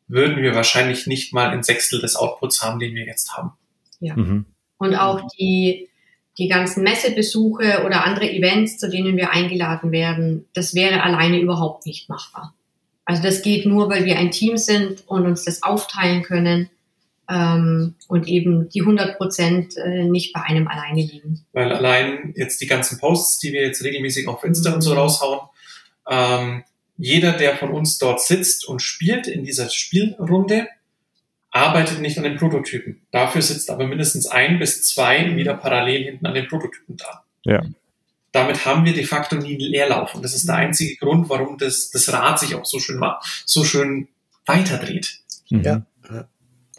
[0.08, 3.54] würden wir wahrscheinlich nicht mal ein Sechstel des Outputs haben, den wir jetzt haben.
[4.00, 4.16] Ja.
[4.16, 4.46] Mhm.
[4.78, 5.90] Und auch die
[6.38, 11.86] die ganzen Messebesuche oder andere Events, zu denen wir eingeladen werden, das wäre alleine überhaupt
[11.86, 12.54] nicht machbar.
[13.06, 16.70] Also das geht nur, weil wir ein Team sind und uns das aufteilen können
[17.30, 21.46] ähm, und eben die 100 Prozent äh, nicht bei einem alleine liegen.
[21.54, 24.76] Weil allein jetzt die ganzen Posts, die wir jetzt regelmäßig auf Insta mhm.
[24.76, 24.98] und so mhm.
[24.98, 25.40] raushauen,
[26.10, 26.64] ähm,
[26.98, 30.68] jeder, der von uns dort sitzt und spielt in dieser Spielrunde,
[31.56, 33.02] arbeitet nicht an den Prototypen.
[33.12, 37.24] Dafür sitzt aber mindestens ein bis zwei wieder parallel hinten an den Prototypen da.
[37.44, 37.64] Ja.
[38.34, 40.14] Damit haben wir de facto nie einen Leerlauf.
[40.16, 43.02] Und das ist der einzige Grund, warum das, das Rad sich auch so schön,
[43.46, 44.10] so schön
[44.46, 45.20] weiterdreht.
[45.50, 45.62] Mhm.
[45.62, 45.86] Ja.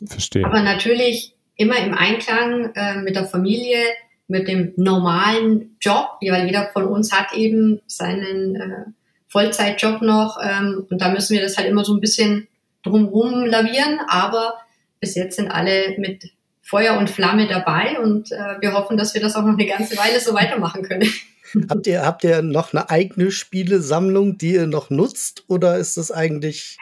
[0.07, 0.45] Verstehe.
[0.45, 3.79] Aber natürlich immer im Einklang äh, mit der Familie,
[4.29, 8.85] mit dem normalen Job, weil jeder von uns hat eben seinen äh,
[9.29, 12.49] Vollzeitjob noch ähm, und da müssen wir das halt immer so ein bisschen
[12.83, 14.59] drumherum lavieren, aber
[15.01, 16.31] bis jetzt sind alle mit
[16.63, 19.97] Feuer und Flamme dabei und äh, wir hoffen, dass wir das auch noch eine ganze
[19.97, 21.09] Weile so weitermachen können.
[21.71, 26.11] Habt ihr, habt ihr noch eine eigene Spielesammlung, die ihr noch nutzt oder ist das
[26.11, 26.77] eigentlich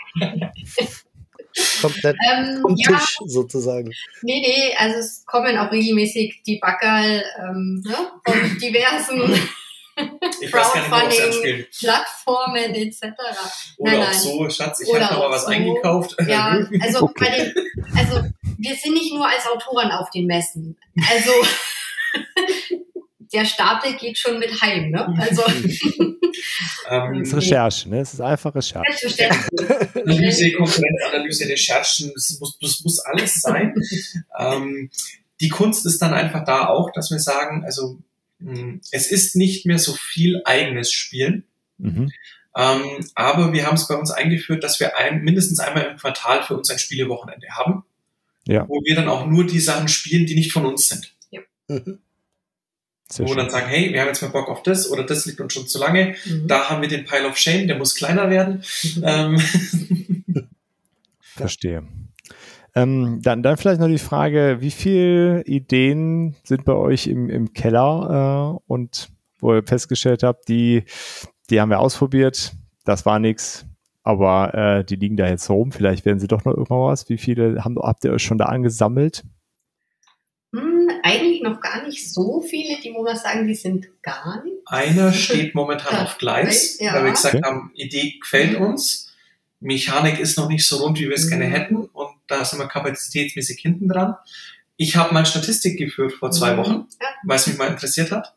[1.83, 3.91] komplett ähm, vom ja, Tisch sozusagen?
[4.23, 7.95] Nee, nee, also es kommen auch regelmäßig die Backerl ähm, ne,
[8.25, 9.21] von diversen
[9.97, 13.03] Crowdfunding, Plattformen etc.
[13.79, 14.21] Oder nein, auch nein.
[14.21, 15.49] so, Schatz, ich habe noch mal was so.
[15.49, 16.17] eingekauft.
[16.27, 17.53] Ja, also, okay.
[17.55, 20.77] den, also wir sind nicht nur als Autoren auf den Messen.
[21.11, 21.31] Also
[23.33, 25.15] der Stapel geht schon mit heim, ne?
[25.19, 25.43] Also
[26.89, 28.01] ähm, das ist Recherche, ne?
[28.01, 28.83] Es ist einfach Recherche.
[29.95, 33.75] Analyse, Konkurrenzanalyse, Recherchen, das muss, das muss alles sein.
[34.39, 34.91] ähm,
[35.41, 37.99] die Kunst ist dann einfach da auch, dass wir sagen, also
[38.91, 41.45] es ist nicht mehr so viel eigenes Spielen.
[41.79, 42.11] Mhm.
[42.57, 46.43] Ähm, aber wir haben es bei uns eingeführt, dass wir ein, mindestens einmal im Quartal
[46.43, 47.85] für uns ein Spielewochenende haben.
[48.47, 48.69] Ja.
[48.69, 51.15] Wo wir dann auch nur die Sachen spielen, die nicht von uns sind.
[51.31, 51.41] Ja.
[53.17, 53.27] Mhm.
[53.27, 55.39] wo wir dann sagen, hey, wir haben jetzt mal Bock auf das oder das liegt
[55.39, 56.17] uns schon zu lange.
[56.25, 56.49] Mhm.
[56.49, 58.65] Da haben wir den Pile of Shame, der muss kleiner werden.
[58.97, 59.03] Mhm.
[59.05, 59.41] Ähm.
[61.21, 61.87] Verstehe.
[62.75, 67.53] Ähm, dann, dann vielleicht noch die Frage, wie viele Ideen sind bei euch im, im
[67.53, 70.85] Keller äh, und wo ihr festgestellt habt, die,
[71.51, 72.53] die haben wir ausprobiert,
[72.85, 73.67] das war nichts,
[74.03, 75.73] aber äh, die liegen da jetzt rum.
[75.73, 77.09] Vielleicht werden sie doch noch irgendwann was.
[77.09, 79.25] Wie viele haben, habt ihr euch schon da angesammelt?
[80.53, 84.57] Hm, eigentlich noch gar nicht so viele, die wo man sagen, die sind gar nicht.
[84.67, 86.95] Einer steht momentan auf Gleis, ja.
[86.95, 87.45] weil wir gesagt okay.
[87.45, 88.67] haben, Idee gefällt mhm.
[88.67, 89.15] uns.
[89.61, 91.31] Mechanik ist noch nicht so rund, wie wir es mhm.
[91.31, 91.89] gerne hätten und
[92.27, 94.15] da sind wir kapazitätsmäßig hinten dran.
[94.77, 96.57] Ich habe mal Statistik geführt vor zwei mhm.
[96.59, 97.09] Wochen, ja.
[97.25, 98.35] weil es mich mal interessiert hat.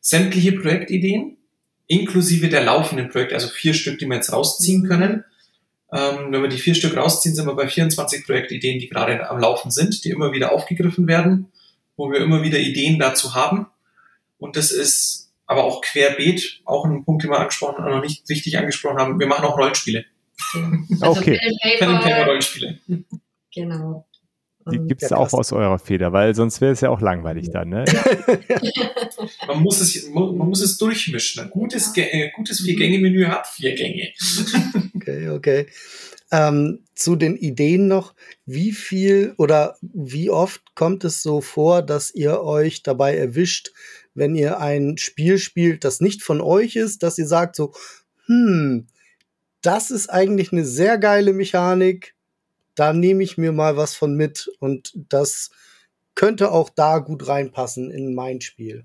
[0.00, 1.36] Sämtliche Projektideen,
[1.86, 5.24] inklusive der laufenden Projekte, also vier Stück, die wir jetzt rausziehen können.
[5.92, 9.38] Ähm, wenn wir die vier Stück rausziehen, sind wir bei 24 Projektideen, die gerade am
[9.38, 11.52] Laufen sind, die immer wieder aufgegriffen werden,
[11.96, 13.66] wo wir immer wieder Ideen dazu haben.
[14.38, 18.56] Und das ist aber auch querbeet, auch ein Punkt, den wir angesprochen, noch nicht richtig
[18.58, 19.20] angesprochen haben.
[19.20, 20.04] Wir machen auch Rollenspiele.
[21.00, 21.38] Also okay.
[21.78, 22.78] Pen and Paper Rollenspiele.
[23.54, 24.06] Genau.
[24.70, 27.50] Die gibt es ja, auch aus eurer Feder, weil sonst wäre es ja auch langweilig
[27.50, 27.68] dann.
[27.68, 27.84] Ne?
[29.48, 31.42] man, muss es, man muss es durchmischen.
[31.42, 34.12] Ein gutes, äh, gutes Vier-Gänge-Menü hat vier Gänge.
[34.94, 35.66] okay, okay.
[36.30, 38.14] Ähm, zu den Ideen noch,
[38.46, 43.72] wie viel oder wie oft kommt es so vor, dass ihr euch dabei erwischt,
[44.14, 47.72] wenn ihr ein Spiel spielt, das nicht von euch ist, dass ihr sagt so,
[48.26, 48.86] hm,
[49.62, 52.14] das ist eigentlich eine sehr geile Mechanik,
[52.74, 55.50] da nehme ich mir mal was von mit und das
[56.14, 58.84] könnte auch da gut reinpassen in mein Spiel.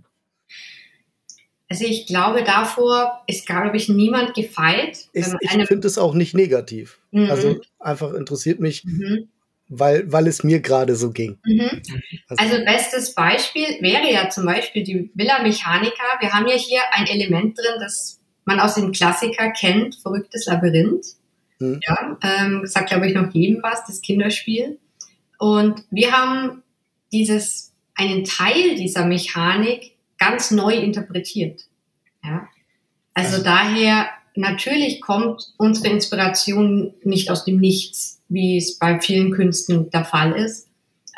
[1.69, 5.09] Also ich glaube, davor ist, glaube ich, niemand gefeit.
[5.11, 6.99] Ich, ich finde es auch nicht negativ.
[7.11, 7.29] Mhm.
[7.29, 9.27] Also einfach interessiert mich, mhm.
[9.67, 11.37] weil, weil es mir gerade so ging.
[11.43, 11.81] Mhm.
[12.29, 16.03] Also, also, bestes Beispiel wäre ja zum Beispiel die Villa Mechanica.
[16.21, 18.16] Wir haben ja hier ein Element drin, das
[18.47, 21.05] man aus dem Klassiker kennt, verrücktes Labyrinth.
[21.59, 21.79] Mhm.
[21.85, 24.79] Ja, ähm, sagt, glaube ich, noch jedem was, das Kinderspiel.
[25.37, 26.63] Und wir haben
[27.11, 31.65] dieses, einen Teil dieser Mechanik ganz neu interpretiert.
[32.23, 32.47] Ja.
[33.13, 39.31] Also, also daher, natürlich kommt unsere Inspiration nicht aus dem Nichts, wie es bei vielen
[39.31, 40.67] Künsten der Fall ist.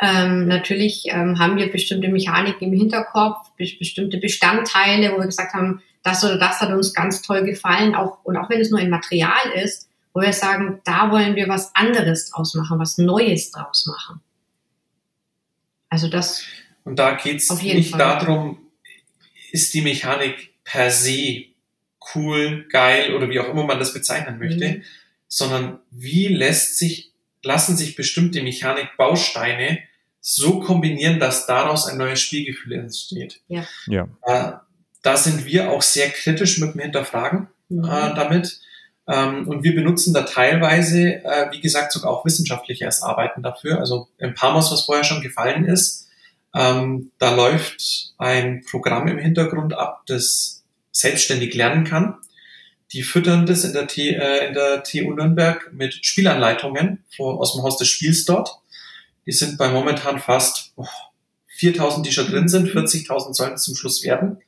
[0.01, 5.81] Ähm, natürlich ähm, haben wir bestimmte Mechanik im Hinterkopf, bestimmte Bestandteile, wo wir gesagt haben,
[6.03, 8.89] das oder das hat uns ganz toll gefallen, auch, und auch wenn es nur ein
[8.89, 13.85] Material ist, wo wir sagen, da wollen wir was anderes draus machen, was Neues draus
[13.85, 14.21] machen.
[15.89, 16.43] Also das.
[16.83, 17.99] Und da geht es nicht Fall.
[17.99, 18.59] darum,
[19.51, 21.45] ist die Mechanik per se
[22.15, 24.83] cool, geil oder wie auch immer man das bezeichnen möchte, mhm.
[25.27, 27.11] sondern wie lässt sich,
[27.43, 29.79] lassen sich bestimmte Mechanik-Bausteine
[30.21, 33.41] so kombinieren, dass daraus ein neues Spielgefühl entsteht.
[33.47, 33.67] Ja.
[33.87, 34.65] ja.
[35.01, 37.85] Da sind wir auch sehr kritisch mit dem Hinterfragen mhm.
[37.85, 38.59] äh, damit
[39.09, 43.79] ähm, und wir benutzen da teilweise, äh, wie gesagt, sogar auch wissenschaftliches Arbeiten dafür.
[43.79, 46.07] Also im Parmos, was vorher schon gefallen ist,
[46.55, 52.17] ähm, da läuft ein Programm im Hintergrund ab, das selbstständig lernen kann.
[52.93, 57.63] Die füttern das in der, T, äh, in der TU Nürnberg mit Spielanleitungen aus dem
[57.63, 58.59] Haus des Spiels dort.
[59.25, 60.85] Die sind bei momentan fast oh,
[61.47, 64.39] 4000, die schon drin sind, 40.000 sollen es zum Schluss werden.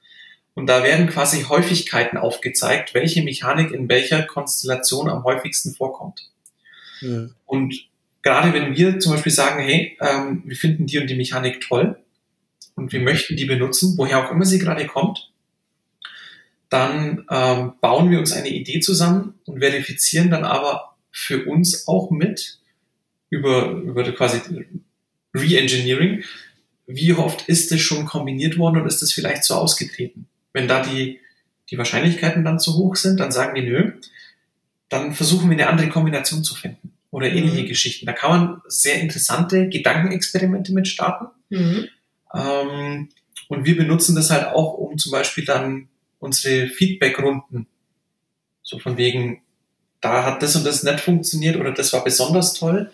[0.54, 6.30] Und da werden quasi Häufigkeiten aufgezeigt, welche Mechanik in welcher Konstellation am häufigsten vorkommt.
[7.00, 7.30] Ja.
[7.46, 7.74] Und
[8.22, 11.98] gerade wenn wir zum Beispiel sagen, hey, ähm, wir finden die und die Mechanik toll
[12.76, 15.32] und wir möchten die benutzen, woher auch immer sie gerade kommt,
[16.70, 22.12] dann ähm, bauen wir uns eine Idee zusammen und verifizieren dann aber für uns auch
[22.12, 22.60] mit
[23.30, 24.40] über, über quasi
[25.34, 26.24] Re-Engineering,
[26.88, 30.28] wie oft ist es schon kombiniert worden und ist es vielleicht so ausgetreten.
[30.54, 31.20] Wenn da die,
[31.70, 33.94] die Wahrscheinlichkeiten dann zu hoch sind, dann sagen die, nö,
[34.90, 37.38] dann versuchen wir eine andere Kombination zu finden oder mhm.
[37.38, 37.68] ähnliche mhm.
[37.68, 38.06] Geschichten.
[38.06, 41.28] Da kann man sehr interessante Gedankenexperimente mit starten.
[41.50, 41.88] Mhm.
[42.34, 43.10] Ähm,
[43.48, 47.68] und wir benutzen das halt auch, um zum Beispiel dann unsere Feedback-Runden,
[48.64, 49.42] so von wegen,
[50.00, 52.92] da hat das und das nicht funktioniert oder das war besonders toll,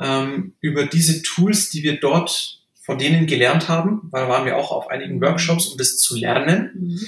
[0.00, 2.59] ähm, über diese Tools, die wir dort
[2.90, 5.20] von denen gelernt haben, weil waren wir auch auf einigen.
[5.20, 7.00] Workshops, um das zu lernen, mhm.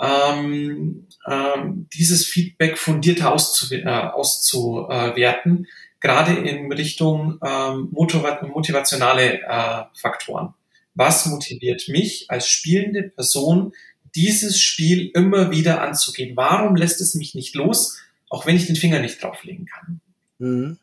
[0.00, 5.66] ähm, ähm, dieses Feedback fundierter auszu äh, auszuwerten,
[6.00, 10.54] gerade in Richtung ähm, motivationale äh, Faktoren.
[10.94, 13.74] Was motiviert mich als spielende Person,
[14.14, 16.34] dieses Spiel immer wieder anzugehen?
[16.34, 17.98] Warum lässt es mich nicht los,
[18.30, 20.00] auch wenn ich den Finger nicht drauflegen kann?
[20.38, 20.78] Mhm.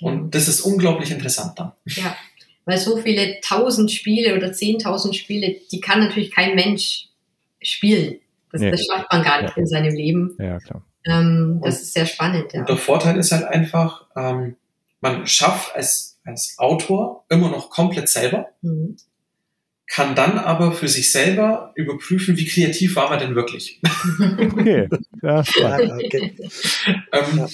[0.00, 1.70] Und das ist unglaublich interessant dann.
[1.84, 2.16] Ja,
[2.66, 7.08] weil so viele tausend Spiele oder zehntausend Spiele, die kann natürlich kein Mensch
[7.62, 8.18] spielen.
[8.52, 8.70] Das, nee.
[8.70, 9.62] das schafft man gar nicht ja.
[9.62, 10.36] in seinem Leben.
[10.38, 10.84] Ja, klar.
[11.06, 12.52] Ähm, das ist sehr spannend.
[12.52, 12.60] Ja.
[12.60, 14.56] Und der Vorteil ist halt einfach, ähm,
[15.00, 18.48] man schafft als, als Autor immer noch komplett selber.
[18.60, 18.96] Mhm.
[19.88, 23.80] kann dann aber für sich selber überprüfen, wie kreativ war man denn wirklich.
[24.18, 24.88] Okay,
[25.22, 26.36] ja, okay.
[27.12, 27.48] ähm, ja.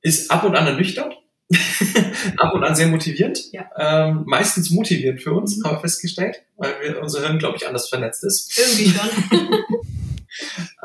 [0.00, 1.14] Ist ab und an ernüchternd,
[2.38, 3.68] ab und an sehr motivierend, ja.
[3.76, 5.64] ähm, meistens motivierend für uns, mhm.
[5.64, 8.58] haben wir festgestellt, weil wir, unser Hirn, glaube ich, anders vernetzt ist.
[8.58, 9.64] Irgendwie schon.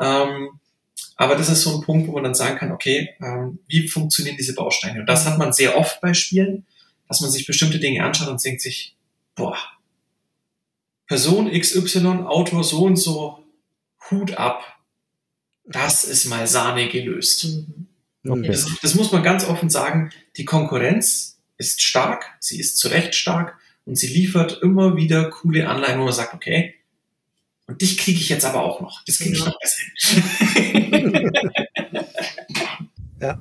[0.00, 0.60] ähm,
[1.16, 4.36] aber das ist so ein Punkt, wo man dann sagen kann, okay, ähm, wie funktionieren
[4.36, 5.00] diese Bausteine?
[5.00, 6.64] Und das hat man sehr oft bei Spielen,
[7.08, 8.96] dass man sich bestimmte Dinge anschaut und denkt sich,
[9.34, 9.56] boah,
[11.08, 13.44] Person XY, Autor so und so,
[14.10, 14.62] Hut ab.
[15.64, 17.46] Das ist mal Sahne gelöst.
[17.46, 17.87] Mhm.
[18.28, 18.46] Okay.
[18.46, 20.10] Das, das, muss man ganz offen sagen.
[20.36, 25.68] Die Konkurrenz ist stark, sie ist zu Recht stark und sie liefert immer wieder coole
[25.68, 26.74] Anleihen, wo man sagt, okay,
[27.68, 29.04] und dich kriege ich jetzt aber auch noch.
[29.04, 29.82] Das kriege ich noch besser
[30.54, 31.22] hin.
[33.20, 33.38] ja.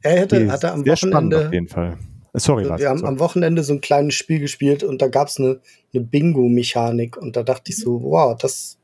[0.00, 1.46] Er hätte, hatte am Wochenende.
[1.46, 1.98] auf jeden Fall.
[2.34, 3.12] Sorry, also, Wir haben sorry.
[3.12, 5.60] am Wochenende so ein kleines Spiel gespielt und da gab es eine,
[5.92, 8.78] eine Bingo-Mechanik und da dachte ich so, wow, das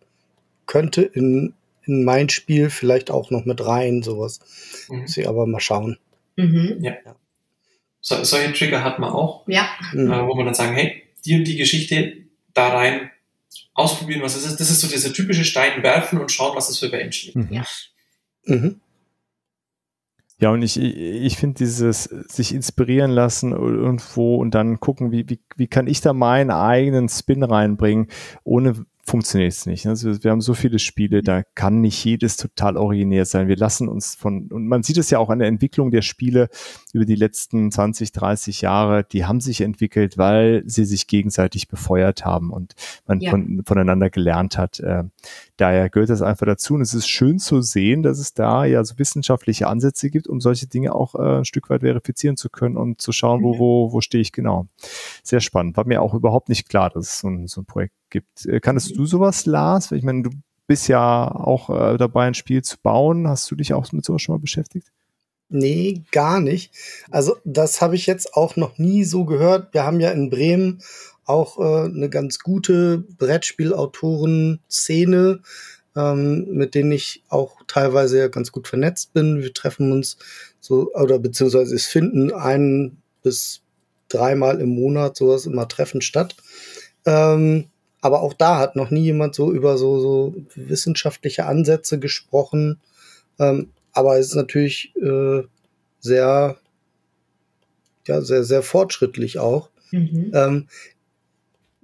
[0.66, 1.54] könnte in,
[1.86, 4.40] in mein Spiel vielleicht auch noch mit rein, sowas.
[4.88, 5.02] Mhm.
[5.02, 5.98] Muss ich aber mal schauen.
[6.36, 6.78] Mhm.
[6.80, 6.92] Ja.
[7.04, 7.16] ja.
[8.00, 9.68] So, solche Trigger hat man auch, ja.
[9.92, 10.12] Mhm.
[10.12, 12.16] Äh, wo man dann sagen, hey, die und die Geschichte
[12.52, 13.10] da rein
[13.72, 14.60] ausprobieren, was es ist.
[14.60, 17.36] Das ist so dieser typische Stein werfen und schauen, was es für Wellen schlägt.
[17.36, 17.52] Mhm.
[17.52, 17.64] Ja.
[18.44, 18.80] Mhm.
[20.40, 25.40] Ja, und ich, ich finde dieses sich inspirieren lassen irgendwo und dann gucken, wie, wie,
[25.56, 28.08] wie kann ich da meinen eigenen Spin reinbringen,
[28.42, 29.86] ohne funktioniert es nicht.
[29.86, 33.48] Also wir haben so viele Spiele, da kann nicht jedes total originär sein.
[33.48, 36.48] Wir lassen uns von, und man sieht es ja auch an der Entwicklung der Spiele
[36.92, 42.24] über die letzten 20, 30 Jahre, die haben sich entwickelt, weil sie sich gegenseitig befeuert
[42.24, 42.74] haben und
[43.06, 43.30] man ja.
[43.30, 44.80] von, voneinander gelernt hat.
[44.80, 45.04] Äh,
[45.56, 46.74] daher gehört das einfach dazu.
[46.74, 50.40] Und es ist schön zu sehen, dass es da ja so wissenschaftliche Ansätze gibt, um
[50.40, 53.58] solche Dinge auch äh, ein Stück weit verifizieren zu können und zu schauen, wo, mhm.
[53.58, 54.66] wo, wo stehe ich genau.
[55.22, 55.76] Sehr spannend.
[55.76, 58.46] War mir auch überhaupt nicht klar, dass es so ein, so ein Projekt gibt.
[58.46, 59.92] Äh, kannst du sowas, Lars?
[59.92, 60.30] Ich meine, du
[60.66, 63.28] bist ja auch äh, dabei, ein Spiel zu bauen.
[63.28, 64.88] Hast du dich auch mit sowas schon mal beschäftigt?
[65.50, 66.72] Nee, gar nicht.
[67.10, 69.74] Also das habe ich jetzt auch noch nie so gehört.
[69.74, 70.82] Wir haben ja in Bremen
[71.26, 75.40] auch äh, eine ganz gute Brettspielautoren-Szene,
[75.96, 79.42] ähm, mit denen ich auch teilweise ja ganz gut vernetzt bin.
[79.42, 80.16] Wir treffen uns
[80.60, 83.62] so, oder beziehungsweise es finden ein bis
[84.08, 86.36] dreimal im Monat sowas immer Treffen statt.
[87.06, 87.66] Ähm,
[88.00, 92.80] aber auch da hat noch nie jemand so über so, so wissenschaftliche Ansätze gesprochen.
[93.38, 95.42] Ähm, aber es ist natürlich äh,
[96.00, 96.58] sehr,
[98.06, 99.70] ja, sehr, sehr fortschrittlich auch.
[99.90, 100.32] Mhm.
[100.34, 100.68] Ähm,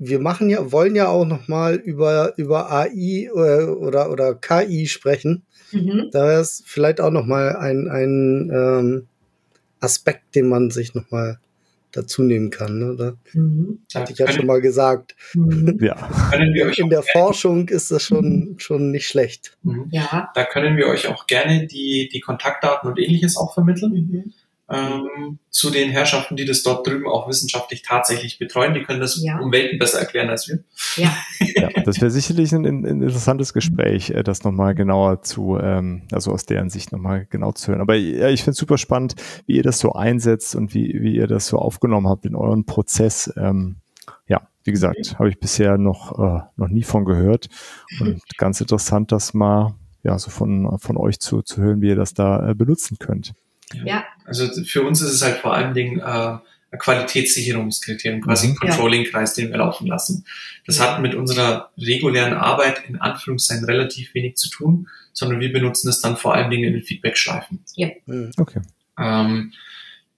[0.03, 4.35] wir machen ja, wollen ja auch noch mal über, über AI oder, äh, oder, oder
[4.35, 5.45] KI sprechen.
[5.73, 6.09] Mhm.
[6.11, 9.07] Da wäre es vielleicht auch noch mal ein, ein ähm,
[9.79, 11.39] Aspekt, den man sich noch mal
[11.93, 12.79] dazu nehmen kann.
[12.79, 12.97] Ne?
[12.97, 13.81] Da mhm.
[13.95, 15.17] hatte ich ja schon mal gesagt.
[15.35, 15.79] Mhm.
[15.83, 16.09] Ja.
[16.79, 19.59] In der Forschung ist das schon, schon nicht schlecht.
[19.63, 19.89] Mhm.
[19.91, 20.31] Ja.
[20.35, 24.33] Da können wir euch auch gerne die, die Kontaktdaten und ähnliches auch vermitteln.
[24.71, 28.73] Mhm ähm, zu den Herrschaften, die das dort drüben auch wissenschaftlich tatsächlich betreuen.
[28.73, 29.39] Die können das ja.
[29.39, 30.61] um Welten besser erklären als wir.
[30.97, 36.03] Ja, ja das wäre sicherlich ein, ein, interessantes Gespräch, äh, das nochmal genauer zu, ähm,
[36.13, 37.81] also aus deren Sicht nochmal genau zu hören.
[37.81, 39.17] Aber ja, ich finde es super spannend,
[39.47, 42.65] wie ihr das so einsetzt und wie, wie ihr das so aufgenommen habt in euren
[42.65, 43.33] Prozess.
[43.37, 43.77] Ähm,
[44.29, 47.49] ja, wie gesagt, habe ich bisher noch, äh, noch nie von gehört.
[48.01, 51.97] Und ganz interessant, das mal ja, so von, von euch zu, zu hören, wie ihr
[51.97, 53.35] das da äh, benutzen könnt.
[53.85, 54.05] Ja.
[54.25, 56.39] Also für uns ist es halt vor allen Dingen äh,
[56.73, 58.57] ein Qualitätssicherungskriterium, quasi ein mhm.
[58.57, 60.25] Controlling-Kreis, den wir laufen lassen.
[60.67, 65.89] Das hat mit unserer regulären Arbeit in Anführungszeichen relativ wenig zu tun, sondern wir benutzen
[65.89, 67.65] es dann vor allen Dingen in den Feedback-Schleifen.
[67.75, 67.89] Ja.
[68.07, 68.31] Mhm.
[68.37, 68.61] Okay.
[68.99, 69.53] Ähm,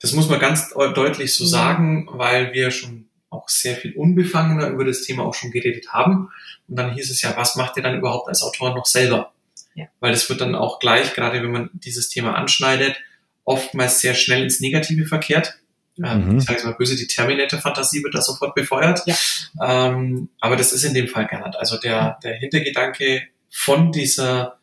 [0.00, 4.84] das muss man ganz deutlich so sagen, weil wir schon auch sehr viel unbefangener über
[4.84, 6.28] das Thema auch schon geredet haben.
[6.68, 9.32] Und dann hieß es ja, was macht ihr dann überhaupt als Autor noch selber?
[9.74, 9.86] Ja.
[10.00, 12.96] Weil das wird dann auch gleich, gerade wenn man dieses Thema anschneidet,
[13.44, 15.58] oftmals sehr schnell ins Negative verkehrt.
[16.02, 16.38] Ähm, mhm.
[16.38, 19.02] Ich sage mal böse, die Terminator-Fantasie wird da sofort befeuert.
[19.06, 19.16] Ja.
[19.60, 21.58] Ähm, aber das ist in dem Fall gar nicht.
[21.58, 24.58] Also der, der Hintergedanke von dieser,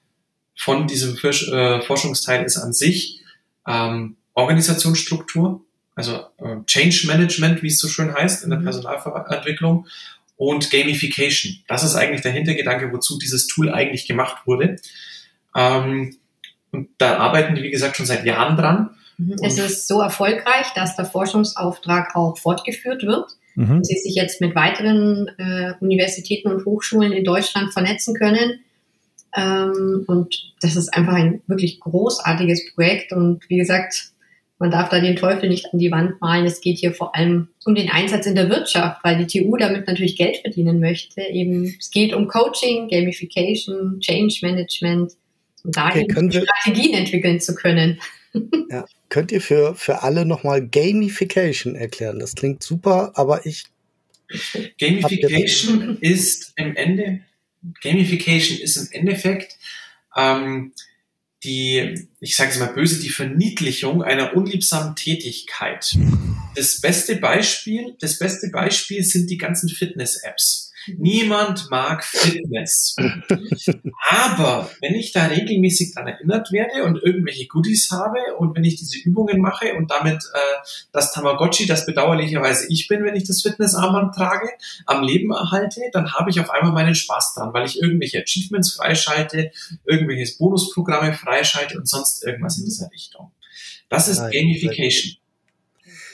[0.57, 3.21] von diesem äh, Forschungsteil ist an sich
[3.67, 5.61] ähm, Organisationsstruktur,
[5.95, 8.63] also äh, Change Management, wie es so schön heißt in der mhm.
[8.63, 9.87] Personalentwicklung
[10.37, 11.59] und Gamification.
[11.67, 14.77] Das ist eigentlich der Hintergedanke, wozu dieses Tool eigentlich gemacht wurde.
[15.55, 16.17] Ähm,
[16.71, 18.91] und da arbeiten die, wie gesagt, schon seit Jahren dran.
[19.17, 19.35] Mhm.
[19.43, 23.31] Es ist so erfolgreich, dass der Forschungsauftrag auch fortgeführt wird.
[23.55, 23.83] Mhm.
[23.83, 28.61] Sie sich jetzt mit weiteren äh, Universitäten und Hochschulen in Deutschland vernetzen können.
[29.35, 33.11] Ähm, und das ist einfach ein wirklich großartiges Projekt.
[33.11, 34.11] Und wie gesagt,
[34.59, 36.45] man darf da den Teufel nicht an die Wand malen.
[36.45, 39.87] Es geht hier vor allem um den Einsatz in der Wirtschaft, weil die TU damit
[39.87, 41.21] natürlich Geld verdienen möchte.
[41.21, 45.13] Eben, es geht um Coaching, Gamification, Change Management
[45.63, 47.99] und da okay, Strategien entwickeln zu können.
[48.69, 52.19] Ja, könnt ihr für, für alle nochmal Gamification erklären?
[52.19, 53.63] Das klingt super, aber ich.
[54.79, 57.21] Gamification ist im Ende,
[57.81, 59.57] Gamification ist im Endeffekt
[60.15, 60.73] ähm,
[61.43, 65.97] die, ich sage es mal böse, die Verniedlichung einer unliebsamen Tätigkeit.
[66.55, 70.68] Das beste Beispiel, das beste Beispiel sind die ganzen Fitness-Apps.
[70.87, 72.95] Niemand mag Fitness.
[74.09, 78.77] Aber wenn ich da regelmäßig dran erinnert werde und irgendwelche Goodies habe und wenn ich
[78.77, 80.39] diese Übungen mache und damit äh,
[80.91, 84.49] das Tamagotchi, das bedauerlicherweise ich bin, wenn ich das Fitnessarmband trage,
[84.85, 88.73] am Leben erhalte, dann habe ich auf einmal meinen Spaß dran, weil ich irgendwelche Achievements
[88.73, 89.51] freischalte,
[89.85, 93.31] irgendwelche Bonusprogramme freischalte und sonst irgendwas in dieser Richtung.
[93.89, 95.17] Das ist Nein, Gamification.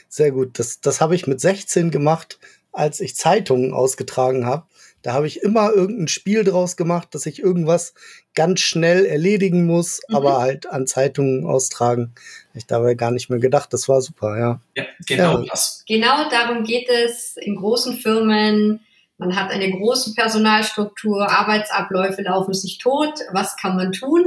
[0.08, 0.60] Sehr gut.
[0.60, 2.40] Das, das habe ich mit 16 gemacht
[2.76, 4.66] als ich Zeitungen ausgetragen habe.
[5.02, 7.94] Da habe ich immer irgendein Spiel draus gemacht, dass ich irgendwas
[8.34, 10.16] ganz schnell erledigen muss, mhm.
[10.16, 12.16] aber halt an Zeitungen austragen.
[12.54, 13.72] Ich dabei gar nicht mehr gedacht.
[13.72, 14.62] Das war super, ja.
[14.76, 15.46] Ja, genau ja.
[15.50, 15.84] das.
[15.88, 18.82] Genau darum geht es in großen Firmen.
[19.18, 23.14] Man hat eine große Personalstruktur, Arbeitsabläufe laufen sich tot.
[23.32, 24.26] Was kann man tun?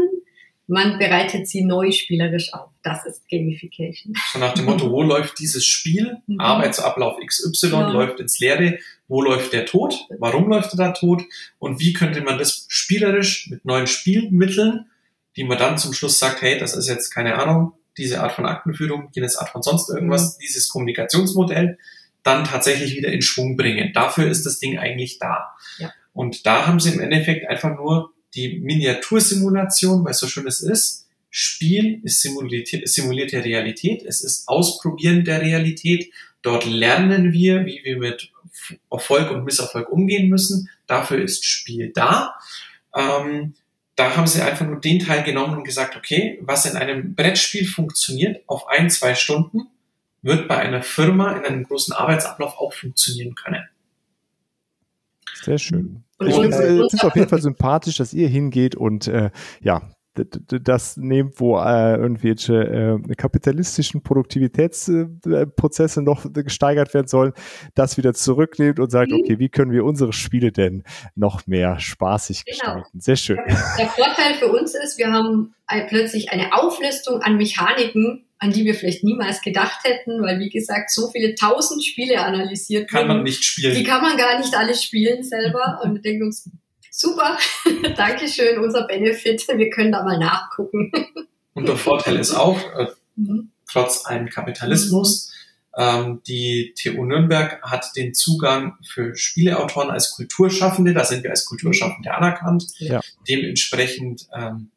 [0.69, 2.69] Man bereitet sie neu spielerisch auf.
[2.83, 4.15] Das ist Gamification.
[4.33, 6.19] So nach dem Motto, wo läuft dieses Spiel?
[6.27, 6.39] Mhm.
[6.39, 7.89] Arbeitsablauf XY ja.
[7.89, 8.79] läuft ins Leere.
[9.09, 10.07] Wo läuft der tot?
[10.19, 11.23] Warum läuft er da tot?
[11.59, 14.87] Und wie könnte man das spielerisch mit neuen Spielmitteln,
[15.37, 18.45] die man dann zum Schluss sagt, hey, das ist jetzt keine Ahnung, diese Art von
[18.45, 20.41] Aktenführung, jenes Art von sonst irgendwas, mhm.
[20.43, 21.79] dieses Kommunikationsmodell,
[22.23, 23.93] dann tatsächlich wieder in Schwung bringen.
[23.95, 25.57] Dafür ist das Ding eigentlich da.
[25.79, 25.95] Ja.
[26.13, 30.61] Und da haben sie im Endeffekt einfach nur die Miniatursimulation, weil es so schön es
[30.61, 36.11] ist, Spiel ist simulierte Realität, es ist Ausprobieren der Realität.
[36.43, 38.33] Dort lernen wir, wie wir mit
[38.91, 40.71] Erfolg und Misserfolg umgehen müssen.
[40.87, 42.35] Dafür ist Spiel da.
[42.95, 43.55] Ähm,
[43.95, 47.67] da haben sie einfach nur den Teil genommen und gesagt, okay, was in einem Brettspiel
[47.67, 49.67] funktioniert auf ein, zwei Stunden,
[50.23, 53.69] wird bei einer Firma in einem großen Arbeitsablauf auch funktionieren können.
[55.43, 56.05] Sehr schön.
[56.19, 59.83] Und ich finde es auf jeden Fall sympathisch, dass ihr hingeht und äh, ja,
[60.25, 67.33] das nehmt, wo äh, irgendwelche äh, kapitalistischen Produktivitätsprozesse äh, noch gesteigert werden sollen,
[67.75, 69.19] das wieder zurücknehmt und sagt, mhm.
[69.21, 70.83] okay, wie können wir unsere Spiele denn
[71.15, 72.57] noch mehr spaßig genau.
[72.57, 73.01] gestalten?
[73.01, 73.39] Sehr schön.
[73.47, 75.55] Der Vorteil für uns ist, wir haben
[75.89, 80.91] plötzlich eine Auflistung an Mechaniken, an die wir vielleicht niemals gedacht hätten, weil wie gesagt,
[80.93, 83.75] so viele tausend Spiele analysiert Kann man nicht spielen.
[83.75, 86.49] Die kann man gar nicht alle spielen selber und wir denken uns,
[86.91, 87.37] super,
[87.97, 90.93] Dankeschön, unser Benefit, wir können da mal nachgucken.
[91.55, 92.87] Und der Vorteil ist auch, äh,
[93.17, 93.51] mhm.
[93.71, 95.33] trotz einem Kapitalismus,
[95.77, 101.45] ähm, die TU Nürnberg hat den Zugang für Spieleautoren als Kulturschaffende, da sind wir als
[101.45, 102.67] Kulturschaffende anerkannt.
[102.79, 103.01] Ja.
[103.29, 104.71] Dementsprechend ähm,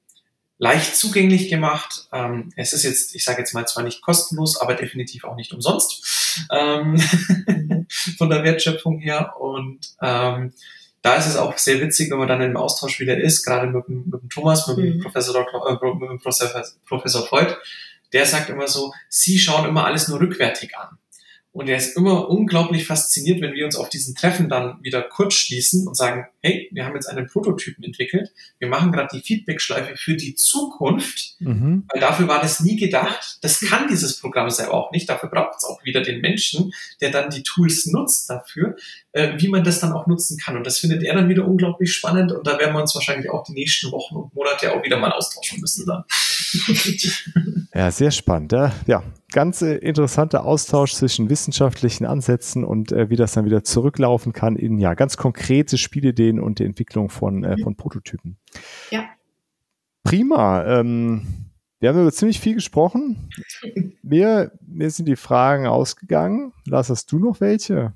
[0.61, 2.07] leicht zugänglich gemacht.
[2.13, 5.51] Ähm, es ist jetzt, ich sage jetzt mal zwar nicht kostenlos, aber definitiv auch nicht
[5.53, 6.99] umsonst ähm,
[8.17, 9.33] von der Wertschöpfung her.
[9.39, 10.53] Und ähm,
[11.01, 13.89] da ist es auch sehr witzig, wenn man dann im Austausch wieder ist, gerade mit,
[13.89, 15.01] mit dem Thomas, mit dem mhm.
[15.01, 17.55] Professor, Dr., äh, mit dem Professor, Professor Freud.
[18.13, 20.99] Der sagt immer so, Sie schauen immer alles nur rückwärtig an.
[21.53, 25.33] Und er ist immer unglaublich fasziniert, wenn wir uns auf diesen Treffen dann wieder kurz
[25.33, 29.97] schließen und sagen, hey, wir haben jetzt einen Prototypen entwickelt, wir machen gerade die Feedbackschleife
[29.97, 31.83] für die Zukunft, mhm.
[31.91, 33.39] weil dafür war das nie gedacht.
[33.41, 35.09] Das kann dieses Programm selber auch nicht.
[35.09, 36.71] Dafür braucht es auch wieder den Menschen,
[37.01, 38.77] der dann die Tools nutzt dafür,
[39.11, 40.55] äh, wie man das dann auch nutzen kann.
[40.55, 43.43] Und das findet er dann wieder unglaublich spannend und da werden wir uns wahrscheinlich auch
[43.43, 46.05] die nächsten Wochen und Monate auch wieder mal austauschen müssen dann.
[47.73, 48.51] ja, sehr spannend.
[48.51, 53.63] Ja, ja ganz äh, interessanter Austausch zwischen wissenschaftlichen Ansätzen und äh, wie das dann wieder
[53.63, 58.37] zurücklaufen kann in ja ganz konkrete Spielideen und die Entwicklung von, äh, von Prototypen.
[58.91, 59.05] Ja.
[60.03, 60.65] Prima.
[60.65, 61.25] Ähm,
[61.79, 63.29] wir haben über ziemlich viel gesprochen.
[64.03, 66.53] Mir, mir sind die Fragen ausgegangen.
[66.65, 67.93] Lars, hast du noch welche?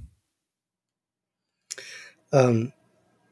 [2.32, 2.72] Ähm,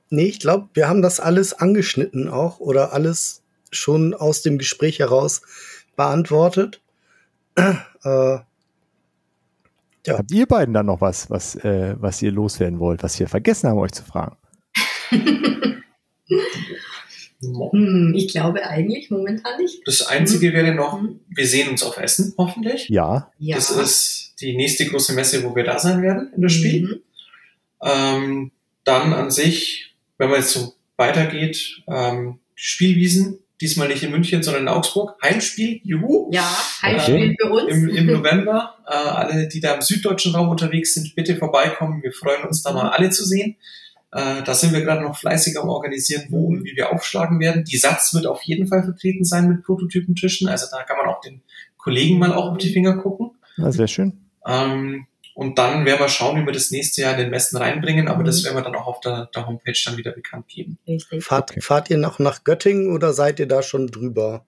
[0.10, 3.43] nee, ich glaube, wir haben das alles angeschnitten auch oder alles
[3.74, 5.42] schon aus dem Gespräch heraus
[5.96, 6.82] beantwortet.
[8.06, 8.40] Äh,
[10.06, 10.18] ja.
[10.18, 13.70] Habt ihr beiden dann noch was, was, äh, was ihr loswerden wollt, was wir vergessen
[13.70, 14.36] haben, euch zu fragen?
[17.42, 19.82] hm, ich glaube eigentlich momentan nicht.
[19.86, 21.22] Das Einzige wäre noch, hm.
[21.30, 22.90] wir sehen uns auf Essen, hoffentlich.
[22.90, 23.32] Ja.
[23.40, 23.56] ja.
[23.56, 26.82] Das ist die nächste große Messe, wo wir da sein werden in das Spiel.
[26.82, 27.02] Mhm.
[27.82, 28.52] Ähm,
[28.84, 34.64] dann an sich, wenn man jetzt so weitergeht, ähm, Spielwiesen, Diesmal nicht in München, sondern
[34.64, 35.16] in Augsburg.
[35.24, 36.30] Heimspiel, juhu.
[36.34, 36.44] Ja,
[36.82, 37.38] Heimspiel okay.
[37.40, 37.72] für uns.
[37.72, 38.76] Im, Im, November.
[38.86, 42.04] Äh, alle, die da im süddeutschen Raum unterwegs sind, bitte vorbeikommen.
[42.04, 43.56] Wir freuen uns da mal alle zu sehen.
[44.12, 47.64] Äh, da sind wir gerade noch fleißig am Organisieren, wo und wie wir aufschlagen werden.
[47.64, 50.50] Die Satz wird auf jeden Fall vertreten sein mit Prototypentischen.
[50.50, 51.42] Also da kann man auch den
[51.78, 53.32] Kollegen mal auch auf die Finger gucken.
[53.56, 54.18] Ja, sehr schön.
[54.46, 58.08] Ähm, und dann werden wir schauen, wie wir das nächste Jahr in den Messen reinbringen,
[58.08, 58.26] aber mhm.
[58.26, 60.78] das werden wir dann auch auf der, der Homepage dann wieder bekannt geben.
[60.88, 61.24] Richtig.
[61.24, 61.62] Fahrt, okay.
[61.62, 64.46] fahrt ihr noch nach Göttingen oder seid ihr da schon drüber?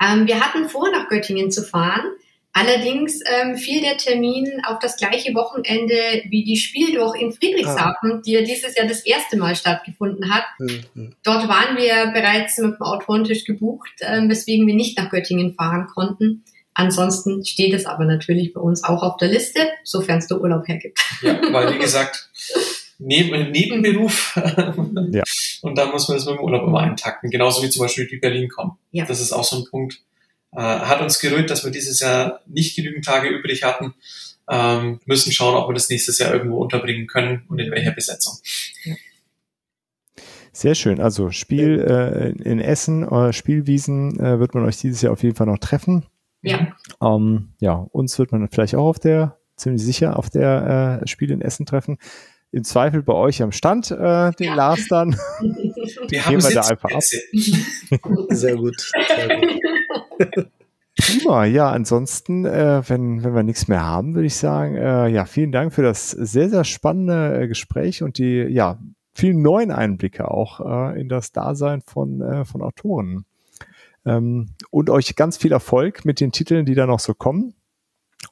[0.00, 2.04] Ähm, wir hatten vor, nach Göttingen zu fahren.
[2.52, 8.22] Allerdings ähm, fiel der Termin auf das gleiche Wochenende wie die Spieldurch in Friedrichshafen, ah.
[8.24, 10.44] die ja dieses Jahr das erste Mal stattgefunden hat.
[10.58, 11.14] Mhm.
[11.22, 15.86] Dort waren wir bereits mit dem Autorentisch gebucht, ähm, weswegen wir nicht nach Göttingen fahren
[15.94, 16.44] konnten.
[16.78, 20.68] Ansonsten steht es aber natürlich bei uns auch auf der Liste, sofern es der Urlaub
[20.68, 21.00] hergibt.
[21.22, 22.28] Ja, weil wie gesagt,
[22.98, 24.36] neben, Nebenberuf.
[25.10, 25.22] ja.
[25.62, 27.30] Und da muss man das mit dem Urlaub immer eintakten.
[27.30, 28.78] Genauso wie zum Beispiel die Berlin kommen.
[28.92, 29.06] Ja.
[29.06, 30.02] Das ist auch so ein Punkt
[30.56, 33.94] äh, hat uns gerührt, dass wir dieses Jahr nicht genügend Tage übrig hatten.
[34.48, 38.34] Ähm, müssen schauen, ob wir das nächstes Jahr irgendwo unterbringen können und in welcher Besetzung.
[40.52, 41.00] Sehr schön.
[41.00, 45.34] Also Spiel äh, in Essen, äh, Spielwiesen äh, wird man euch dieses Jahr auf jeden
[45.34, 46.06] Fall noch treffen.
[46.42, 46.68] Ja.
[47.02, 51.30] Ähm, ja, uns wird man vielleicht auch auf der, ziemlich sicher auf der äh, Spiel
[51.30, 51.98] in Essen treffen.
[52.52, 54.54] Im Zweifel bei euch am Stand, äh, den ja.
[54.54, 55.16] Lars dann.
[56.08, 57.02] Wir haben wir da einfach ab.
[58.30, 58.80] Sehr gut.
[58.80, 60.50] Sehr gut.
[60.98, 65.26] Prima, ja, ansonsten, äh, wenn, wenn wir nichts mehr haben, würde ich sagen, äh, ja,
[65.26, 68.78] vielen Dank für das sehr, sehr spannende äh, Gespräch und die, ja,
[69.12, 73.26] vielen neuen Einblicke auch äh, in das Dasein von, äh, von Autoren.
[74.06, 77.54] Ähm, und euch ganz viel Erfolg mit den Titeln, die da noch so kommen.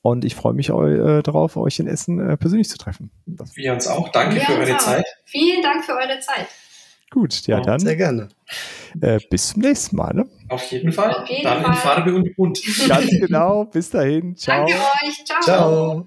[0.03, 3.11] Und ich freue mich äh, darauf, euch in Essen äh, persönlich zu treffen.
[3.27, 4.11] Das Wir uns auch.
[4.11, 5.05] Danke für eure Zeit.
[5.25, 6.47] Vielen Dank für eure Zeit.
[7.11, 7.79] Gut, ja, dann.
[7.79, 8.29] Sehr gerne.
[9.01, 10.15] Äh, bis zum nächsten Mal.
[10.15, 10.29] Ne?
[10.49, 11.15] Auf jeden Fall.
[11.15, 11.73] Auf jeden dann Fall.
[11.73, 12.61] in Farbe und bunt.
[12.89, 13.65] Ganz genau.
[13.67, 14.37] Bis dahin.
[14.37, 14.67] Ciao.
[14.67, 15.25] Danke euch.
[15.25, 15.41] Ciao.
[15.43, 16.07] Ciao.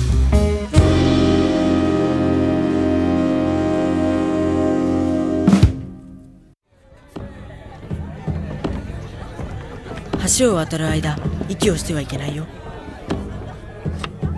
[10.37, 11.17] 橋を渡る間
[11.49, 12.45] 息をしてはいけないよ。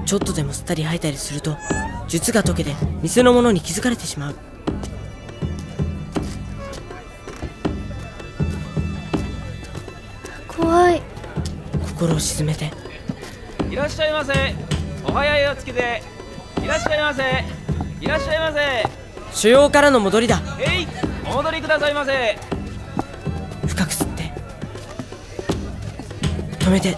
[0.05, 1.57] ちょっとでも吸ったり吐いたりすると
[2.07, 4.35] 術が解けて店の者に気づかれてしまう。
[10.47, 11.01] 怖い。
[11.81, 12.71] 心を鎮めて。
[13.69, 14.33] いらっしゃいませ。
[15.03, 16.03] お早いおつきで。
[16.63, 17.23] いらっしゃいませ。
[17.99, 18.59] いらっしゃいませ。
[19.33, 20.41] 腫瘍からの戻りだ。
[20.59, 20.87] えい
[21.25, 22.37] お戻りくださいませ。
[23.67, 24.22] 深く吸って
[26.63, 26.95] 止めて。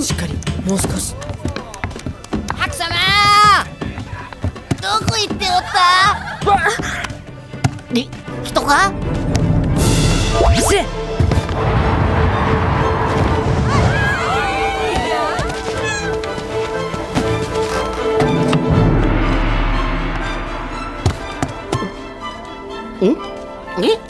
[0.00, 0.32] しっかり
[0.66, 1.14] もう少し。
[2.56, 2.88] 白様。
[4.80, 6.29] どこ行っておった？
[7.94, 8.06] え
[8.44, 8.92] 人か
[23.82, 24.09] え？